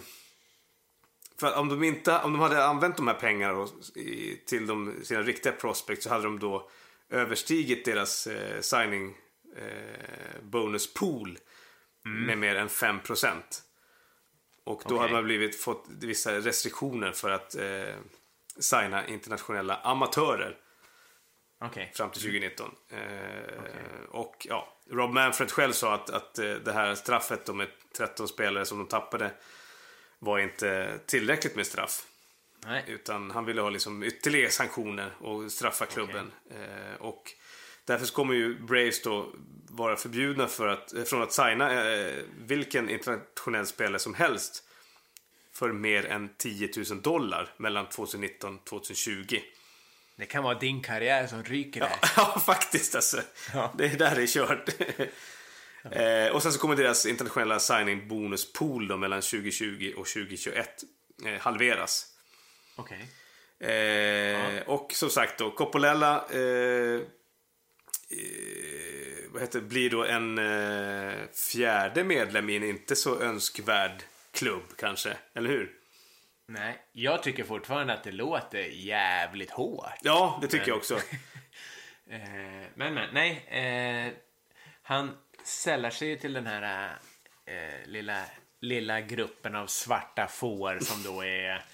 för 1.41 1.59
om 1.59 1.69
de 1.69 1.85
inte 1.85 2.19
om 2.19 2.33
de 2.33 2.41
hade 2.41 2.65
använt 2.65 2.97
de 2.97 3.07
här 3.07 3.15
pengarna 3.15 3.53
då, 3.55 3.69
till 4.47 4.67
de, 4.67 5.05
sina 5.05 5.23
riktiga 5.23 5.53
prospects 5.53 6.05
så 6.05 6.11
hade 6.11 6.25
de 6.25 6.39
då 6.39 6.71
överstigit 7.11 7.85
deras 7.85 8.27
eh, 8.27 8.61
signing 8.61 9.17
eh, 9.57 10.43
bonus 10.43 10.95
pool 10.95 11.39
med 12.05 12.39
mer 12.39 12.57
än 12.57 12.69
5% 12.69 13.41
Och 14.65 14.83
då 14.87 14.95
Okej. 14.95 14.99
hade 14.99 15.13
man 15.13 15.25
blivit 15.25 15.61
fått 15.61 15.85
vissa 15.89 16.33
restriktioner 16.33 17.13
för 17.13 17.31
att 17.31 17.55
eh, 17.55 17.95
signa 18.59 19.07
internationella 19.07 19.77
amatörer 19.77 20.57
Okej. 21.61 21.93
fram 21.95 22.11
till 22.11 22.21
2019. 22.23 22.75
Eh, 22.91 22.99
Och 24.11 24.47
ja, 24.49 24.77
Rob 24.91 25.11
Manfred 25.13 25.51
själv 25.51 25.73
sa 25.73 25.95
att, 25.95 26.11
att 26.11 26.39
eh, 26.39 26.55
det 26.55 26.73
här 26.73 26.95
straffet 26.95 27.55
med 27.55 27.69
13 27.97 28.29
spelare 28.29 28.65
som 28.65 28.79
de 28.79 28.87
tappade 28.87 29.31
var 30.19 30.39
inte 30.39 30.99
tillräckligt 31.07 31.57
med 31.57 31.67
straff. 31.67 32.07
Nej. 32.67 32.85
Utan 32.87 33.31
han 33.31 33.45
ville 33.45 33.61
ha 33.61 33.71
liksom 33.71 34.03
ytterligare 34.03 34.51
sanktioner 34.51 35.15
och 35.21 35.53
straffa 35.53 35.87
klubben. 35.87 36.33
Eh, 36.51 37.01
och 37.01 37.33
därför 37.85 38.07
kommer 38.07 38.35
ju 38.35 38.59
Braves 38.59 39.03
då 39.03 39.33
vara 39.71 39.97
förbjudna 39.97 40.47
för 40.47 40.69
att, 40.69 40.95
eh, 40.95 41.05
från 41.05 41.23
att 41.23 41.33
signa 41.33 41.85
eh, 41.85 42.13
vilken 42.39 42.91
internationell 42.91 43.67
spelare 43.67 43.99
som 43.99 44.15
helst 44.15 44.63
för 45.53 45.73
mer 45.73 46.07
än 46.07 46.29
10 46.37 46.71
000 46.91 47.03
dollar 47.03 47.55
mellan 47.57 47.89
2019 47.89 48.57
och 48.57 48.65
2020. 48.65 49.41
Det 50.17 50.27
kan 50.27 50.45
vara 50.45 50.59
din 50.59 50.83
karriär 50.83 51.27
som 51.27 51.45
ryker 51.45 51.81
där. 51.81 51.99
Ja, 52.17 52.43
faktiskt 52.47 52.95
alltså. 52.95 53.21
Ja. 53.55 53.75
Det 53.79 53.87
är 53.87 53.99
där 53.99 54.15
det 54.15 54.23
är 54.23 54.27
kört. 54.27 54.69
eh, 56.29 56.35
och 56.35 56.43
sen 56.43 56.53
så 56.53 56.59
kommer 56.59 56.77
deras 56.77 57.07
internationella 57.07 57.59
signing 57.59 58.09
bonus 58.09 58.53
pool 58.53 58.89
då 58.89 58.97
mellan 58.97 59.21
2020 59.21 59.93
och 59.97 60.07
2021 60.07 60.85
eh, 61.27 61.41
halveras. 61.41 62.16
Okej. 62.77 63.09
Eh, 63.71 64.63
Och 64.69 64.93
som 64.93 65.11
sagt 65.11 65.39
då, 65.39 65.51
Coppolella 65.51 66.25
eh, 66.33 67.01
eh, 67.01 67.01
vad 69.29 69.43
heter, 69.43 69.61
blir 69.61 69.91
då 69.91 70.05
en 70.05 70.39
eh, 70.39 71.15
fjärde 71.53 72.05
medlem 72.05 72.51
i 72.51 72.57
en 72.57 72.65
inte 72.65 72.97
så 72.97 73.21
önskvärd 73.21 74.03
klubb 74.33 74.77
kanske, 74.79 75.17
eller 75.35 75.49
hur? 75.51 75.73
Nej, 76.49 76.79
jag 76.93 77.23
tycker 77.23 77.45
fortfarande 77.45 77.93
att 77.93 78.05
det 78.05 78.13
låter 78.13 78.59
jävligt 78.63 79.51
hårt. 79.51 79.93
Ja, 80.03 80.39
det 80.43 80.49
tycker 80.49 80.69
jag 80.69 80.77
också. 80.77 81.01
Eh, 82.11 82.21
men, 82.75 82.95
men, 82.95 83.09
nej. 83.15 83.47
Eh, 83.49 84.13
han 84.83 85.17
sällar 85.45 85.91
sig 85.91 86.09
ju 86.09 86.17
till 86.17 86.33
den 86.33 86.47
här 86.47 86.93
lilla, 87.87 88.23
lilla 88.61 89.01
gruppen 89.01 89.55
av 89.55 89.67
svarta 89.67 90.27
får 90.27 90.79
som 90.79 91.03
då 91.03 91.25
är 91.25 91.65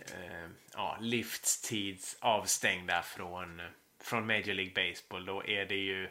eh, 0.00 0.48
ja, 0.72 0.98
livstids 1.00 2.16
avstängda 2.20 3.02
från, 3.02 3.60
från 4.02 4.26
Major 4.26 4.54
League 4.54 4.72
Baseball. 4.90 5.24
Då 5.24 5.44
är 5.46 5.64
det 5.66 5.74
ju 5.76 6.08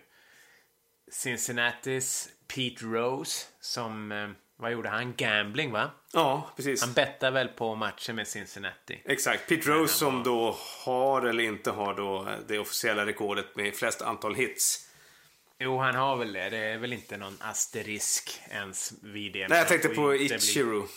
Cincinnatis 1.12 2.30
Pete 2.48 2.86
Rose 2.86 3.46
som, 3.60 4.12
eh, 4.12 4.30
vad 4.58 4.72
gjorde 4.72 4.90
han? 4.90 5.14
Gambling 5.16 5.72
va? 5.72 5.92
Ja, 6.14 6.50
precis. 6.56 6.82
Han 6.84 6.94
bettar 6.94 7.32
väl 7.32 7.48
på 7.48 7.76
matchen 7.76 8.16
med 8.16 8.28
Cincinnati. 8.28 9.02
Exakt. 9.06 9.50
Pete 9.50 9.70
Rose 9.70 9.94
som 9.94 10.24
då 10.24 10.58
har 10.86 11.22
eller 11.22 11.44
inte 11.44 11.72
har 11.72 11.94
då 11.94 12.28
det 12.48 12.60
officiella 12.60 13.06
rekordet 13.06 13.56
med 13.56 13.76
flest 13.76 14.02
antal 14.02 14.36
hits. 14.36 14.90
Jo, 15.60 15.78
han 15.80 15.96
har 15.96 16.16
väl 16.16 16.34
det. 16.34 16.50
Det 16.50 16.58
är 16.58 16.78
väl 16.78 16.94
inte 16.94 17.18
någon 17.18 17.38
asterisk 17.42 18.42
ens 18.50 18.94
vid 19.02 19.34
det. 19.34 19.48
Nej, 19.48 19.58
jag 19.58 19.68
tänkte 19.68 19.90
på 19.90 20.16
inte 20.16 20.28
bli- 20.36 20.36
Ichiro 20.38 20.88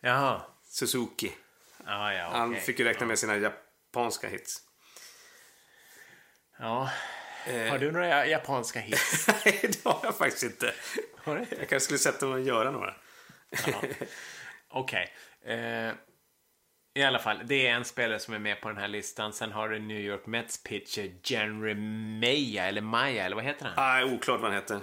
Jaha. 0.00 0.40
Suzuki. 0.68 1.32
Ja, 1.86 2.12
ja, 2.12 2.28
Han 2.32 2.50
okej. 2.50 2.60
fick 2.62 2.78
ju 2.78 2.84
räkna 2.84 3.06
med 3.06 3.18
sina 3.18 3.36
japanska 3.36 4.28
hits. 4.28 4.56
Ja. 6.58 6.90
Eh. 7.46 7.70
Har 7.70 7.78
du 7.78 7.92
några 7.92 8.26
japanska 8.26 8.80
hits? 8.80 9.26
Nej, 9.44 9.60
det 9.62 9.84
har 9.84 10.00
jag 10.02 10.16
faktiskt 10.18 10.42
inte. 10.42 10.74
Har 11.16 11.34
du 11.34 11.40
inte? 11.40 11.54
Jag 11.56 11.68
kanske 11.68 11.84
skulle 11.84 11.98
sätta 11.98 12.26
mig 12.26 12.34
och 12.34 12.40
göra 12.46 12.70
några. 12.70 12.94
Okej. 14.68 15.14
Eh, 15.44 15.92
I 16.94 17.02
alla 17.04 17.18
fall, 17.18 17.40
det 17.44 17.66
är 17.66 17.74
en 17.74 17.84
spelare 17.84 18.18
som 18.18 18.34
är 18.34 18.38
med 18.38 18.60
på 18.60 18.68
den 18.68 18.78
här 18.78 18.88
listan. 18.88 19.32
Sen 19.32 19.52
har 19.52 19.68
du 19.68 19.78
New 19.78 20.00
York 20.00 20.26
Mets 20.26 20.62
pitcher 20.62 21.12
Genry 21.22 21.74
Maya, 22.20 22.64
eller 22.66 22.80
Maya, 22.80 23.24
eller 23.24 23.36
vad 23.36 23.44
heter 23.44 23.64
han? 23.64 23.74
Nej, 23.76 24.14
oklart 24.14 24.40
vad 24.40 24.50
han 24.52 24.60
heter. 24.60 24.80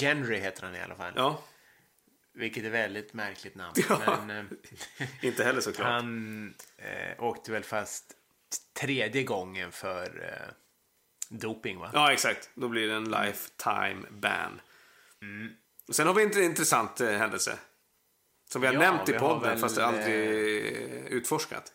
Genry 0.00 0.38
heter 0.38 0.62
han 0.62 0.74
i 0.76 0.80
alla 0.80 0.94
fall. 0.94 1.12
Ja, 1.16 1.42
Vilket 2.38 2.64
är 2.64 2.70
väldigt 2.70 3.12
märkligt 3.12 3.54
namn. 3.54 3.74
Ja. 3.88 4.24
Men, 4.26 4.50
eh, 4.98 5.06
inte 5.22 5.44
heller 5.44 5.60
såklart. 5.60 5.86
Han 5.86 6.54
eh, 6.76 7.24
åkte 7.24 7.52
väl 7.52 7.62
fast 7.62 8.04
tredje 8.80 9.22
gången 9.22 9.72
för 9.72 10.24
eh, 10.24 10.54
doping, 11.28 11.78
va? 11.78 11.90
Ja, 11.94 12.12
exakt. 12.12 12.50
Då 12.54 12.68
blir 12.68 12.88
det 12.88 12.94
en 12.94 13.04
lifetime 13.04 14.06
ban. 14.10 14.60
Mm. 15.22 15.52
Sen 15.92 16.06
har 16.06 16.14
vi 16.14 16.22
en 16.22 16.42
intressant 16.42 17.00
eh, 17.00 17.10
händelse. 17.10 17.58
Som 18.52 18.60
vi 18.60 18.66
har 18.66 18.74
Ja, 18.74 18.80
nämnt 18.80 19.08
i 19.08 19.12
podden, 19.12 19.42
väl, 19.42 19.58
fast 19.58 19.78
aldrig 19.78 20.66
eh, 20.66 21.06
utforskat. 21.06 21.72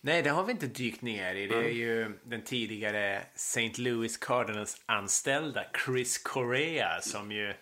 Nej, 0.00 0.22
det 0.22 0.30
har 0.30 0.44
vi 0.44 0.52
inte 0.52 0.66
dykt 0.66 1.02
ner 1.02 1.34
i. 1.34 1.46
Det 1.46 1.56
är 1.56 1.74
ju 1.74 2.18
den 2.24 2.44
tidigare 2.44 3.22
St. 3.34 3.72
Louis 3.76 4.16
Cardinals-anställda 4.18 5.64
Chris 5.84 6.18
Correa 6.18 7.00
som 7.00 7.32
ju 7.32 7.54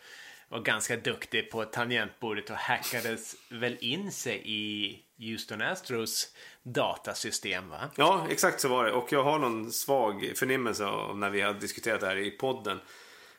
var 0.55 0.61
ganska 0.61 0.97
duktig 0.97 1.51
på 1.51 1.65
tangentbordet 1.65 2.51
och 2.51 2.57
hackades 2.57 3.37
väl 3.49 3.77
in 3.81 4.13
sig 4.13 4.43
i 4.45 4.99
Houston 5.19 5.63
Astros 5.63 6.29
datasystem, 6.63 7.69
va? 7.69 7.91
Ja, 7.97 8.27
exakt 8.31 8.61
så 8.61 8.69
var 8.69 8.85
det. 8.85 8.93
Och 8.93 9.13
jag 9.13 9.25
har 9.25 9.39
någon 9.39 9.73
svag 9.73 10.33
förnimmelse 10.37 10.85
av 10.85 11.19
när 11.19 11.31
vi 11.31 11.41
har 11.41 11.55
diskuterat 11.55 12.01
det 12.01 12.07
här 12.07 12.17
i 12.17 12.31
podden. 12.31 12.81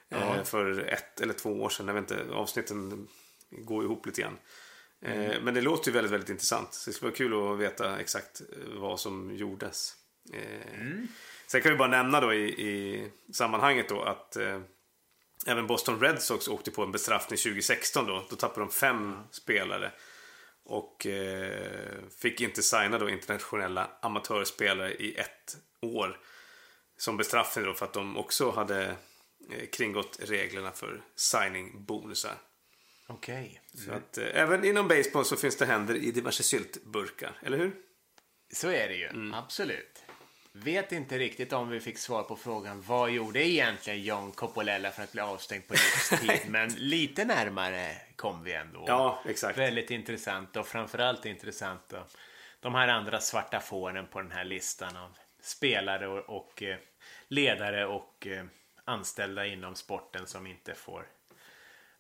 Eh, 0.10 0.44
för 0.44 0.80
ett 0.80 1.22
eller 1.22 1.34
två 1.34 1.50
år 1.50 1.70
sedan. 1.70 1.88
Jag 1.88 1.94
vet 1.94 2.12
inte, 2.12 2.34
avsnitten 2.34 3.08
går 3.50 3.84
ihop 3.84 4.06
lite 4.06 4.22
grann. 4.22 4.38
Eh, 5.02 5.42
men 5.42 5.54
det 5.54 5.62
låter 5.62 5.92
ju 5.92 5.94
väldigt, 5.94 6.14
väldigt 6.14 6.30
intressant. 6.30 6.74
Så 6.74 6.90
det 6.90 6.94
skulle 6.94 7.10
vara 7.10 7.18
kul 7.18 7.54
att 7.54 7.60
veta 7.60 8.00
exakt 8.00 8.42
eh, 8.42 8.80
vad 8.80 9.00
som 9.00 9.36
gjordes. 9.36 9.94
Eh, 10.34 10.86
Sen 11.48 11.62
kan 11.62 11.72
vi 11.72 11.78
bara 11.78 11.88
nämna 11.88 12.22
då 12.22 12.34
i, 12.34 12.46
i 12.48 13.08
sammanhanget 13.34 13.90
då 13.90 14.02
att 14.02 14.38
även 15.46 15.68
Boston 15.68 16.00
Red 16.00 16.22
Sox 16.22 16.48
åkte 16.48 16.72
på 16.72 16.84
en 16.84 16.92
bestraffning 16.92 17.38
2016 17.38 18.08
då. 18.08 18.26
Då 18.30 18.36
tappade 18.36 18.62
de 18.62 18.72
fem 18.72 19.18
spelare. 19.32 19.92
Och 20.64 21.06
eh, 21.06 21.94
fick 22.22 22.42
inte 22.42 22.64
signa 22.64 22.98
då 22.98 23.10
internationella 23.10 23.90
amatörspelare 24.02 24.94
i 24.94 25.16
ett 25.16 25.58
år. 25.82 26.20
Som 26.98 27.18
bestraffning 27.18 27.66
då 27.66 27.74
för 27.74 27.86
att 27.86 27.94
de 27.94 28.18
också 28.18 28.52
hade 28.52 28.96
eh, 29.52 29.70
kringgått 29.72 30.20
reglerna 30.22 30.72
för 30.72 31.02
signing-bonusar. 31.16 32.36
Okej. 33.08 33.62
Så 33.86 33.92
att 33.92 34.18
eh, 34.18 34.28
även 34.34 34.66
inom 34.66 34.88
baseball 34.88 35.26
så 35.26 35.36
finns 35.36 35.58
det 35.58 35.66
händer 35.66 35.96
i 35.96 36.12
diverse 36.12 36.44
syltburkar, 36.44 37.38
eller 37.44 37.58
hur? 37.58 37.76
Så 38.54 38.70
är 38.70 38.88
det 38.88 38.96
ju, 38.96 39.34
absolut. 39.34 40.05
Vet 40.58 40.92
inte 40.92 41.18
riktigt 41.18 41.54
om 41.54 41.70
vi 41.70 41.80
fick 41.80 41.98
svar 41.98 42.24
på 42.24 42.36
frågan 42.36 42.82
vad 42.82 43.12
gjorde 43.12 43.48
egentligen 43.48 44.04
John 44.04 44.32
Coppolella 44.32 44.92
för 44.92 45.04
att 45.04 45.12
bli 45.12 45.22
avstängd 45.22 45.68
på 45.68 45.74
livstid. 45.74 46.42
men 46.48 46.70
lite 46.70 47.26
närmare 47.26 47.96
kom 48.16 48.44
vi 48.44 48.54
ändå. 48.54 48.84
Ja, 48.88 49.24
exakt. 49.26 49.58
Väldigt 49.58 49.92
intressant 49.92 50.56
och 50.56 50.68
framförallt 50.68 51.26
intressant 51.26 51.82
då, 51.88 52.06
de 52.60 52.76
här 52.76 52.88
andra 52.88 53.20
svarta 53.20 53.60
fåren 53.60 54.08
på 54.08 54.22
den 54.22 54.32
här 54.32 54.46
listan 54.46 54.98
av 54.98 55.18
spelare 55.42 56.08
och, 56.08 56.38
och 56.38 56.64
eh, 56.64 56.78
ledare 57.28 57.86
och 57.86 58.28
eh, 58.28 58.46
anställda 58.86 59.46
inom 59.46 59.76
sporten 59.76 60.28
som 60.28 60.48
inte 60.48 60.76
får 60.76 61.06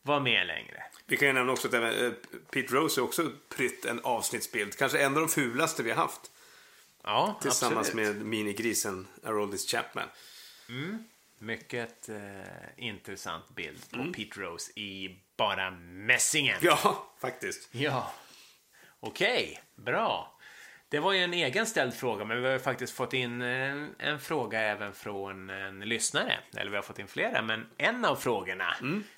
vara 0.01 0.20
med 0.20 0.47
längre. 0.47 0.84
Vi 1.06 1.18
kan 1.18 1.28
ju 1.28 1.34
nämna 1.34 1.53
också 1.53 1.68
att 1.68 1.74
även, 1.74 2.06
eh, 2.06 2.12
Pete 2.51 2.74
Rose 2.74 3.01
har 3.01 3.08
också 3.08 3.32
prytt 3.56 3.86
en 3.86 3.99
avsnittsbild. 4.03 4.78
Kanske 4.78 4.99
en 4.99 5.14
av 5.14 5.20
de 5.20 5.30
fulaste 5.30 5.84
vi 5.84 5.89
har 5.89 5.97
haft. 5.97 6.32
Ja, 7.06 7.38
Tillsammans 7.41 7.88
absolut. 7.88 8.16
med 8.16 8.26
minigrisen 8.26 9.08
Aroldis 9.24 9.72
Chapman. 9.72 10.08
Mycket 11.39 12.10
eh, 12.10 12.16
intressant 12.78 13.49
bild 13.56 13.91
på 13.91 14.14
Pete 14.14 14.39
Rose 14.39 14.80
i 14.80 15.20
bara 15.38 15.72
mässingen. 15.72 16.58
Ja, 16.62 17.10
faktiskt. 17.22 17.70
Ja. 17.72 18.14
Okej, 18.99 19.62
bra. 19.76 20.32
Det 20.89 20.99
var 20.99 21.14
ju 21.14 21.20
en 21.20 21.34
egen 21.34 21.66
ställd 21.66 21.93
fråga, 21.93 22.26
men 22.26 22.41
vi 22.41 22.45
har 22.45 22.53
ju 22.53 22.60
faktiskt 22.60 22.93
fått 22.93 23.14
in 23.14 23.41
en, 23.41 23.95
en 23.99 24.20
fråga 24.20 24.60
även 24.62 24.93
från 24.93 25.49
en 25.49 25.80
lyssnare. 25.80 26.39
Eller 26.58 26.72
vi 26.72 26.76
har 26.76 26.84
fått 26.84 26.99
in 26.99 27.08
flera, 27.08 27.41
men 27.41 27.68
en 27.78 28.06
av 28.06 28.16
frågorna 28.16 28.76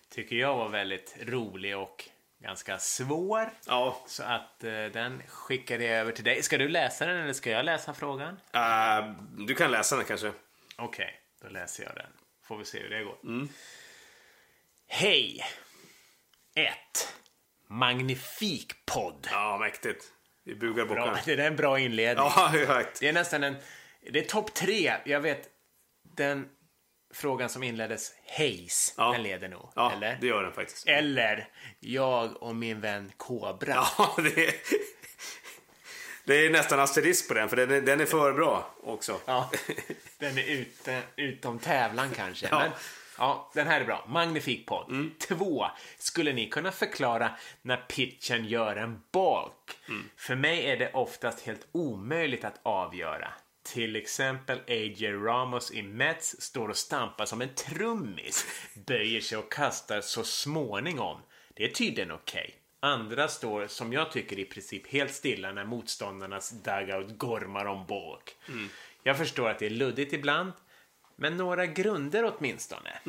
tycker 0.09 0.35
jag 0.35 0.57
var 0.57 0.69
väldigt 0.69 1.17
rolig 1.21 1.77
och 1.77 2.09
ganska 2.39 2.77
svår. 2.79 3.49
Ja, 3.65 4.03
Så 4.07 4.23
att 4.23 4.63
eh, 4.63 4.85
den 4.85 5.21
skickar 5.27 5.79
jag 5.79 5.91
över 5.99 6.11
till 6.11 6.23
dig. 6.23 6.43
Ska 6.43 6.57
du 6.57 6.67
läsa 6.69 7.05
den 7.05 7.17
eller 7.17 7.33
ska 7.33 7.49
jag 7.49 7.65
läsa 7.65 7.93
frågan? 7.93 8.39
eh, 8.53 9.11
du 9.47 9.55
kan 9.55 9.71
läsa 9.71 9.95
den 9.95 10.05
kanske. 10.05 10.31
Okej, 10.77 11.19
då 11.41 11.47
läser 11.49 11.83
jag 11.83 11.95
den. 11.95 12.11
Får 12.43 12.57
vi 12.57 12.65
se 12.65 12.79
hur 12.79 12.89
det 12.89 13.03
går. 13.03 13.17
Hej! 14.87 15.43
1. 16.55 16.73
Magnifik 17.67 18.85
podd. 18.85 19.27
Ja, 19.31 19.57
mäktigt. 19.57 20.05
Vi 20.43 20.55
bugar 20.55 20.85
bockarna. 20.85 21.19
Det 21.25 21.33
är 21.33 21.37
en 21.37 21.55
bra 21.55 21.79
inledning. 21.79 22.25
Ja, 22.35 22.51
exakt. 22.61 22.99
Det 22.99 23.07
är 23.09 23.13
nästan 23.13 23.43
en... 23.43 23.55
Det 24.11 24.19
är 24.19 24.23
topp 24.29 24.53
tre. 24.53 24.93
Jag 25.05 25.19
vet, 25.21 25.49
den 26.03 26.49
frågan 27.17 27.49
som 27.49 27.63
inleddes, 27.63 28.11
Hayes, 28.37 28.93
Ja. 28.97 29.11
den 29.11 29.23
leder 29.23 29.47
nog. 29.47 29.69
Ja, 29.75 29.91
eller? 29.91 30.17
det 30.21 30.27
gör 30.27 30.43
den 30.43 30.53
faktiskt. 30.53 30.87
Eller 30.87 31.47
jag 31.79 32.43
och 32.43 32.55
min 32.55 32.81
vän 32.81 33.11
Kobra. 33.17 33.73
Ja, 33.97 34.15
det 34.23 34.47
är, 34.47 34.53
det 36.25 36.45
är 36.45 36.49
nästan 36.49 36.79
asterisk 36.79 37.27
på 37.27 37.33
den, 37.33 37.49
för 37.49 37.55
den 37.57 37.71
är, 37.71 37.81
den 37.81 37.99
är 38.01 38.05
för 38.05 38.33
bra 38.33 38.73
också. 38.83 39.19
Ja, 39.25 39.49
den 40.17 40.37
är 40.37 40.43
ute, 40.43 41.01
utom 41.15 41.59
tävlan 41.59 42.09
kanske. 42.15 42.47
Ja. 42.51 42.59
Men, 42.59 42.71
ja, 43.17 43.51
den 43.53 43.67
här 43.67 43.81
är 43.81 43.85
bra. 43.85 44.05
Magnifik 44.07 44.65
podd. 44.65 45.09
Två. 45.19 45.67
Skulle 45.97 46.33
ni 46.33 46.49
kunna 46.49 46.71
förklara 46.71 47.31
när 47.61 47.77
pitchen 47.77 48.45
gör 48.45 48.75
en 48.75 49.01
balk? 49.11 49.77
För 50.17 50.35
mig 50.35 50.65
är 50.71 50.77
det 50.77 50.91
oftast 50.93 51.45
helt 51.45 51.67
omöjligt 51.71 52.43
att 52.45 52.59
avgöra. 52.63 53.33
Till 53.73 53.95
exempel 53.95 54.57
A.J. 54.57 55.11
Ramos 55.11 55.71
i 55.71 55.81
Mets 55.81 56.41
står 56.41 56.69
och 56.69 56.77
stampar 56.77 57.25
som 57.25 57.41
en 57.41 57.53
trummis, 57.55 58.45
böjer 58.73 59.21
sig 59.21 59.37
och 59.37 59.51
kastar 59.51 60.01
så 60.01 60.23
småningom. 60.23 61.21
Det 61.53 61.63
är 61.63 61.69
tydligen 61.69 62.11
okej. 62.11 62.55
Andra 62.79 63.27
står, 63.27 63.67
som 63.67 63.93
jag 63.93 64.11
tycker, 64.11 64.39
i 64.39 64.45
princip 64.45 64.87
helt 64.87 65.13
stilla 65.13 65.51
när 65.51 65.65
motståndarnas 65.65 66.49
dugout 66.51 67.17
gormar 67.17 67.65
om 67.65 67.85
balk. 67.85 68.35
Jag 69.03 69.17
förstår 69.17 69.49
att 69.49 69.59
det 69.59 69.65
är 69.65 69.69
luddigt 69.69 70.13
ibland, 70.13 70.51
men 71.15 71.37
några 71.37 71.65
grunder 71.65 72.33
åtminstone. 72.37 72.99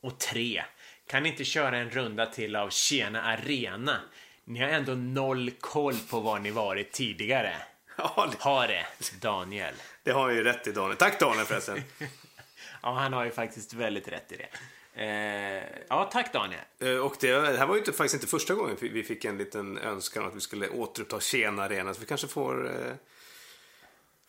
Och 0.00 0.18
tre, 0.18 0.64
kan 1.06 1.26
inte 1.26 1.44
köra 1.44 1.78
en 1.78 1.90
runda 1.90 2.26
till 2.26 2.56
av 2.56 2.70
Tjena 2.70 3.22
Arena? 3.22 4.00
Ni 4.44 4.60
har 4.60 4.68
ändå 4.68 4.94
noll 4.94 5.50
koll 5.50 5.98
på 6.10 6.20
var 6.20 6.38
ni 6.38 6.50
varit 6.50 6.92
tidigare. 6.92 7.56
Ja, 7.96 8.28
det, 8.32 8.42
Ha 8.42 8.66
det, 8.66 8.86
Daniel. 9.20 9.74
det 10.02 10.10
har 10.10 10.30
ju 10.30 10.42
rätt 10.42 10.66
i 10.66 10.72
Daniel. 10.72 10.96
Tack 10.96 11.20
Daniel 11.20 11.46
förresten. 11.46 11.82
Ja, 12.82 12.92
han 12.92 13.12
har 13.12 13.24
ju 13.24 13.30
faktiskt 13.30 13.72
väldigt 13.74 14.08
rätt 14.08 14.32
i 14.32 14.36
det. 14.36 14.48
Eh, 15.04 15.62
ja, 15.88 16.08
tack 16.12 16.32
Daniel. 16.32 16.60
Eh, 16.80 16.96
Och 16.96 17.16
det, 17.20 17.30
det 17.32 17.58
här 17.58 17.66
var 17.66 17.74
ju 17.74 17.78
inte, 17.80 17.92
faktiskt 17.92 18.14
inte 18.14 18.26
första 18.26 18.54
gången 18.54 18.76
vi 18.80 19.02
fick 19.02 19.24
en 19.24 19.38
liten 19.38 19.78
önskan 19.78 20.26
att 20.26 20.34
vi 20.36 20.40
skulle 20.40 20.68
återuppta 20.68 21.20
Tjena-arenan. 21.20 21.94
Så 21.94 22.00
vi 22.00 22.06
kanske 22.06 22.28
får 22.28 22.66
eh, 22.86 22.92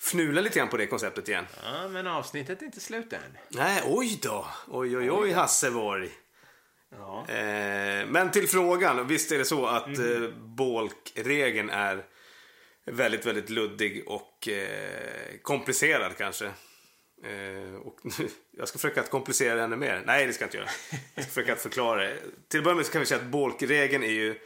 fnula 0.02 0.42
lite 0.42 0.60
grann 0.60 0.68
på 0.70 0.78
det 0.78 0.88
konceptet 0.88 1.30
igen. 1.30 1.46
Ja, 1.64 1.88
men 1.88 2.08
avsnittet 2.08 2.62
är 2.62 2.66
inte 2.66 2.80
slut 2.80 3.14
än. 3.14 3.20
Nej, 3.50 3.82
oj 3.86 4.20
då. 4.24 4.48
Oj, 4.68 4.98
oj, 4.98 5.12
oj, 5.12 5.32
Hasseborg. 5.32 6.10
Ja. 6.98 7.26
Eh, 7.30 8.06
men 8.08 8.32
till 8.32 8.48
frågan. 8.50 9.08
Visst 9.08 9.32
är 9.32 9.38
det 9.38 9.46
så 9.46 9.66
att 9.66 9.88
eh, 10.00 10.30
bolkregeln 10.36 11.70
är 11.70 12.04
väldigt, 12.92 13.26
väldigt 13.26 13.50
luddig 13.50 14.04
och 14.08 14.48
eh, 14.48 15.38
komplicerad 15.42 16.18
kanske. 16.18 16.46
Eh, 17.24 17.76
och 17.86 18.00
jag 18.58 18.68
ska 18.68 18.78
försöka 18.78 19.02
att 19.02 19.10
komplicera 19.10 19.56
det 19.56 19.62
ännu 19.62 19.76
mer. 19.76 20.04
Nej, 20.06 20.28
det 20.28 20.34
ska 20.34 20.44
jag 20.44 20.48
inte 20.48 20.58
göra. 20.58 20.70
Jag 21.16 21.24
ska 21.24 21.34
försöka 21.34 21.54
att 21.54 21.62
förklara 21.62 22.04
det. 22.04 22.18
Till 22.48 22.60
att 22.60 22.64
börja 22.64 22.76
med 22.76 22.86
så 22.86 22.92
kan 22.92 23.00
vi 23.00 23.06
säga 23.06 23.20
att 23.20 23.28
bolkregeln 23.28 24.04
är 24.04 24.12
ju 24.12 24.40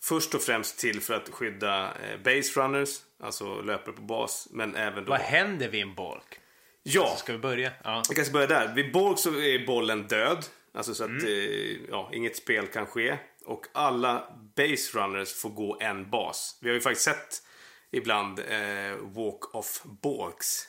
först 0.00 0.34
och 0.34 0.42
främst 0.42 0.78
till 0.78 1.00
för 1.00 1.14
att 1.14 1.28
skydda 1.28 1.84
eh, 1.84 2.18
base 2.24 2.60
runners, 2.60 2.88
alltså 3.22 3.62
löpare 3.62 3.94
på 3.94 4.02
bas, 4.02 4.48
men 4.50 4.76
även 4.76 5.04
då... 5.04 5.10
Vad 5.10 5.20
händer 5.20 5.68
vid 5.68 5.82
en 5.82 5.94
bolk? 5.94 6.40
Ja, 6.82 7.16
Ska 7.16 7.32
vi 7.32 7.38
börja? 7.38 7.72
Ja. 7.84 8.02
vi 8.08 8.14
kanske 8.14 8.32
börjar 8.32 8.48
där. 8.48 8.74
Vid 8.74 8.92
bolk 8.92 9.18
så 9.18 9.30
är 9.30 9.66
bollen 9.66 10.06
död. 10.06 10.44
Alltså 10.74 10.94
så 10.94 11.04
att 11.04 11.10
eh, 11.10 11.88
ja, 11.90 12.10
inget 12.12 12.36
spel 12.36 12.66
kan 12.66 12.86
ske. 12.86 13.16
Och 13.44 13.66
alla 13.72 14.28
base 14.56 14.98
runners 14.98 15.34
får 15.34 15.50
gå 15.50 15.78
en 15.80 16.10
bas. 16.10 16.58
Vi 16.62 16.68
har 16.68 16.74
ju 16.74 16.80
faktiskt 16.80 17.04
sett 17.04 17.42
ibland 17.96 18.38
eh, 18.38 18.96
walk 19.02 19.54
off 19.54 19.82
balks. 20.02 20.68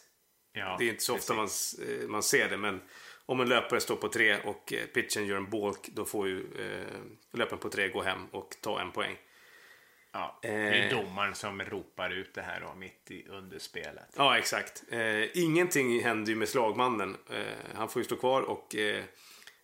ja 0.53 0.75
Det 0.79 0.85
är 0.85 0.89
inte 0.89 1.03
så 1.03 1.15
ofta 1.15 1.33
man, 1.33 1.47
eh, 1.87 2.07
man 2.07 2.23
ser 2.23 2.49
det, 2.49 2.57
men 2.57 2.81
om 3.25 3.39
en 3.39 3.49
löpare 3.49 3.79
står 3.79 3.95
på 3.95 4.07
tre 4.07 4.37
och 4.43 4.73
eh, 4.73 4.85
pitchen 4.85 5.25
gör 5.25 5.37
en 5.37 5.49
balk, 5.49 5.87
då 5.87 6.05
får 6.05 6.27
ju 6.27 6.39
eh, 6.39 7.37
löparen 7.37 7.59
på 7.59 7.69
tre 7.69 7.87
gå 7.89 8.01
hem 8.03 8.25
och 8.31 8.55
ta 8.61 8.81
en 8.81 8.91
poäng. 8.91 9.17
Ja, 10.11 10.39
det 10.41 10.47
är 10.47 10.93
Eh. 10.93 11.03
domaren 11.03 11.35
som 11.35 11.61
ropar 11.61 12.09
ut 12.09 12.33
det 12.33 12.41
här 12.41 12.61
då, 12.61 12.73
mitt 12.73 13.11
i 13.11 13.27
underspelet. 13.27 14.09
Ja, 14.15 14.37
exakt. 14.37 14.83
Eh, 14.89 15.37
ingenting 15.37 16.03
händer 16.03 16.29
ju 16.31 16.35
med 16.35 16.49
slagmannen. 16.49 17.17
Eh, 17.29 17.75
han 17.75 17.89
får 17.89 17.99
ju 17.99 18.03
stå 18.03 18.15
kvar 18.15 18.41
och 18.41 18.75
eh, 18.75 19.03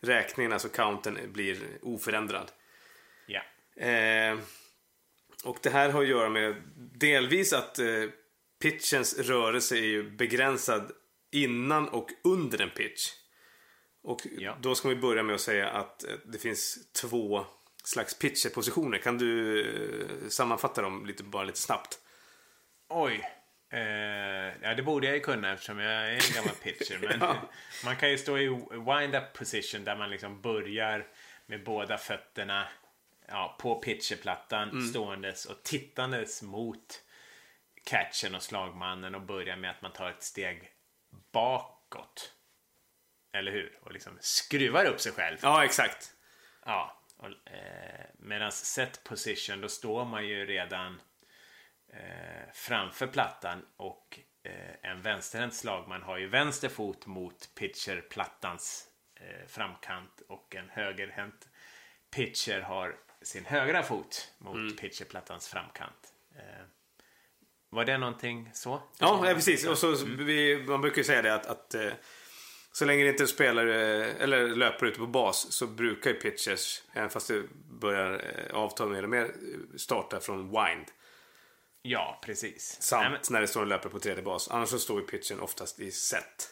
räkningen, 0.01 0.53
alltså 0.53 0.70
counten, 0.70 1.18
blir 1.28 1.57
oförändrad. 1.82 2.51
Ja. 3.26 3.41
Och 5.43 5.57
det 5.63 5.69
här 5.69 5.89
har 5.89 6.01
att 6.01 6.07
göra 6.07 6.29
med 6.29 6.55
delvis 6.99 7.53
att 7.53 7.79
eh, 7.79 7.85
pitchens 8.61 9.19
rörelse 9.19 9.75
är 9.75 9.83
ju 9.85 10.09
begränsad 10.11 10.91
innan 11.31 11.89
och 11.89 12.09
under 12.23 12.61
en 12.61 12.69
pitch. 12.69 13.09
Och 14.03 14.21
Ja. 14.37 14.57
då 14.61 14.75
ska 14.75 14.89
vi 14.89 14.95
börja 14.95 15.23
med 15.23 15.35
att 15.35 15.41
säga 15.41 15.69
att 15.69 16.03
eh, 16.03 16.09
det 16.25 16.37
finns 16.37 16.91
två 16.93 17.45
slags 17.83 18.19
pitcherpositioner. 18.19 18.97
Kan 18.97 19.17
du 19.17 19.61
eh, 19.61 20.27
sammanfatta 20.29 20.81
dem 20.81 21.05
lite, 21.05 21.23
bara 21.23 21.43
lite 21.43 21.59
snabbt? 21.59 21.99
Oj. 22.89 23.21
Eh, 23.73 23.79
ja, 24.61 24.73
det 24.77 24.83
borde 24.83 25.07
jag 25.07 25.15
ju 25.15 25.21
kunna 25.21 25.53
eftersom 25.53 25.79
jag 25.79 25.93
är 25.93 26.11
en 26.11 26.35
gammal 26.35 26.55
pitcher. 26.63 26.99
Men 27.07 27.19
Ja. 27.19 27.35
man 27.85 27.95
kan 27.95 28.09
ju 28.11 28.17
stå 28.17 28.37
i 28.37 28.47
wind-up 28.71 29.33
position 29.33 29.83
där 29.83 29.95
man 29.95 30.09
liksom 30.09 30.41
börjar 30.41 31.07
med 31.45 31.63
båda 31.63 31.97
fötterna 31.97 32.67
ja, 33.32 33.57
på 33.59 33.75
pitcherplattan 33.75 34.69
Mm. 34.69 34.88
ståendes 34.88 35.45
och 35.45 35.63
tittandes 35.63 36.41
mot 36.41 37.03
catchen 37.86 38.36
och 38.36 38.43
slagmannen 38.43 39.15
och 39.15 39.21
börjar 39.21 39.55
med 39.55 39.71
att 39.71 39.82
man 39.82 39.93
tar 39.93 40.09
ett 40.09 40.23
steg 40.23 40.71
bakåt. 41.32 42.34
Eller 43.34 43.51
hur? 43.51 43.79
Och 43.82 43.91
liksom 43.91 44.17
skruvar 44.21 44.86
upp 44.86 44.99
sig 45.01 45.11
själv. 45.11 45.38
Ja, 45.41 45.65
exakt. 45.65 46.13
Ja. 46.65 46.97
Och, 47.17 47.51
eh, 47.51 48.05
Medan 48.19 48.51
set 48.51 49.03
position, 49.03 49.61
då 49.61 49.67
står 49.69 50.05
man 50.05 50.27
ju 50.27 50.45
redan 50.45 51.01
eh, 51.93 52.51
framför 52.53 53.07
plattan 53.07 53.65
och 53.77 54.19
eh, 54.43 54.91
en 54.91 55.01
vänsterhänt 55.01 55.53
slagman 55.55 56.03
har 56.03 56.17
ju 56.17 56.27
vänster 56.27 56.69
fot 56.69 57.05
mot 57.05 57.55
pitcherplattans 57.55 58.88
eh, 59.19 59.47
framkant 59.47 60.21
och 60.29 60.55
en 60.55 60.69
högerhänt 60.69 61.47
pitcher 62.15 62.61
har 62.61 62.95
sin 63.22 63.45
högra 63.45 63.84
fot 63.84 64.32
mot 64.38 64.78
pitcherplattans 64.82 65.47
framkant. 65.47 66.13
Eh, 66.36 66.65
var 67.69 67.86
det 67.86 67.97
någonting 67.97 68.49
så? 68.53 68.82
Ja, 68.99 69.28
ja 69.28 69.34
precis. 69.34 69.67
Och 69.67 69.78
så, 69.78 69.95
vi, 70.05 70.63
man 70.67 70.82
brukar 70.82 70.97
ju 70.97 71.03
säga 71.03 71.22
det 71.22 71.34
att, 71.34 71.45
att 71.45 71.74
eh, 71.74 71.91
så 72.72 72.86
länge 72.86 73.03
det 73.03 73.09
inte 73.09 73.24
är 73.24 73.28
spelare 73.28 74.05
eller 74.11 74.47
löpare 74.47 74.89
ute 74.89 74.99
på 74.99 75.07
bas 75.07 75.51
så 75.51 75.67
brukar 75.67 76.09
ju 76.09 76.19
pitchers, 76.19 76.82
även 76.93 77.09
fast 77.09 77.28
det 77.28 77.43
börjar 77.82 78.13
eh, 78.13 78.55
avta 78.55 78.86
mer 78.86 79.03
och 79.03 79.09
mer, 79.09 79.24
eh, 79.24 79.78
starta 79.78 80.19
från 80.19 80.47
wind. 80.47 80.86
Ja, 81.82 82.19
precis. 82.26 82.82
Samt 82.82 83.01
Nej, 83.01 83.11
men- 83.11 83.19
när 83.30 83.41
det 83.41 83.47
står 83.47 83.61
en 83.61 83.69
löpare 83.69 83.91
på 83.91 83.99
tredje 83.99 84.24
bas. 84.24 84.49
Annars 84.51 84.69
så 84.69 84.80
står 84.80 85.01
ju 85.01 85.07
pitchen 85.07 85.39
oftast 85.39 85.80
i 85.80 85.91
set. 85.91 86.49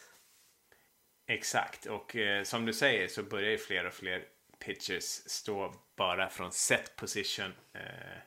Exakt, 1.26 1.86
och 1.86 2.16
eh, 2.16 2.42
som 2.42 2.66
du 2.66 2.72
säger 2.72 3.08
så 3.08 3.22
börjar 3.22 3.50
ju 3.50 3.58
fler 3.58 3.86
och 3.86 3.94
fler 3.94 4.24
pitchers 4.60 5.04
stå 5.26 5.74
bara 5.96 6.28
från 6.28 6.52
set 6.52 6.96
position. 6.96 7.52
Eh, 7.74 8.18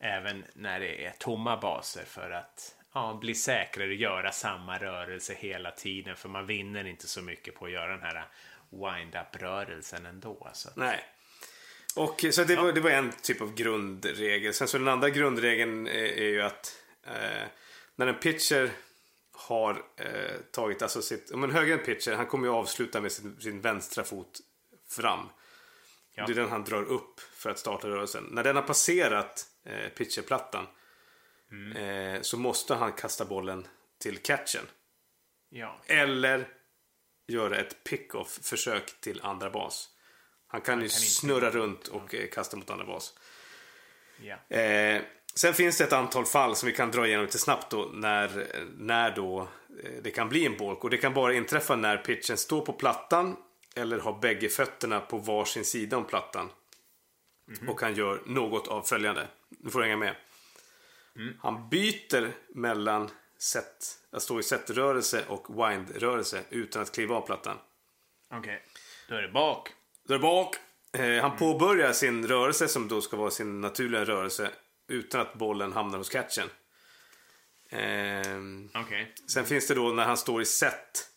även 0.00 0.44
när 0.54 0.80
det 0.80 1.04
är 1.04 1.10
tomma 1.10 1.56
baser 1.56 2.04
för 2.04 2.30
att 2.30 2.76
ja, 2.94 3.18
bli 3.20 3.34
säkrare 3.34 3.88
och 3.88 3.94
göra 3.94 4.32
samma 4.32 4.78
rörelse 4.78 5.34
hela 5.38 5.70
tiden. 5.70 6.16
För 6.16 6.28
man 6.28 6.46
vinner 6.46 6.86
inte 6.86 7.08
så 7.08 7.22
mycket 7.22 7.54
på 7.54 7.64
att 7.64 7.72
göra 7.72 7.90
den 7.90 8.02
här 8.02 8.24
wind-up-rörelsen 8.70 10.06
ändå. 10.06 10.50
Så. 10.52 10.68
Nej. 10.76 11.04
Och, 11.96 12.24
så 12.30 12.44
det, 12.44 12.56
var, 12.56 12.72
det 12.72 12.80
var 12.80 12.90
en 12.90 13.12
typ 13.12 13.40
av 13.40 13.54
grundregel. 13.54 14.54
Sen 14.54 14.68
så 14.68 14.78
den 14.78 14.88
andra 14.88 15.10
grundregeln 15.10 15.86
är, 15.86 16.18
är 16.18 16.28
ju 16.28 16.42
att 16.42 16.76
eh, 17.06 17.46
när 17.96 18.06
en 18.06 18.18
pitcher 18.18 18.70
har 19.32 19.82
eh, 19.96 20.40
tagit, 20.52 20.82
alltså 20.82 21.02
sitt, 21.02 21.30
om 21.30 21.44
en 21.44 21.50
högerhänt 21.50 21.86
pitcher, 21.86 22.12
han 22.12 22.26
kommer 22.26 22.46
ju 22.46 22.52
avsluta 22.52 23.00
med 23.00 23.12
sin, 23.12 23.40
sin 23.40 23.60
vänstra 23.60 24.04
fot 24.04 24.40
fram. 24.88 25.28
Ja. 26.14 26.26
Det 26.26 26.32
är 26.32 26.36
den 26.36 26.50
han 26.50 26.64
drar 26.64 26.82
upp 26.82 27.20
för 27.20 27.50
att 27.50 27.58
starta 27.58 27.88
rörelsen. 27.88 28.24
När 28.30 28.44
den 28.44 28.56
har 28.56 28.62
passerat 28.62 29.46
eh, 29.66 29.88
pitcherplattan 29.88 30.66
eh, 31.76 32.20
så 32.22 32.36
måste 32.38 32.74
han 32.74 32.92
kasta 32.92 33.24
bollen 33.24 33.66
till 34.00 34.18
catchen. 34.18 34.64
Ja, 35.48 35.80
Eller 35.86 36.48
göra 37.28 37.58
ett 37.58 37.84
pick-off 37.84 38.38
försök 38.42 39.00
till 39.00 39.20
andra 39.22 39.50
bas. 39.50 39.88
Han 40.46 40.60
kan 40.60 40.78
ju 40.78 40.84
inte- 40.84 40.96
snurra 40.96 41.50
runt 41.50 41.88
och 41.88 42.14
eh, 42.14 42.28
kasta 42.28 42.56
mot 42.56 42.70
andra 42.70 42.86
bas. 42.86 43.14
ja. 44.22 44.56
Eh, 44.56 45.02
sen 45.34 45.54
finns 45.54 45.78
det 45.78 45.84
ett 45.84 45.92
antal 45.92 46.24
fall 46.26 46.56
som 46.56 46.66
vi 46.66 46.72
kan 46.74 46.90
dra 46.90 47.06
igenom 47.06 47.24
lite 47.26 47.38
snabbt 47.38 47.70
då 47.70 47.90
när, 47.92 48.46
när 48.78 49.16
då 49.16 49.48
eh, 49.84 50.02
det 50.02 50.10
kan 50.10 50.28
bli 50.28 50.46
en 50.46 50.56
balk. 50.56 50.84
Och 50.84 50.90
det 50.90 50.96
kan 50.98 51.14
bara 51.14 51.34
inträffa 51.34 51.76
när 51.76 51.96
pitchen 51.96 52.36
står 52.36 52.66
på 52.66 52.72
plattan 52.72 53.36
eller 53.74 53.98
har 53.98 54.18
bägge 54.18 54.48
fötterna 54.48 55.00
på 55.00 55.18
varsin 55.18 55.64
sida 55.64 55.96
om 55.96 56.04
plattan. 56.04 56.50
Och 57.68 57.80
han 57.80 57.94
gör 57.94 58.22
något 58.26 58.68
av 58.68 58.82
följande. 58.82 59.28
Nu 59.48 59.70
får 59.70 59.78
du 59.78 59.84
hänga 59.84 59.96
med. 59.96 60.16
Han 61.40 61.68
byter 61.68 62.32
mellan 62.54 63.10
set, 63.38 63.98
att 64.12 64.22
stå 64.22 64.40
i 64.40 64.42
set-rörelse 64.42 65.24
och 65.28 65.46
wind-rörelse 65.48 66.42
utan 66.50 66.82
att 66.82 66.92
kliva 66.92 67.16
av 67.16 67.26
plattan. 67.26 67.56
Okej, 68.30 68.62
då 69.08 69.14
är 69.14 69.22
det 69.22 69.28
bak. 69.28 69.68
Där 70.08 70.18
bak. 70.18 70.56
Eh, 70.92 71.22
han 71.22 71.36
påbörjar 71.36 71.92
sin 71.92 72.28
rörelse 72.28 72.68
som 72.68 72.88
då 72.88 73.00
ska 73.00 73.16
vara 73.16 73.30
sin 73.30 73.60
naturliga 73.60 74.04
rörelse 74.04 74.50
utan 74.88 75.20
att 75.20 75.34
bollen 75.34 75.72
hamnar 75.72 75.98
hos 75.98 76.08
catchen. 76.08 76.48
Ehm, 77.70 78.70
Okej. 78.74 79.14
sen 79.26 79.44
finns 79.44 79.68
det 79.68 79.74
då 79.74 79.88
när 79.88 80.04
han 80.04 80.16
står 80.16 80.42
i 80.42 80.44
set 80.44 81.08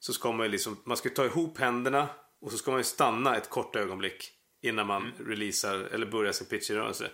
så 0.00 0.12
ska 0.12 0.32
man 0.32 0.46
ju 0.46 0.52
liksom, 0.52 0.82
man 0.84 0.96
ska 0.96 1.08
ta 1.08 1.24
ihop 1.24 1.58
händerna 1.58 2.08
och 2.40 2.50
så 2.50 2.58
ska 2.58 2.70
man 2.70 2.80
ju 2.80 2.84
stanna 2.84 3.36
ett 3.36 3.50
kort 3.50 3.76
ögonblick 3.76 4.30
innan 4.62 4.86
man 4.86 5.12
releasar 5.18 5.78
eller 5.78 6.06
börjar 6.06 6.32
sin 6.32 6.46
pitchrörelse. 6.46 7.10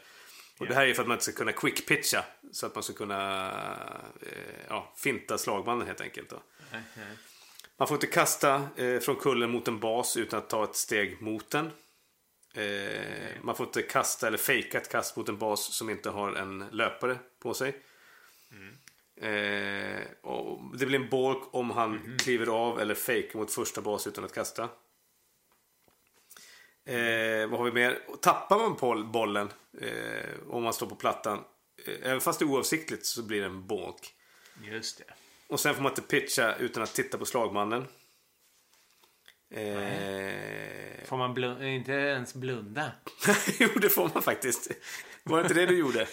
Och 0.58 0.66
det 0.66 0.74
här 0.74 0.86
är 0.86 0.94
för 0.94 1.02
att 1.02 1.08
man 1.08 1.14
inte 1.14 1.24
ska 1.24 1.32
kunna 1.32 1.52
quick 1.52 1.86
pitcha 1.88 2.24
så 2.52 2.66
att 2.66 2.74
man 2.74 2.82
ska 2.84 2.92
kunna 2.92 3.48
eh, 4.22 4.64
ja, 4.68 4.94
finta 4.96 5.38
slagmannen 5.38 5.86
helt 5.86 6.00
enkelt. 6.00 6.30
Då. 6.30 6.42
Man 7.78 7.88
får 7.88 7.94
inte 7.94 8.06
kasta 8.06 8.68
eh, 8.76 9.00
från 9.00 9.16
kullen 9.16 9.50
mot 9.50 9.68
en 9.68 9.80
bas 9.80 10.16
utan 10.16 10.38
att 10.38 10.48
ta 10.50 10.64
ett 10.64 10.76
steg 10.76 11.22
mot 11.22 11.50
den. 11.50 11.70
Eh, 12.54 13.42
Man 13.42 13.56
får 13.56 13.66
inte 13.66 13.82
kasta 13.82 14.26
eller 14.26 14.38
fejka 14.38 14.78
ett 14.78 14.88
kast 14.88 15.16
mot 15.16 15.28
en 15.28 15.38
bas 15.38 15.74
som 15.74 15.90
inte 15.90 16.10
har 16.10 16.32
en 16.32 16.64
löpare 16.72 17.18
på 17.42 17.54
sig. 17.54 17.68
Eh, 18.50 18.74
och 20.22 20.78
det 20.78 20.86
blir 20.86 21.00
en 21.00 21.10
balk 21.10 21.54
om 21.54 21.70
han 21.70 22.16
kliver 22.18 22.46
av 22.46 22.80
eller 22.80 22.94
fejkar 22.94 23.38
mot 23.38 23.52
första 23.52 23.80
bas 23.80 24.06
utan 24.06 24.24
att 24.24 24.34
kasta. 24.34 24.68
Eh, 26.86 27.46
vad 27.46 27.58
har 27.58 27.64
vi 27.64 27.72
mer? 27.72 27.98
Tappar 28.20 28.58
man 28.58 28.76
på 28.76 28.94
bollen 28.94 29.52
eh, 29.80 30.50
om 30.50 30.62
man 30.62 30.72
står 30.72 30.86
på 30.86 30.94
plattan, 30.94 31.44
eh, 31.86 31.94
även 32.02 32.20
fast 32.20 32.38
det 32.38 32.44
är 32.44 32.46
oavsiktligt 32.46 33.06
så 33.06 33.22
blir 33.22 33.40
det 33.40 33.46
en 33.46 33.66
balk. 33.66 34.14
Just 34.62 34.98
det. 34.98 35.04
Och 35.46 35.60
sen 35.60 35.74
får 35.74 35.82
man 35.82 35.92
inte 35.92 36.02
pitcha 36.02 36.56
utan 36.56 36.82
att 36.82 36.94
titta 36.94 37.18
på 37.18 37.24
slagmannen. 37.24 37.86
Eh, 39.50 40.85
Får 41.06 41.16
man 41.16 41.34
blunda, 41.34 41.68
inte 41.68 41.92
ens 41.92 42.34
blunda? 42.34 42.92
jo, 43.58 43.68
det 43.76 43.88
får 43.88 44.10
man 44.14 44.22
faktiskt. 44.22 44.70
Var 45.22 45.36
det 45.36 45.42
inte 45.42 45.54
det 45.54 45.66
du 45.66 45.78
gjorde? 45.78 46.06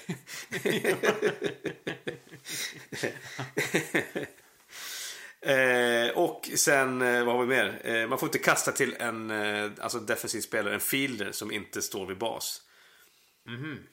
eh, 6.10 6.18
och 6.18 6.50
sen, 6.56 7.02
eh, 7.02 7.24
vad 7.24 7.36
har 7.36 7.42
vi 7.42 7.48
mer? 7.48 7.82
Eh, 7.84 8.08
man 8.08 8.20
får 8.20 8.28
inte 8.28 8.40
kasta 8.40 8.72
till 8.72 8.96
en 9.00 9.32
eh, 9.32 9.72
alltså 9.80 10.00
defensiv 10.00 10.42
spelare, 10.42 10.74
en 10.74 10.80
fielder 10.80 11.32
som 11.32 11.52
inte 11.52 11.82
står 11.82 12.06
vid 12.06 12.18
bas. 12.18 12.62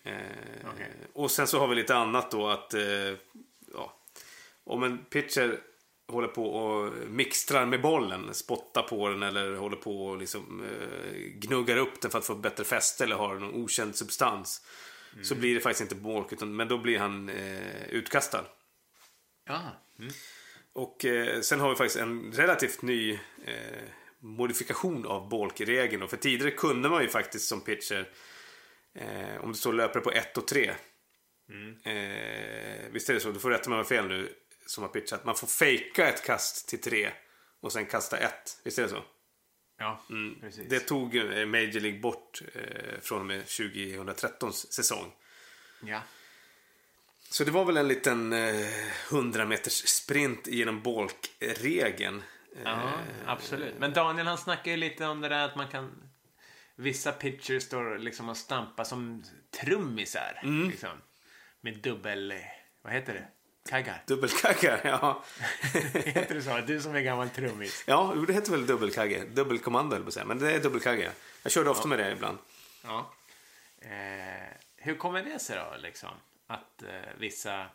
Eh, 0.05 0.13
Okej. 0.75 0.93
Och 1.13 1.31
sen 1.31 1.47
så 1.47 1.59
har 1.59 1.69
vi 1.69 1.75
lite 1.75 1.95
annat 1.95 2.31
då 2.31 2.49
att 2.49 2.75
eh, 2.75 3.15
ja, 3.75 3.97
om 4.65 4.83
en 4.83 4.99
pitcher 5.05 5.61
håller 6.11 6.29
på 6.29 6.51
och 6.51 6.93
mixtrar 7.09 7.67
med 7.67 7.83
bollen, 7.83 8.35
spottar 8.35 8.83
på 8.83 9.09
den 9.09 9.23
eller 9.23 9.55
håller 9.55 9.77
på 9.77 10.07
och 10.07 10.19
liksom 10.19 10.65
eh, 10.65 11.17
gnuggar 11.17 11.77
upp 11.77 12.01
den 12.01 12.11
för 12.11 12.19
att 12.19 12.27
få 12.27 12.35
bättre 12.35 12.65
fäste 12.65 13.05
eller 13.05 13.17
har 13.17 13.35
någon 13.35 13.55
okänd 13.55 13.97
substans. 13.97 14.63
Så 15.23 15.35
blir 15.35 15.55
det 15.55 15.61
faktiskt 15.61 15.93
inte 15.93 15.95
balk, 15.95 16.33
utan, 16.33 16.57
men 16.57 16.69
då 16.69 16.79
blir 16.79 16.99
han 16.99 17.29
eh, 17.29 17.89
utkastad. 17.89 18.45
Ja. 19.47 19.61
Mm. 19.99 20.13
Och 20.73 21.05
eh, 21.05 21.41
sen 21.41 21.61
har 21.61 21.71
vi 21.71 21.77
faktiskt 21.77 22.01
en 22.01 22.33
relativt 22.33 22.83
ny 22.83 23.13
eh, 23.45 23.83
modifikation 24.19 25.07
av 25.07 25.29
balkregeln. 25.29 26.03
Och 26.03 26.11
för 26.11 26.17
tidigare 26.17 26.51
kunde 26.51 26.89
man 26.89 27.03
ju 27.03 27.09
faktiskt 27.09 27.49
som 27.49 27.61
pitcher, 27.61 28.09
eh, 28.95 29.45
om 29.45 29.53
det 29.53 29.59
står 29.59 29.73
löpare 29.73 30.03
på 30.03 30.13
1 30.13 30.39
och 30.39 30.47
3. 30.47 30.71
Eh, 31.85 32.91
visst 32.91 33.11
är 33.11 33.15
det 33.15 33.21
så? 33.21 33.31
Du 33.31 33.41
får 33.41 33.51
rätta 33.51 33.71
mig 33.71 33.75
om 33.75 33.79
jag 33.79 33.85
har 33.85 33.89
fel 33.89 34.09
nu 34.09 34.33
som 34.71 34.83
har 34.83 34.89
pitchat. 34.89 35.25
Man 35.25 35.35
får 35.35 35.47
fejka 35.47 36.09
ett 36.09 36.25
kast 36.25 36.69
till 36.69 36.81
3 36.81 37.11
och 37.61 37.73
sen 37.73 37.87
kasta 37.87 38.17
1. 38.17 38.33
Visst 38.65 38.79
är 38.79 38.83
det 38.83 38.89
så? 38.89 39.03
Ja, 39.79 40.01
precis. 40.41 40.69
Det 40.69 40.81
tog 40.81 41.17
eh, 41.17 41.47
Major 41.47 41.81
League 41.81 42.01
bort 42.01 42.43
eh, 42.55 43.01
från 43.01 43.21
och 43.21 43.27
med 43.27 43.47
2013 43.47 44.53
säsong. 44.53 45.13
Ja. 45.85 46.01
Så 47.31 47.45
det 47.45 47.51
var 47.51 47.65
väl 47.65 47.77
en 47.77 47.89
liten 47.89 48.33
eh, 48.33 49.13
100 49.13 49.45
meters 49.47 49.89
sprint 49.89 50.47
genom 50.47 50.83
balkregeln. 50.83 52.23
ja, 52.65 52.93
absolut. 53.27 53.75
Men 53.79 53.93
Daniel 53.93 54.27
han 54.27 54.39
snackar 54.39 54.71
ju 54.71 54.77
lite 54.77 55.07
om 55.07 55.21
det 55.21 55.29
där 55.29 55.45
att 55.45 55.57
man 55.57 55.69
kan... 55.69 56.03
Vissa 56.77 57.13
pitchers 57.13 57.63
står 57.63 57.99
liksom 57.99 58.29
och 58.29 58.37
stampar 58.37 58.85
som 58.85 59.25
trummisar. 59.61 60.41
Liksom. 60.43 61.03
Med 61.61 61.79
dubbel... 61.79 62.35
Vad 62.83 62.93
heter 62.93 63.15
det? 63.15 63.29
Kaggar. 63.71 64.03
Dubbelkaggar, 64.07 64.81
ja. 64.85 65.23
heter 65.95 66.35
det 66.35 66.43
så? 66.43 66.61
Du 66.67 66.81
som 66.81 66.95
är 66.95 67.01
gammal 67.01 67.29
trummis. 67.31 67.85
Ja, 67.87 68.15
det 68.27 68.33
heter 68.33 68.51
väl 68.51 68.67
dubbelkagge. 68.67 69.25
Dubbelkommando, 69.25 69.97
höll 69.97 70.05
på. 70.05 70.25
Men 70.25 70.39
det 70.39 70.53
är 70.53 70.61
dubbelkagge. 70.61 71.11
Jag 71.43 71.53
körde 71.53 71.71
ofta 71.71 71.89
med 71.89 71.99
det 71.99 72.13
ibland. 72.13 72.39
Ja. 72.85 73.13
Eh, 73.81 73.91
hur 74.77 74.95
kommer 74.95 75.23
det 75.23 75.39
sig 75.39 75.57
då, 75.59 75.77
liksom? 75.79 76.09
Att 76.47 76.83
eh, 76.83 76.89
vissa... 77.19 77.67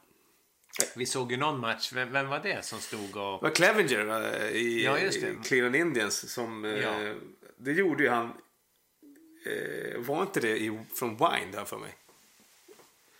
Vi 0.96 1.06
såg 1.06 1.32
ju 1.32 1.38
någon 1.38 1.60
match. 1.60 1.92
Vem, 1.94 2.12
vem 2.12 2.28
var 2.28 2.40
det 2.40 2.66
som 2.66 2.80
stod 2.80 3.14
Det 3.14 3.20
och... 3.20 3.42
var 3.42 3.50
Clevenger 3.50 4.04
va, 4.04 4.38
i, 4.50 4.84
Ja, 4.86 4.94
det. 4.94 5.16
i 5.16 5.38
Cleveland 5.44 5.76
Indians 5.76 6.34
som... 6.34 6.66
Eh, 6.66 6.72
Ja. 6.72 7.14
Det 7.58 7.72
gjorde 7.72 8.04
ju 8.04 8.10
han... 8.10 8.34
Eh, 9.46 10.00
var 10.00 10.22
inte 10.22 10.40
det 10.40 10.58
i, 10.58 10.80
från 10.96 11.10
Wine, 11.10 11.52
där 11.52 11.66
för 11.66 11.78
mig? 11.78 11.96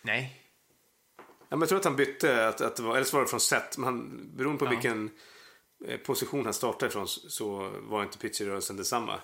Nej. 0.02 0.42
Ja, 1.48 1.56
men 1.56 1.60
jag 1.60 1.68
tror 1.68 1.78
att 1.78 1.84
han 1.84 1.96
bytte, 1.96 2.48
att, 2.48 2.60
att 2.60 2.76
det 2.76 2.82
var, 2.82 2.94
eller 2.96 3.04
så 3.04 3.16
var 3.16 3.24
det 3.24 3.30
från 3.30 3.40
set. 3.40 3.78
Men 3.78 3.84
han, 3.84 4.30
beroende 4.36 4.58
på 4.58 4.64
Ja. 4.64 4.70
vilken 4.70 5.10
eh, 5.86 5.96
position 6.00 6.44
han 6.44 6.54
startade 6.54 6.86
ifrån 6.90 7.08
så- 7.08 7.72
var 7.80 8.02
inte 8.02 8.18
pitcherrörelsen 8.18 8.76
detsamma. 8.76 9.20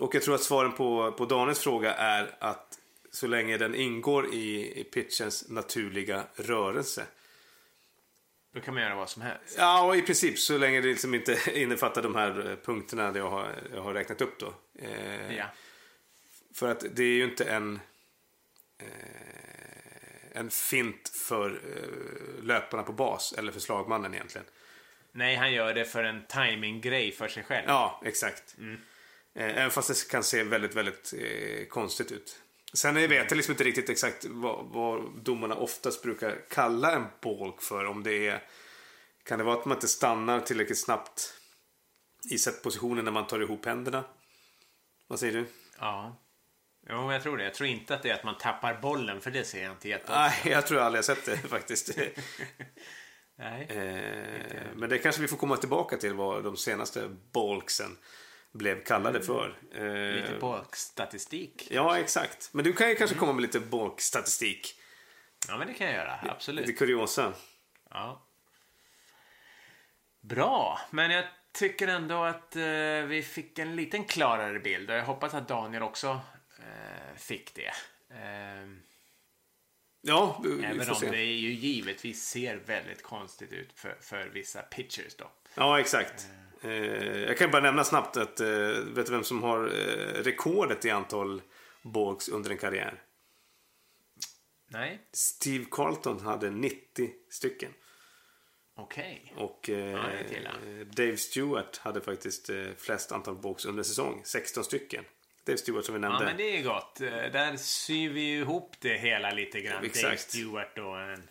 Och 0.00 0.14
jag 0.14 0.22
tror 0.22 0.34
att 0.34 0.42
svaren 0.42 0.72
på, 0.72 1.12
på 1.12 1.24
Daniels 1.24 1.58
fråga 1.60 1.94
är 1.94 2.36
att 2.40 2.78
så 3.10 3.26
länge 3.26 3.58
den 3.58 3.74
ingår 3.74 4.34
i, 4.34 4.80
i 4.80 4.84
pitchens 4.84 5.48
naturliga 5.48 6.24
rörelse. 6.34 7.06
Då 8.54 8.60
kan 8.60 8.74
man 8.74 8.82
göra 8.82 8.94
vad 8.94 9.10
som 9.10 9.22
helst. 9.22 9.54
Ja, 9.58 9.82
och 9.86 9.96
i 9.96 10.02
princip 10.02 10.38
så 10.38 10.58
länge 10.58 10.80
det 10.80 10.88
liksom 10.88 11.14
inte 11.14 11.38
innefattar 11.60 12.02
de 12.02 12.14
här 12.14 12.50
eh, 12.50 12.56
punkterna 12.56 13.12
jag 13.18 13.30
har, 13.30 13.48
jag 13.74 13.82
har 13.82 13.94
räknat 13.94 14.20
upp 14.20 14.38
då. 14.40 14.54
Eh, 14.78 15.36
Ja. 15.36 15.44
För 16.54 16.68
att 16.70 16.84
det 16.96 17.02
är 17.02 17.06
ju 17.14 17.24
inte 17.24 17.44
en, 17.44 17.80
eh, 18.78 19.43
en 20.34 20.50
fint 20.50 21.08
för 21.08 21.50
eh, 21.50 22.44
löparna 22.44 22.82
på 22.82 22.92
bas 22.92 23.34
eller 23.38 23.52
för 23.52 23.60
slagmannen 23.60 24.14
egentligen. 24.14 24.46
Nej, 25.12 25.36
han 25.36 25.52
gör 25.52 25.74
det 25.74 25.84
för 25.84 26.04
en 26.04 26.26
timing-grej 26.26 27.12
för 27.12 27.28
sig 27.28 27.44
själv. 27.44 27.64
Ja, 27.68 28.02
exakt. 28.04 28.56
Eh, 29.34 29.58
även 29.58 29.70
fast 29.70 29.88
det 29.88 30.10
kan 30.10 30.22
se 30.22 30.42
väldigt, 30.42 30.74
väldigt 30.74 31.14
eh, 31.18 31.66
konstigt 31.66 32.12
ut. 32.12 32.40
Sen 32.72 32.94
vet 32.94 33.10
jag 33.30 33.36
liksom 33.36 33.52
inte 33.52 33.64
riktigt 33.64 33.90
exakt 33.90 34.24
vad, 34.24 34.66
vad 34.66 35.24
domarna 35.24 35.54
oftast 35.54 36.02
brukar 36.02 36.38
kalla 36.50 36.92
en 36.92 37.04
balk 37.22 37.62
för. 37.62 37.84
Om 37.84 38.02
det 38.02 38.28
är... 38.28 38.42
Kan 39.24 39.38
det 39.38 39.44
vara 39.44 39.58
att 39.58 39.64
man 39.64 39.76
inte 39.76 39.88
stannar 39.88 40.40
tillräckligt 40.40 40.78
snabbt 40.78 41.34
i 42.30 42.38
setpositionen 42.38 43.04
när 43.04 43.12
man 43.12 43.26
tar 43.26 43.40
ihop 43.40 43.66
händerna? 43.66 44.04
Vad 45.06 45.20
säger 45.20 45.32
du? 45.32 45.46
Ja. 45.78 46.23
Jo, 46.88 47.12
jag 47.12 47.22
tror 47.22 47.36
det. 47.36 47.44
Jag 47.44 47.54
tror 47.54 47.68
inte 47.68 47.94
att 47.94 48.02
det 48.02 48.10
är 48.10 48.14
att 48.14 48.24
man 48.24 48.38
tappar 48.38 48.74
bollen, 48.74 49.20
för 49.20 49.30
det 49.30 49.44
ser 49.44 49.62
jag 49.62 49.72
inte 49.72 49.88
jätteofta. 49.88 50.20
Nej, 50.20 50.40
jag 50.44 50.66
tror 50.66 50.80
aldrig 50.80 50.98
jag 50.98 51.04
sett 51.04 51.24
det 51.26 51.36
faktiskt. 51.48 51.98
Nej. 53.38 53.66
Eh, 53.70 54.66
men 54.74 54.88
det 54.88 54.98
kanske 54.98 55.22
vi 55.22 55.28
får 55.28 55.36
komma 55.36 55.56
tillbaka 55.56 55.96
till 55.96 56.14
vad 56.14 56.44
de 56.44 56.56
senaste 56.56 57.08
balksen 57.32 57.98
blev 58.52 58.84
kallade 58.84 59.22
för. 59.22 59.58
Eh, 59.74 60.16
Lite 60.16 60.38
på 60.40 60.64
statistik. 60.72 61.68
Ja, 61.70 61.98
exakt. 61.98 62.50
Men 62.52 62.64
du 62.64 62.72
kan 62.72 62.88
ju 62.88 62.94
kanske 62.94 63.16
komma 63.16 63.32
med 63.32 63.42
lite 63.42 63.60
balkstatistik. 63.60 64.80
Ja, 65.48 65.56
men 65.58 65.66
det 65.66 65.74
kan 65.74 65.86
jag 65.86 65.96
göra. 65.96 66.20
Absolut. 66.28 66.66
Lite 66.66 66.78
kuriosa. 66.78 67.32
Ja. 67.90 68.26
Bra, 70.20 70.80
men 70.90 71.10
jag 71.10 71.24
tycker 71.52 71.88
ändå 71.88 72.24
att 72.24 72.56
eh, 72.56 72.62
vi 73.06 73.22
fick 73.22 73.58
en 73.58 73.76
liten 73.76 74.04
klarare 74.04 74.58
bild 74.60 74.90
och 74.90 74.96
jag 74.96 75.04
hoppas 75.04 75.34
att 75.34 75.48
Daniel 75.48 75.82
också 75.82 76.20
fick 77.16 77.54
det. 77.54 77.72
Eh, 78.10 78.68
Ja, 80.06 80.40
vi 80.44 80.54
vi 80.54 80.64
även 80.64 80.86
får 80.86 80.92
om 80.92 81.00
se. 81.00 81.10
det 81.10 81.18
är 81.18 81.24
ju 81.36 81.52
givetvis 81.52 82.22
ser 82.28 82.56
väldigt 82.56 83.02
konstigt 83.02 83.52
ut 83.52 83.72
för, 83.72 83.96
för 84.00 84.28
vissa 84.28 84.62
pitchers 84.62 85.14
då. 85.16 85.30
Ja, 85.54 85.80
exakt. 85.80 86.28
Eh, 86.62 86.70
jag 87.22 87.38
kan 87.38 87.50
bara 87.50 87.62
nämna 87.62 87.84
snabbt 87.84 88.16
att 88.16 88.40
eh, 88.40 88.48
vet 88.94 89.06
du 89.06 89.12
vem 89.12 89.24
som 89.24 89.42
har 89.42 89.64
eh, 89.66 90.22
rekordet 90.22 90.84
i 90.84 90.90
antal 90.90 91.42
balks 91.82 92.28
under 92.28 92.50
en 92.50 92.58
karriär? 92.58 93.02
Nej, 94.66 95.08
Steve 95.12 95.64
Carlton 95.70 96.20
hade 96.20 96.50
90 96.50 97.10
stycken. 97.30 97.72
okej. 98.76 99.32
Och 99.36 99.70
eh, 99.70 99.90
Ja. 100.44 100.50
Dave 100.84 101.16
Stewart 101.16 101.76
hade 101.76 102.00
faktiskt 102.00 102.50
eh, 102.50 102.66
flest 102.78 103.12
antal 103.12 103.36
balks 103.36 103.64
under 103.64 103.82
säsong. 103.82 104.22
16 104.24 104.64
stycken. 104.64 105.04
Dave 105.44 105.58
Stewart 105.58 105.84
som 105.84 105.94
vi 105.94 106.00
Ja, 106.00 106.08
nämnde. 106.08 106.24
men 106.24 106.36
det 106.36 106.58
är 106.58 106.62
gott. 106.62 107.00
Eh, 107.00 107.10
Där 107.10 107.56
syr 107.56 108.10
vi 108.10 108.20
ju 108.20 108.38
ihop 108.40 108.76
det 108.80 108.94
hela 108.98 109.30
lite 109.30 109.60
grann. 109.60 109.84
Exakt. 109.84 110.04
Dave 110.04 110.16
Stewart 110.16 110.76
då, 110.76 110.94
en, 110.94 111.28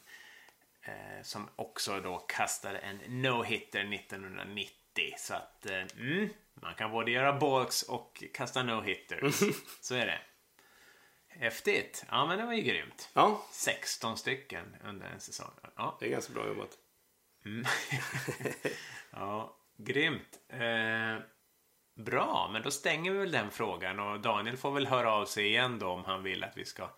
eh, 0.84 1.22
som 1.24 1.50
också 1.56 2.00
då 2.00 2.18
kastade 2.20 2.78
en 2.80 3.00
no-hitter 3.00 3.84
1990. 3.84 5.14
Så 5.18 5.34
att, 5.34 5.66
eh, 5.66 5.82
mm, 5.98 6.30
man 6.54 6.76
kan 6.76 6.92
både 6.92 7.12
göra 7.12 7.34
balks 7.40 7.84
och 7.84 8.24
kasta 8.34 8.64
no-hitters. 8.64 9.54
Så 9.82 9.96
är 9.96 10.06
det. 10.06 10.20
Häftigt. 11.28 12.06
Ja, 12.10 12.26
men 12.26 12.38
det 12.38 12.46
var 12.46 12.54
ju 12.54 12.62
grymt. 12.62 13.10
Ja, 13.14 13.46
16 13.52 14.18
stycken 14.18 14.76
under 14.84 15.08
en 15.08 15.20
säsong. 15.20 15.52
Ja, 15.76 15.98
det 16.00 16.06
är 16.06 16.10
ganska 16.10 16.34
bra 16.34 16.48
jobbat. 16.48 16.70
ja 19.12 19.58
grymt. 19.78 20.40
Eh, 20.50 21.18
bra, 21.96 22.50
men 22.54 22.62
då 22.62 22.72
stänger 22.72 23.12
vi 23.12 23.18
väl 23.18 23.32
den 23.32 23.52
frågan 23.52 24.00
och 24.00 24.20
Daniel 24.20 24.58
får 24.58 24.72
väl 24.72 24.88
höra 24.88 25.12
av 25.12 25.26
sig 25.26 25.46
igen 25.46 25.80
då 25.80 25.88
om 25.88 26.04
han 26.06 26.24
vill 26.24 26.44
att 26.44 26.58
vi 26.58 26.66
ska 26.66 26.90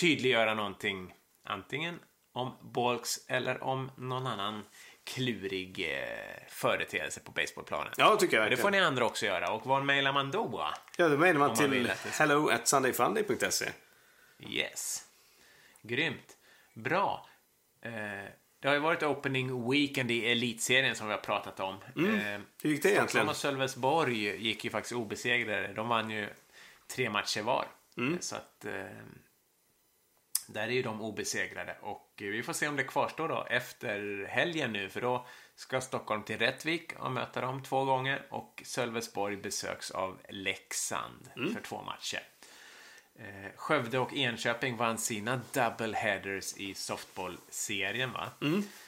tydliggöra 0.00 0.54
någonting 0.54 1.14
antingen 1.44 2.00
om 2.32 2.56
Balks 2.74 3.26
eller 3.28 3.62
om 3.62 3.90
någon 3.96 4.26
annan 4.26 4.64
klurig 5.04 5.80
eh, 5.80 6.48
företeelse 6.48 7.20
på 7.20 7.32
baseballplanen. 7.32 7.92
Ja, 7.96 8.16
tycker 8.16 8.36
jag 8.36 8.44
det 8.46 8.50
verkligen. 8.50 8.62
får 8.62 8.70
ni 8.70 8.80
andra 8.80 9.04
också 9.04 9.26
göra. 9.26 9.52
Och 9.52 9.66
vad 9.66 9.84
mailar 9.84 10.12
man 10.12 10.30
då? 10.30 10.72
Ja, 10.96 11.08
då 11.08 11.16
mejlar 11.16 11.38
man 11.38 11.48
man 11.48 11.56
till 11.56 11.82
det 11.84 11.96
hello 12.18 12.48
at 12.48 12.68
sundayfunday.se. 12.68 13.70
Yes. 14.38 15.04
Grymt. 15.82 16.36
Bra. 16.74 17.26
Eh, 17.82 17.92
det 18.60 18.68
har 18.68 18.74
ju 18.74 18.80
varit 18.80 19.02
opening 19.02 19.70
weekend 19.70 20.10
i 20.10 20.30
elitserien 20.30 20.96
som 20.96 21.06
vi 21.06 21.12
har 21.12 21.20
pratat 21.20 21.60
om. 21.60 21.74
Eh, 21.74 22.40
Hur 22.62 22.70
gick 22.70 22.82
det 22.82 22.90
egentligen? 22.90 23.28
Och 23.28 23.36
Sölvesborg 23.36 24.46
gick 24.46 24.64
ju 24.64 24.70
faktiskt 24.70 24.94
obesegrade. 24.94 25.72
De 25.72 25.88
vann 25.88 26.10
ju 26.10 26.28
tre 26.86 27.10
matcher 27.10 27.42
var. 27.42 27.66
Mm. 27.96 28.20
Så 28.20 28.36
att... 28.36 28.64
Eh, 28.64 28.84
där 30.48 30.68
är 30.68 30.72
ju 30.72 30.82
de 30.82 31.00
obesegrade. 31.00 31.76
Och 31.80 32.12
vi 32.16 32.42
får 32.42 32.52
se 32.52 32.68
om 32.68 32.76
det 32.76 32.84
kvarstår 32.84 33.28
då 33.28 33.46
efter 33.50 34.26
helgen 34.28 34.72
nu. 34.72 34.88
För 34.88 35.00
då 35.00 35.26
ska 35.54 35.80
Stockholm 35.80 36.22
till 36.22 36.38
Rättvik 36.38 36.92
och 36.98 37.12
möta 37.12 37.40
dem 37.40 37.62
två 37.62 37.84
gånger. 37.84 38.26
Och 38.30 38.62
Sölvesborg 38.64 39.36
besöks 39.36 39.90
av 39.90 40.20
Leksand 40.28 41.30
för 41.54 41.60
två 41.60 41.82
matcher. 41.82 42.22
Eh, 43.18 43.52
Skövde 43.56 43.98
och 43.98 44.12
Enköping 44.12 44.76
vann 44.76 44.98
sina 44.98 45.40
double 45.52 45.96
headers 45.96 46.56
i 46.56 46.74
softball-serien 46.74 48.12
va? 48.12 48.30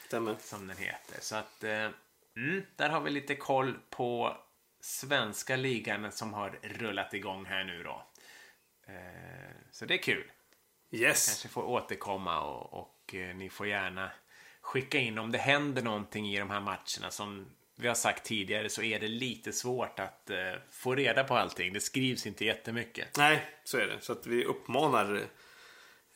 Stämmer. 0.07 0.35
Som 0.39 0.67
den 0.67 0.77
heter. 0.77 1.21
Så 1.21 1.35
att 1.35 1.63
eh, 1.63 1.89
mm, 2.37 2.63
där 2.75 2.89
har 2.89 3.01
vi 3.01 3.09
lite 3.09 3.35
koll 3.35 3.77
på 3.89 4.37
svenska 4.81 5.55
ligan 5.55 6.11
som 6.11 6.33
har 6.33 6.59
rullat 6.61 7.13
igång 7.13 7.45
här 7.45 7.63
nu 7.63 7.83
då. 7.83 8.05
Eh, 8.87 9.55
så 9.71 9.85
det 9.85 9.93
är 9.93 10.03
kul. 10.03 10.31
Yes. 10.91 11.27
Kanske 11.27 11.47
får 11.47 11.63
återkomma 11.63 12.41
och, 12.41 12.73
och 12.73 13.15
eh, 13.15 13.35
ni 13.35 13.49
får 13.49 13.67
gärna 13.67 14.11
skicka 14.61 14.97
in 14.97 15.19
om 15.19 15.31
det 15.31 15.37
händer 15.37 15.81
någonting 15.81 16.27
i 16.29 16.39
de 16.39 16.49
här 16.49 16.61
matcherna. 16.61 17.11
Som 17.11 17.45
vi 17.81 17.87
har 17.87 17.95
sagt 17.95 18.23
tidigare 18.23 18.69
så 18.69 18.83
är 18.83 18.99
det 18.99 19.07
lite 19.07 19.53
svårt 19.53 19.99
att 19.99 20.29
eh, 20.29 20.37
få 20.71 20.95
reda 20.95 21.23
på 21.23 21.35
allting. 21.35 21.73
Det 21.73 21.79
skrivs 21.79 22.25
inte 22.25 22.45
jättemycket. 22.45 23.17
Nej, 23.17 23.45
så 23.63 23.77
är 23.77 23.87
det. 23.87 23.97
Så 24.01 24.11
att 24.11 24.27
vi 24.27 24.45
uppmanar 24.45 25.21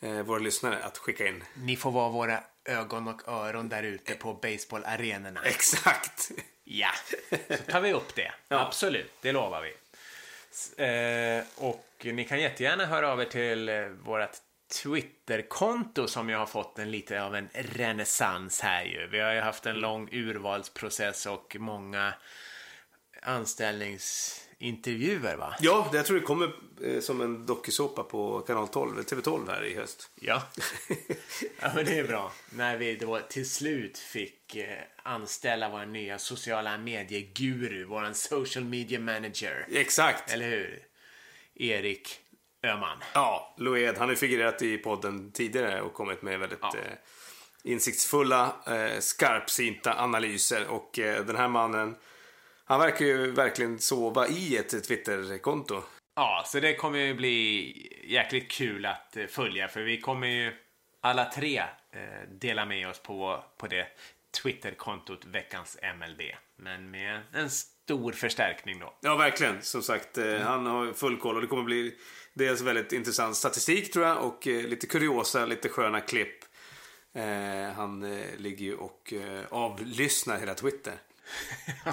eh, 0.00 0.22
våra 0.22 0.38
lyssnare 0.38 0.78
att 0.84 0.98
skicka 0.98 1.26
in. 1.26 1.44
Ni 1.54 1.76
får 1.76 1.90
vara 1.90 2.08
våra 2.08 2.40
ögon 2.64 3.08
och 3.08 3.28
öron 3.28 3.68
där 3.68 3.82
ute 3.82 4.14
på 4.14 4.34
baseballarenorna. 4.34 5.40
Exakt. 5.44 6.30
Ja, 6.64 6.90
så 7.30 7.70
tar 7.70 7.80
vi 7.80 7.92
upp 7.92 8.14
det. 8.14 8.32
Ja. 8.48 8.66
Absolut, 8.66 9.12
det 9.20 9.32
lovar 9.32 9.62
vi. 9.62 9.74
Eh, 10.76 11.44
och 11.56 11.86
ni 12.02 12.24
kan 12.24 12.40
jättegärna 12.40 12.86
höra 12.86 13.12
av 13.12 13.20
er 13.20 13.24
till 13.24 13.68
eh, 13.68 13.86
vårt 13.86 14.30
Twitterkonto 14.68 16.06
som 16.06 16.28
ju 16.28 16.36
har 16.36 16.46
fått 16.46 16.78
en 16.78 16.90
lite 16.90 17.22
av 17.22 17.36
en 17.36 17.48
renässans 17.54 18.60
här 18.60 18.84
ju. 18.84 19.06
Vi 19.06 19.20
har 19.20 19.32
ju 19.32 19.40
haft 19.40 19.66
en 19.66 19.80
lång 19.80 20.08
urvalsprocess 20.12 21.26
och 21.26 21.56
många 21.58 22.14
anställningsintervjuer 23.22 25.36
va? 25.36 25.54
Ja, 25.60 25.88
det 25.92 25.96
jag 25.96 26.06
tror 26.06 26.18
det 26.18 26.26
kommer 26.26 26.52
eh, 26.84 27.00
som 27.00 27.20
en 27.20 27.46
dokusåpa 27.46 28.02
på 28.02 28.40
kanal 28.40 28.68
12, 28.68 28.92
eller 28.92 29.02
TV12 29.02 29.50
här 29.50 29.64
i 29.64 29.74
höst. 29.74 30.10
Ja. 30.14 30.42
ja, 31.60 31.70
men 31.74 31.84
det 31.84 31.98
är 31.98 32.04
bra. 32.04 32.32
När 32.50 32.76
vi 32.76 32.96
då 32.96 33.20
till 33.28 33.50
slut 33.50 33.98
fick 33.98 34.56
eh, 34.56 34.78
anställa 35.02 35.68
vår 35.68 35.86
nya 35.86 36.18
sociala 36.18 36.78
medieguru, 36.78 37.84
vår 37.84 38.12
social 38.12 38.64
media 38.64 39.00
manager. 39.00 39.66
Exakt. 39.72 40.32
Eller 40.32 40.48
hur? 40.48 40.82
Erik 41.54 42.20
Öhman. 42.62 42.98
Ja, 43.14 43.54
Loed, 43.58 43.96
han 43.98 44.08
har 44.08 44.10
ju 44.10 44.16
figurerat 44.16 44.62
i 44.62 44.78
podden 44.78 45.32
tidigare 45.32 45.80
och 45.80 45.94
kommit 45.94 46.22
med 46.22 46.38
väldigt 46.40 46.58
Ja. 46.62 46.74
eh, 46.76 46.92
insiktsfulla, 47.64 48.56
eh, 48.66 48.98
skarpsynta 49.00 49.94
analyser. 50.02 50.66
Och 50.68 50.98
eh, 50.98 51.24
den 51.24 51.36
här 51.36 51.48
mannen, 51.48 51.96
han 52.64 52.80
verkar 52.80 53.04
ju 53.06 53.30
verkligen 53.30 53.78
sova 53.78 54.28
i 54.28 54.56
ett 54.56 54.84
Twitterkonto. 54.84 55.82
Ja, 56.16 56.42
så 56.46 56.60
det 56.60 56.74
kommer 56.74 56.98
ju 56.98 57.14
bli 57.14 57.72
jäkligt 58.04 58.50
kul 58.50 58.86
att 58.86 59.16
eh, 59.16 59.26
följa 59.26 59.68
för 59.68 59.80
vi 59.82 60.00
kommer 60.00 60.26
ju 60.26 60.52
alla 61.00 61.24
tre 61.24 61.58
eh, 61.92 62.28
dela 62.40 62.64
med 62.64 62.88
oss 62.88 62.98
på, 63.02 63.44
på 63.58 63.66
det 63.66 63.86
Twitterkontot 64.42 65.24
Veckans 65.24 65.78
MLB. 65.98 66.20
Men 66.58 66.90
med 66.90 67.20
en 67.32 67.50
stor 67.50 68.12
förstärkning 68.12 68.78
då. 68.78 68.94
Ja, 69.00 69.16
verkligen. 69.16 69.62
Som 69.62 69.82
sagt, 69.82 70.18
eh, 70.18 70.38
han 70.40 70.66
har 70.66 70.92
full 70.92 71.16
koll 71.16 71.34
och 71.36 71.40
det 71.42 71.46
kommer 71.48 71.62
bli 71.62 71.94
dels 72.36 72.60
väldigt 72.60 72.92
intressant 72.92 73.36
statistik 73.36 73.92
tror 73.92 74.06
jag 74.06 74.24
och 74.24 74.46
eh, 74.46 74.62
lite 74.62 74.86
kuriosa, 74.86 75.46
lite 75.46 75.68
sköna 75.68 76.00
klipp. 76.00 76.44
Eh, 77.14 77.72
han 77.76 78.02
eh, 78.18 78.36
ligger 78.36 78.64
ju 78.64 78.74
och 78.74 79.12
eh, 79.12 79.44
avlyssnar 79.50 80.38
hela 80.38 80.54
Twitter. 80.54 80.94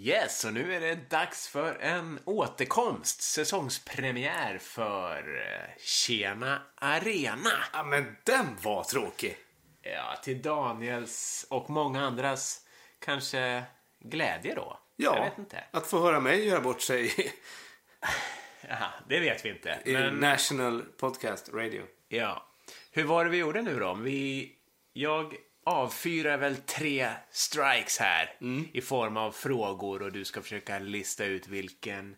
Yes, 0.00 0.44
och 0.44 0.52
nu 0.52 0.74
är 0.74 0.80
det 0.80 1.10
dags 1.10 1.48
för 1.48 1.74
en 1.74 2.18
återkomst, 2.24 3.22
säsongspremiär 3.22 4.58
för 4.58 5.24
Tjena 5.78 6.62
Arena. 6.74 7.50
Ja, 7.72 7.82
men 7.84 8.16
den 8.24 8.46
var 8.62 8.84
tråkig. 8.84 9.36
Ja, 9.82 10.20
till 10.22 10.42
Daniels 10.42 11.46
och 11.50 11.70
många 11.70 12.06
andras 12.06 12.60
kanske 12.98 13.62
glädje 14.04 14.54
då. 14.54 14.78
Ja, 14.96 15.16
Jag 15.16 15.24
vet 15.24 15.38
inte. 15.38 15.64
att 15.70 15.86
få 15.86 16.00
höra 16.00 16.20
mig 16.20 16.46
göra 16.46 16.60
bort 16.60 16.80
sig 16.80 17.12
i, 18.62 18.66
Jaha, 18.68 18.90
det 19.08 19.20
vet 19.20 19.44
vi 19.44 19.48
inte. 19.48 19.78
Men 19.84 20.14
National 20.14 20.82
Podcast 20.82 21.48
Radio. 21.52 21.82
ja, 22.08 22.44
hur 22.92 23.04
var 23.04 23.24
det 23.24 23.30
vi 23.30 23.36
gjorde 23.38 23.62
nu 23.62 23.78
då? 23.78 23.94
Vi, 23.94 24.52
jag 24.92 25.34
avfyrar 25.64 26.36
väl 26.38 26.56
tre 26.56 27.10
strikes 27.30 27.98
här 27.98 28.34
i 28.72 28.80
form 28.80 29.16
av 29.16 29.32
frågor 29.32 30.02
och 30.02 30.12
du 30.12 30.24
ska 30.24 30.42
försöka 30.42 30.78
lista 30.78 31.24
ut 31.24 31.48
vilken 31.48 32.16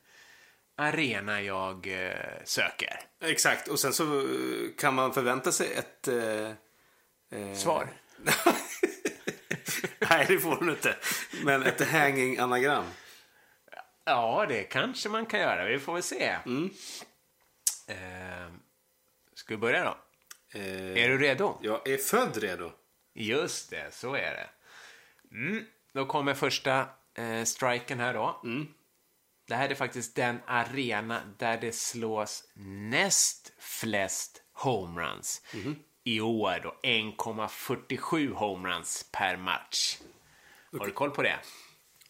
arena 0.76 1.42
jag 1.42 1.86
eh, 1.86 2.14
söker. 2.44 3.00
Exakt, 3.24 3.68
och 3.68 3.80
sen 3.80 3.92
så 3.92 4.18
eh, 4.18 4.26
kan 4.78 4.94
man 4.94 5.14
förvänta 5.14 5.52
sig 5.52 5.72
ett... 5.72 6.08
Eh, 6.08 6.50
eh, 7.40 7.54
Svar? 7.54 7.88
Nej, 10.10 10.26
det 10.28 10.38
får 10.38 10.64
du 10.64 10.70
inte. 10.70 10.96
Men 11.44 11.62
ett 11.62 11.90
hanging 11.90 12.38
anagram. 12.38 12.84
Ja, 14.04 14.46
det 14.48 14.62
kanske 14.64 15.08
man 15.08 15.26
kan 15.26 15.40
göra. 15.40 15.64
Vi 15.64 15.78
får 15.78 15.92
väl 15.94 16.02
se. 16.02 16.36
Eh, 17.88 18.48
ska 19.34 19.54
vi 19.54 19.56
börja 19.56 19.84
då? 19.84 19.96
Eh, 20.58 21.02
Är 21.04 21.08
du 21.08 21.18
redo? 21.18 21.58
Jag 21.62 21.88
är 21.88 21.96
född 21.96 22.36
redo. 22.36 22.72
Just 23.14 23.70
det, 23.70 23.94
så 23.94 24.14
är 24.14 24.32
det. 24.32 24.50
Mm, 25.36 25.64
då 25.92 26.06
kommer 26.06 26.34
första 26.34 26.88
eh, 27.14 27.44
striken 27.44 28.00
här 28.00 28.14
då. 28.14 28.40
Det 29.48 29.54
här 29.54 29.68
är 29.68 29.74
faktiskt 29.74 30.16
den 30.16 30.40
arena 30.46 31.20
där 31.38 31.58
det 31.60 31.72
slås 31.72 32.44
näst 32.90 33.52
flest 33.58 34.42
homeruns. 34.52 35.42
I 36.04 36.20
år 36.20 36.60
då 36.62 36.76
1,47 36.82 38.32
homeruns 38.34 39.08
per 39.12 39.36
match. 39.36 39.98
Har 40.78 40.86
du 40.86 40.92
koll 40.92 41.10
på 41.10 41.22
det? 41.22 41.38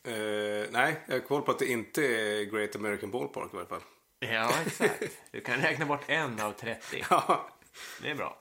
Eh, 0.05 0.69
nej, 0.71 1.01
jag 1.07 1.15
har 1.15 1.21
koll 1.21 1.43
på 1.43 1.51
att 1.51 1.59
det 1.59 1.67
inte 1.67 2.03
är 2.03 2.45
Great 2.45 2.77
American 2.77 3.11
Ballpark 3.11 3.55
i 3.55 3.57
alla 3.57 3.67
fall. 3.67 3.81
Ja, 4.19 4.51
exakt. 4.67 5.03
Du 5.31 5.41
kan 5.41 5.61
räkna 5.61 5.87
bort 5.87 6.05
en 6.07 6.41
av 6.41 6.53
30. 6.53 7.05
Ja, 7.11 7.49
Det 8.03 8.11
är 8.11 8.15
bra. 8.15 8.39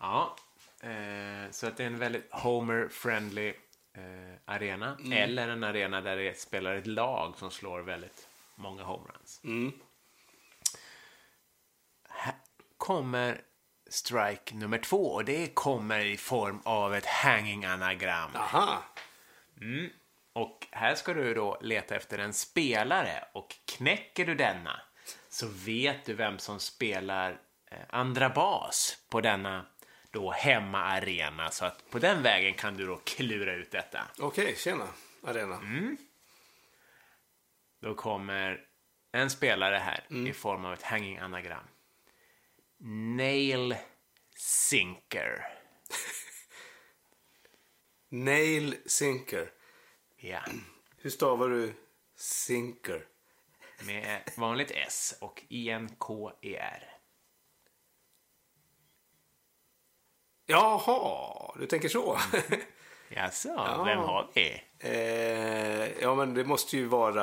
Ja, 0.00 0.36
eh, 0.82 1.50
så 1.50 1.66
att 1.66 1.76
det 1.76 1.82
är 1.82 1.86
en 1.86 1.98
väldigt 1.98 2.32
homer-friendly 2.32 3.48
eh, 3.96 4.38
arena. 4.44 4.98
Eller 5.12 5.48
en 5.48 5.64
arena 5.64 6.00
där 6.00 6.16
det 6.16 6.38
spelar 6.40 6.74
ett 6.74 6.86
lag 6.86 7.34
som 7.38 7.50
slår 7.50 7.80
väldigt 7.80 8.28
många 8.54 8.82
homeruns. 8.82 9.40
Här 12.08 12.34
kommer 12.76 13.40
strike 13.90 14.54
nummer 14.54 14.78
två 14.78 15.12
och 15.12 15.24
det 15.24 15.54
kommer 15.54 16.04
i 16.04 16.16
form 16.16 16.60
av 16.64 16.94
ett 16.94 17.06
hanging 17.06 17.64
anagram. 17.64 18.30
aha. 18.36 18.82
Och 20.32 20.66
här 20.70 20.94
ska 20.94 21.14
du 21.14 21.34
då 21.34 21.58
leta 21.60 21.96
efter 21.96 22.18
en 22.18 22.32
spelare 22.32 23.24
och 23.32 23.54
knäcker 23.64 24.26
du 24.26 24.34
denna 24.34 24.80
så 25.28 25.46
vet 25.46 26.04
du 26.04 26.14
vem 26.14 26.38
som 26.38 26.60
spelar 26.60 27.40
eh, 27.70 27.78
andra 27.88 28.28
bas 28.28 28.98
på 29.08 29.20
denna 29.20 29.66
då 30.10 30.30
hemmaarena. 30.30 31.50
Så 31.50 31.64
att 31.64 31.90
på 31.90 31.98
den 31.98 32.22
vägen 32.22 32.54
kan 32.54 32.76
du 32.76 32.86
då 32.86 32.96
klura 32.96 33.54
ut 33.54 33.70
detta. 33.70 34.00
Okej, 34.18 34.56
tjena. 34.56 34.88
Arena. 35.22 35.60
Då 37.80 37.94
kommer 37.94 38.60
en 39.12 39.30
spelare 39.30 39.76
här 39.76 40.28
i 40.28 40.32
form 40.32 40.64
av 40.64 40.72
ett 40.72 40.82
hanging 40.82 41.18
anagram. 41.18 41.64
Nail 43.16 43.76
Sinker. 44.36 45.46
Nail 48.08 48.76
Sinker. 48.86 49.50
Ja, 50.24 50.40
Hur 50.96 51.10
stavar 51.10 51.48
du 51.48 51.72
Sinker? 52.16 53.04
med 53.86 54.20
vanligt 54.36 54.70
S 54.70 55.14
och 55.20 55.42
I-N-K-E-R. 55.48 56.88
Jaha, 60.46 61.54
du 61.58 61.66
tänker 61.66 61.88
så. 61.88 62.18
Jaså, 63.08 63.82
vem 63.86 63.98
har 63.98 64.30
vi? 64.34 64.62
eh, 64.78 66.02
ja, 66.02 66.14
men 66.14 66.34
det 66.34 66.44
måste 66.44 66.76
ju 66.76 66.84
vara... 66.86 67.22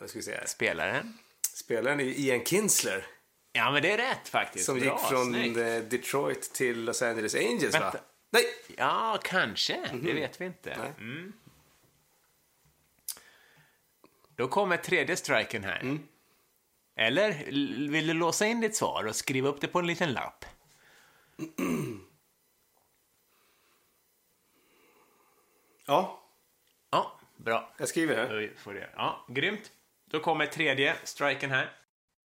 Vad 0.00 0.08
ska 0.10 0.18
vi 0.18 0.22
säga? 0.22 0.46
Spelaren? 0.46 1.18
Spelaren 1.54 2.00
är 2.00 2.04
ju 2.04 2.14
Ian 2.16 2.44
Kinsler. 2.44 3.06
Ja, 3.52 3.70
men 3.70 3.82
det 3.82 3.92
är 3.92 3.98
rätt 3.98 4.28
faktiskt. 4.28 4.64
Som 4.66 4.78
Bra, 4.78 4.84
gick 4.84 5.08
från 5.08 5.24
snyggt. 5.32 5.58
eh, 5.58 5.76
Detroit 5.78 6.52
till 6.54 6.84
Los 6.84 7.02
Angeles 7.02 7.34
Angels, 7.34 7.74
va? 7.80 7.94
Nej! 8.30 8.44
Ja, 8.76 9.18
kanske. 9.24 9.90
Det 10.02 10.12
vet 10.12 10.40
vi 10.40 10.44
inte. 10.44 10.72
Mm. 10.98 11.32
Då 14.36 14.48
kommer 14.48 14.76
tredje 14.76 15.16
striken 15.16 15.64
här. 15.64 15.98
Eller 16.96 17.44
l- 17.46 17.88
vill 17.90 18.06
du 18.06 18.14
låsa 18.14 18.46
in 18.46 18.60
ditt 18.60 18.76
svar 18.76 19.04
och 19.06 19.16
skriva 19.16 19.48
upp 19.48 19.60
det 19.60 19.68
på 19.68 19.78
en 19.78 19.86
liten 19.86 20.12
lapp? 20.12 20.44
Ja, 25.86 26.16
Ja, 26.90 27.18
bra. 27.36 27.72
jag 27.78 27.88
skriver 27.88 28.16
här. 28.16 28.40
Då 28.54 28.60
får 28.60 28.74
det. 28.74 28.90
Ja, 28.96 29.24
grymt. 29.28 29.72
Då 30.04 30.20
kommer 30.20 30.46
tredje 30.46 30.96
striken 31.04 31.50
här. 31.50 31.76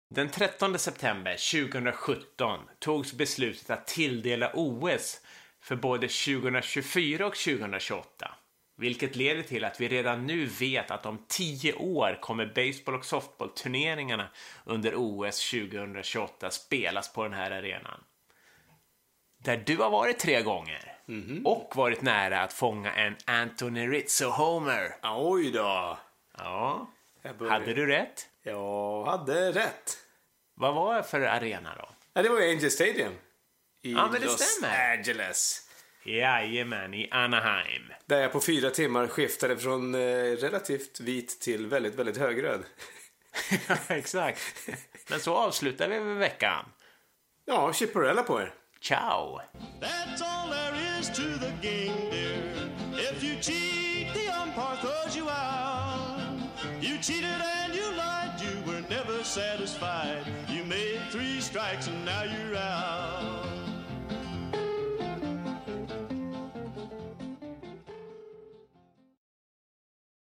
Den 0.10 0.30
13 0.30 0.80
september 0.80 1.32
2017 1.62 2.60
togs 2.80 3.14
beslutet 3.14 3.70
att 3.70 3.88
tilldela 3.88 4.51
OS 4.53 5.22
för 5.66 5.76
både 5.76 6.07
2024 6.07 7.28
och 7.28 7.36
2028. 7.36 8.36
Vilket 8.78 9.16
leder 9.16 9.43
till 9.43 9.66
att 9.66 9.82
vi 9.82 9.88
redan 9.88 10.26
nu 10.26 10.45
vet 10.45 10.91
att 10.91 11.05
om 11.05 11.26
tio 11.28 11.74
år 11.74 12.20
kommer 12.22 12.45
baseball 12.45 12.95
och 12.95 13.05
softballturneringarna 13.05 14.28
under 14.66 14.93
OS 14.95 15.51
2028 15.51 16.51
spelas 16.51 17.13
på 17.13 17.24
den 17.24 17.34
här 17.34 17.51
arenan. 17.51 18.03
Där 19.38 19.63
du 19.66 19.78
har 19.78 19.89
varit 19.89 20.20
tre 20.20 20.41
gånger. 20.41 20.97
Och 21.45 21.74
varit 21.76 22.01
nära 22.01 22.41
att 22.41 22.53
fånga 22.53 22.93
en 22.93 23.16
Anthony 23.26 23.88
Rizzo-homer. 23.88 24.95
Oj 25.03 25.51
då. 25.51 25.97
Ja, 26.38 26.88
hade 27.49 27.74
du 27.74 27.86
rätt? 27.86 28.30
Jag 28.43 29.05
hade 29.05 29.51
rätt. 29.51 29.97
Vad 30.53 30.76
var 30.76 30.95
det 30.95 31.03
för 31.03 31.22
arena 31.22 31.76
då? 31.78 31.89
Ja, 32.13 32.22
det 32.22 32.30
var 32.30 32.41
ju 32.41 32.49
Angel 32.49 32.72
Stadium. 32.72 33.13
I 33.86 33.92
Ja, 33.92 34.10
men 34.12 34.22
det 34.22 34.28
Los 34.28 34.40
stämmer. 34.42 34.92
Angeles. 34.98 35.62
Jajamän, 36.04 36.94
i 36.94 37.10
Anaheim. 37.12 37.84
Där 38.06 38.22
jag 38.22 38.32
på 38.32 38.42
fyra 38.42 38.70
timmar 38.70 39.08
skiftade 39.08 39.58
från 39.58 39.96
eh, 39.96 40.00
relativt 40.32 41.00
vit 41.00 41.40
till 41.42 41.68
väldigt, 41.68 41.96
väldigt 41.96 42.18
högröd. 42.18 42.64
Exakt. 43.88 44.42
Men 45.10 45.20
så 45.20 45.36
avslutar 45.36 45.88
vi 45.88 46.00
med 46.00 46.16
veckan. 46.18 46.66
Ja, 47.46 47.74
chipporella 47.74 48.24
på 48.24 48.42
er. 48.42 48.54
Ciao! 48.82 49.40
That's 49.82 50.22
all 50.24 50.50
there 50.50 51.00
is 51.00 51.08
to 51.08 51.22
the 51.40 51.52
game, 51.68 52.10
dear. 52.12 53.12
If 53.12 53.24
you 53.24 53.36
cheat, 53.42 54.14
the 54.14 54.30
umpire 54.44 54.78
throws 54.82 55.18
you 55.18 55.28
out. 55.30 56.20
You 56.82 56.98
cheated 57.02 57.42
and 57.42 57.76
you 57.76 57.92
lied, 57.92 58.42
you 58.42 58.72
were 58.72 58.82
never 58.90 59.24
satisfied. 59.24 60.26
You 60.50 60.66
made 60.66 61.00
three 61.12 61.42
strikes 61.42 61.88
and 61.88 62.06
now 62.06 62.24
you're 62.24 62.56
out. 62.58 63.05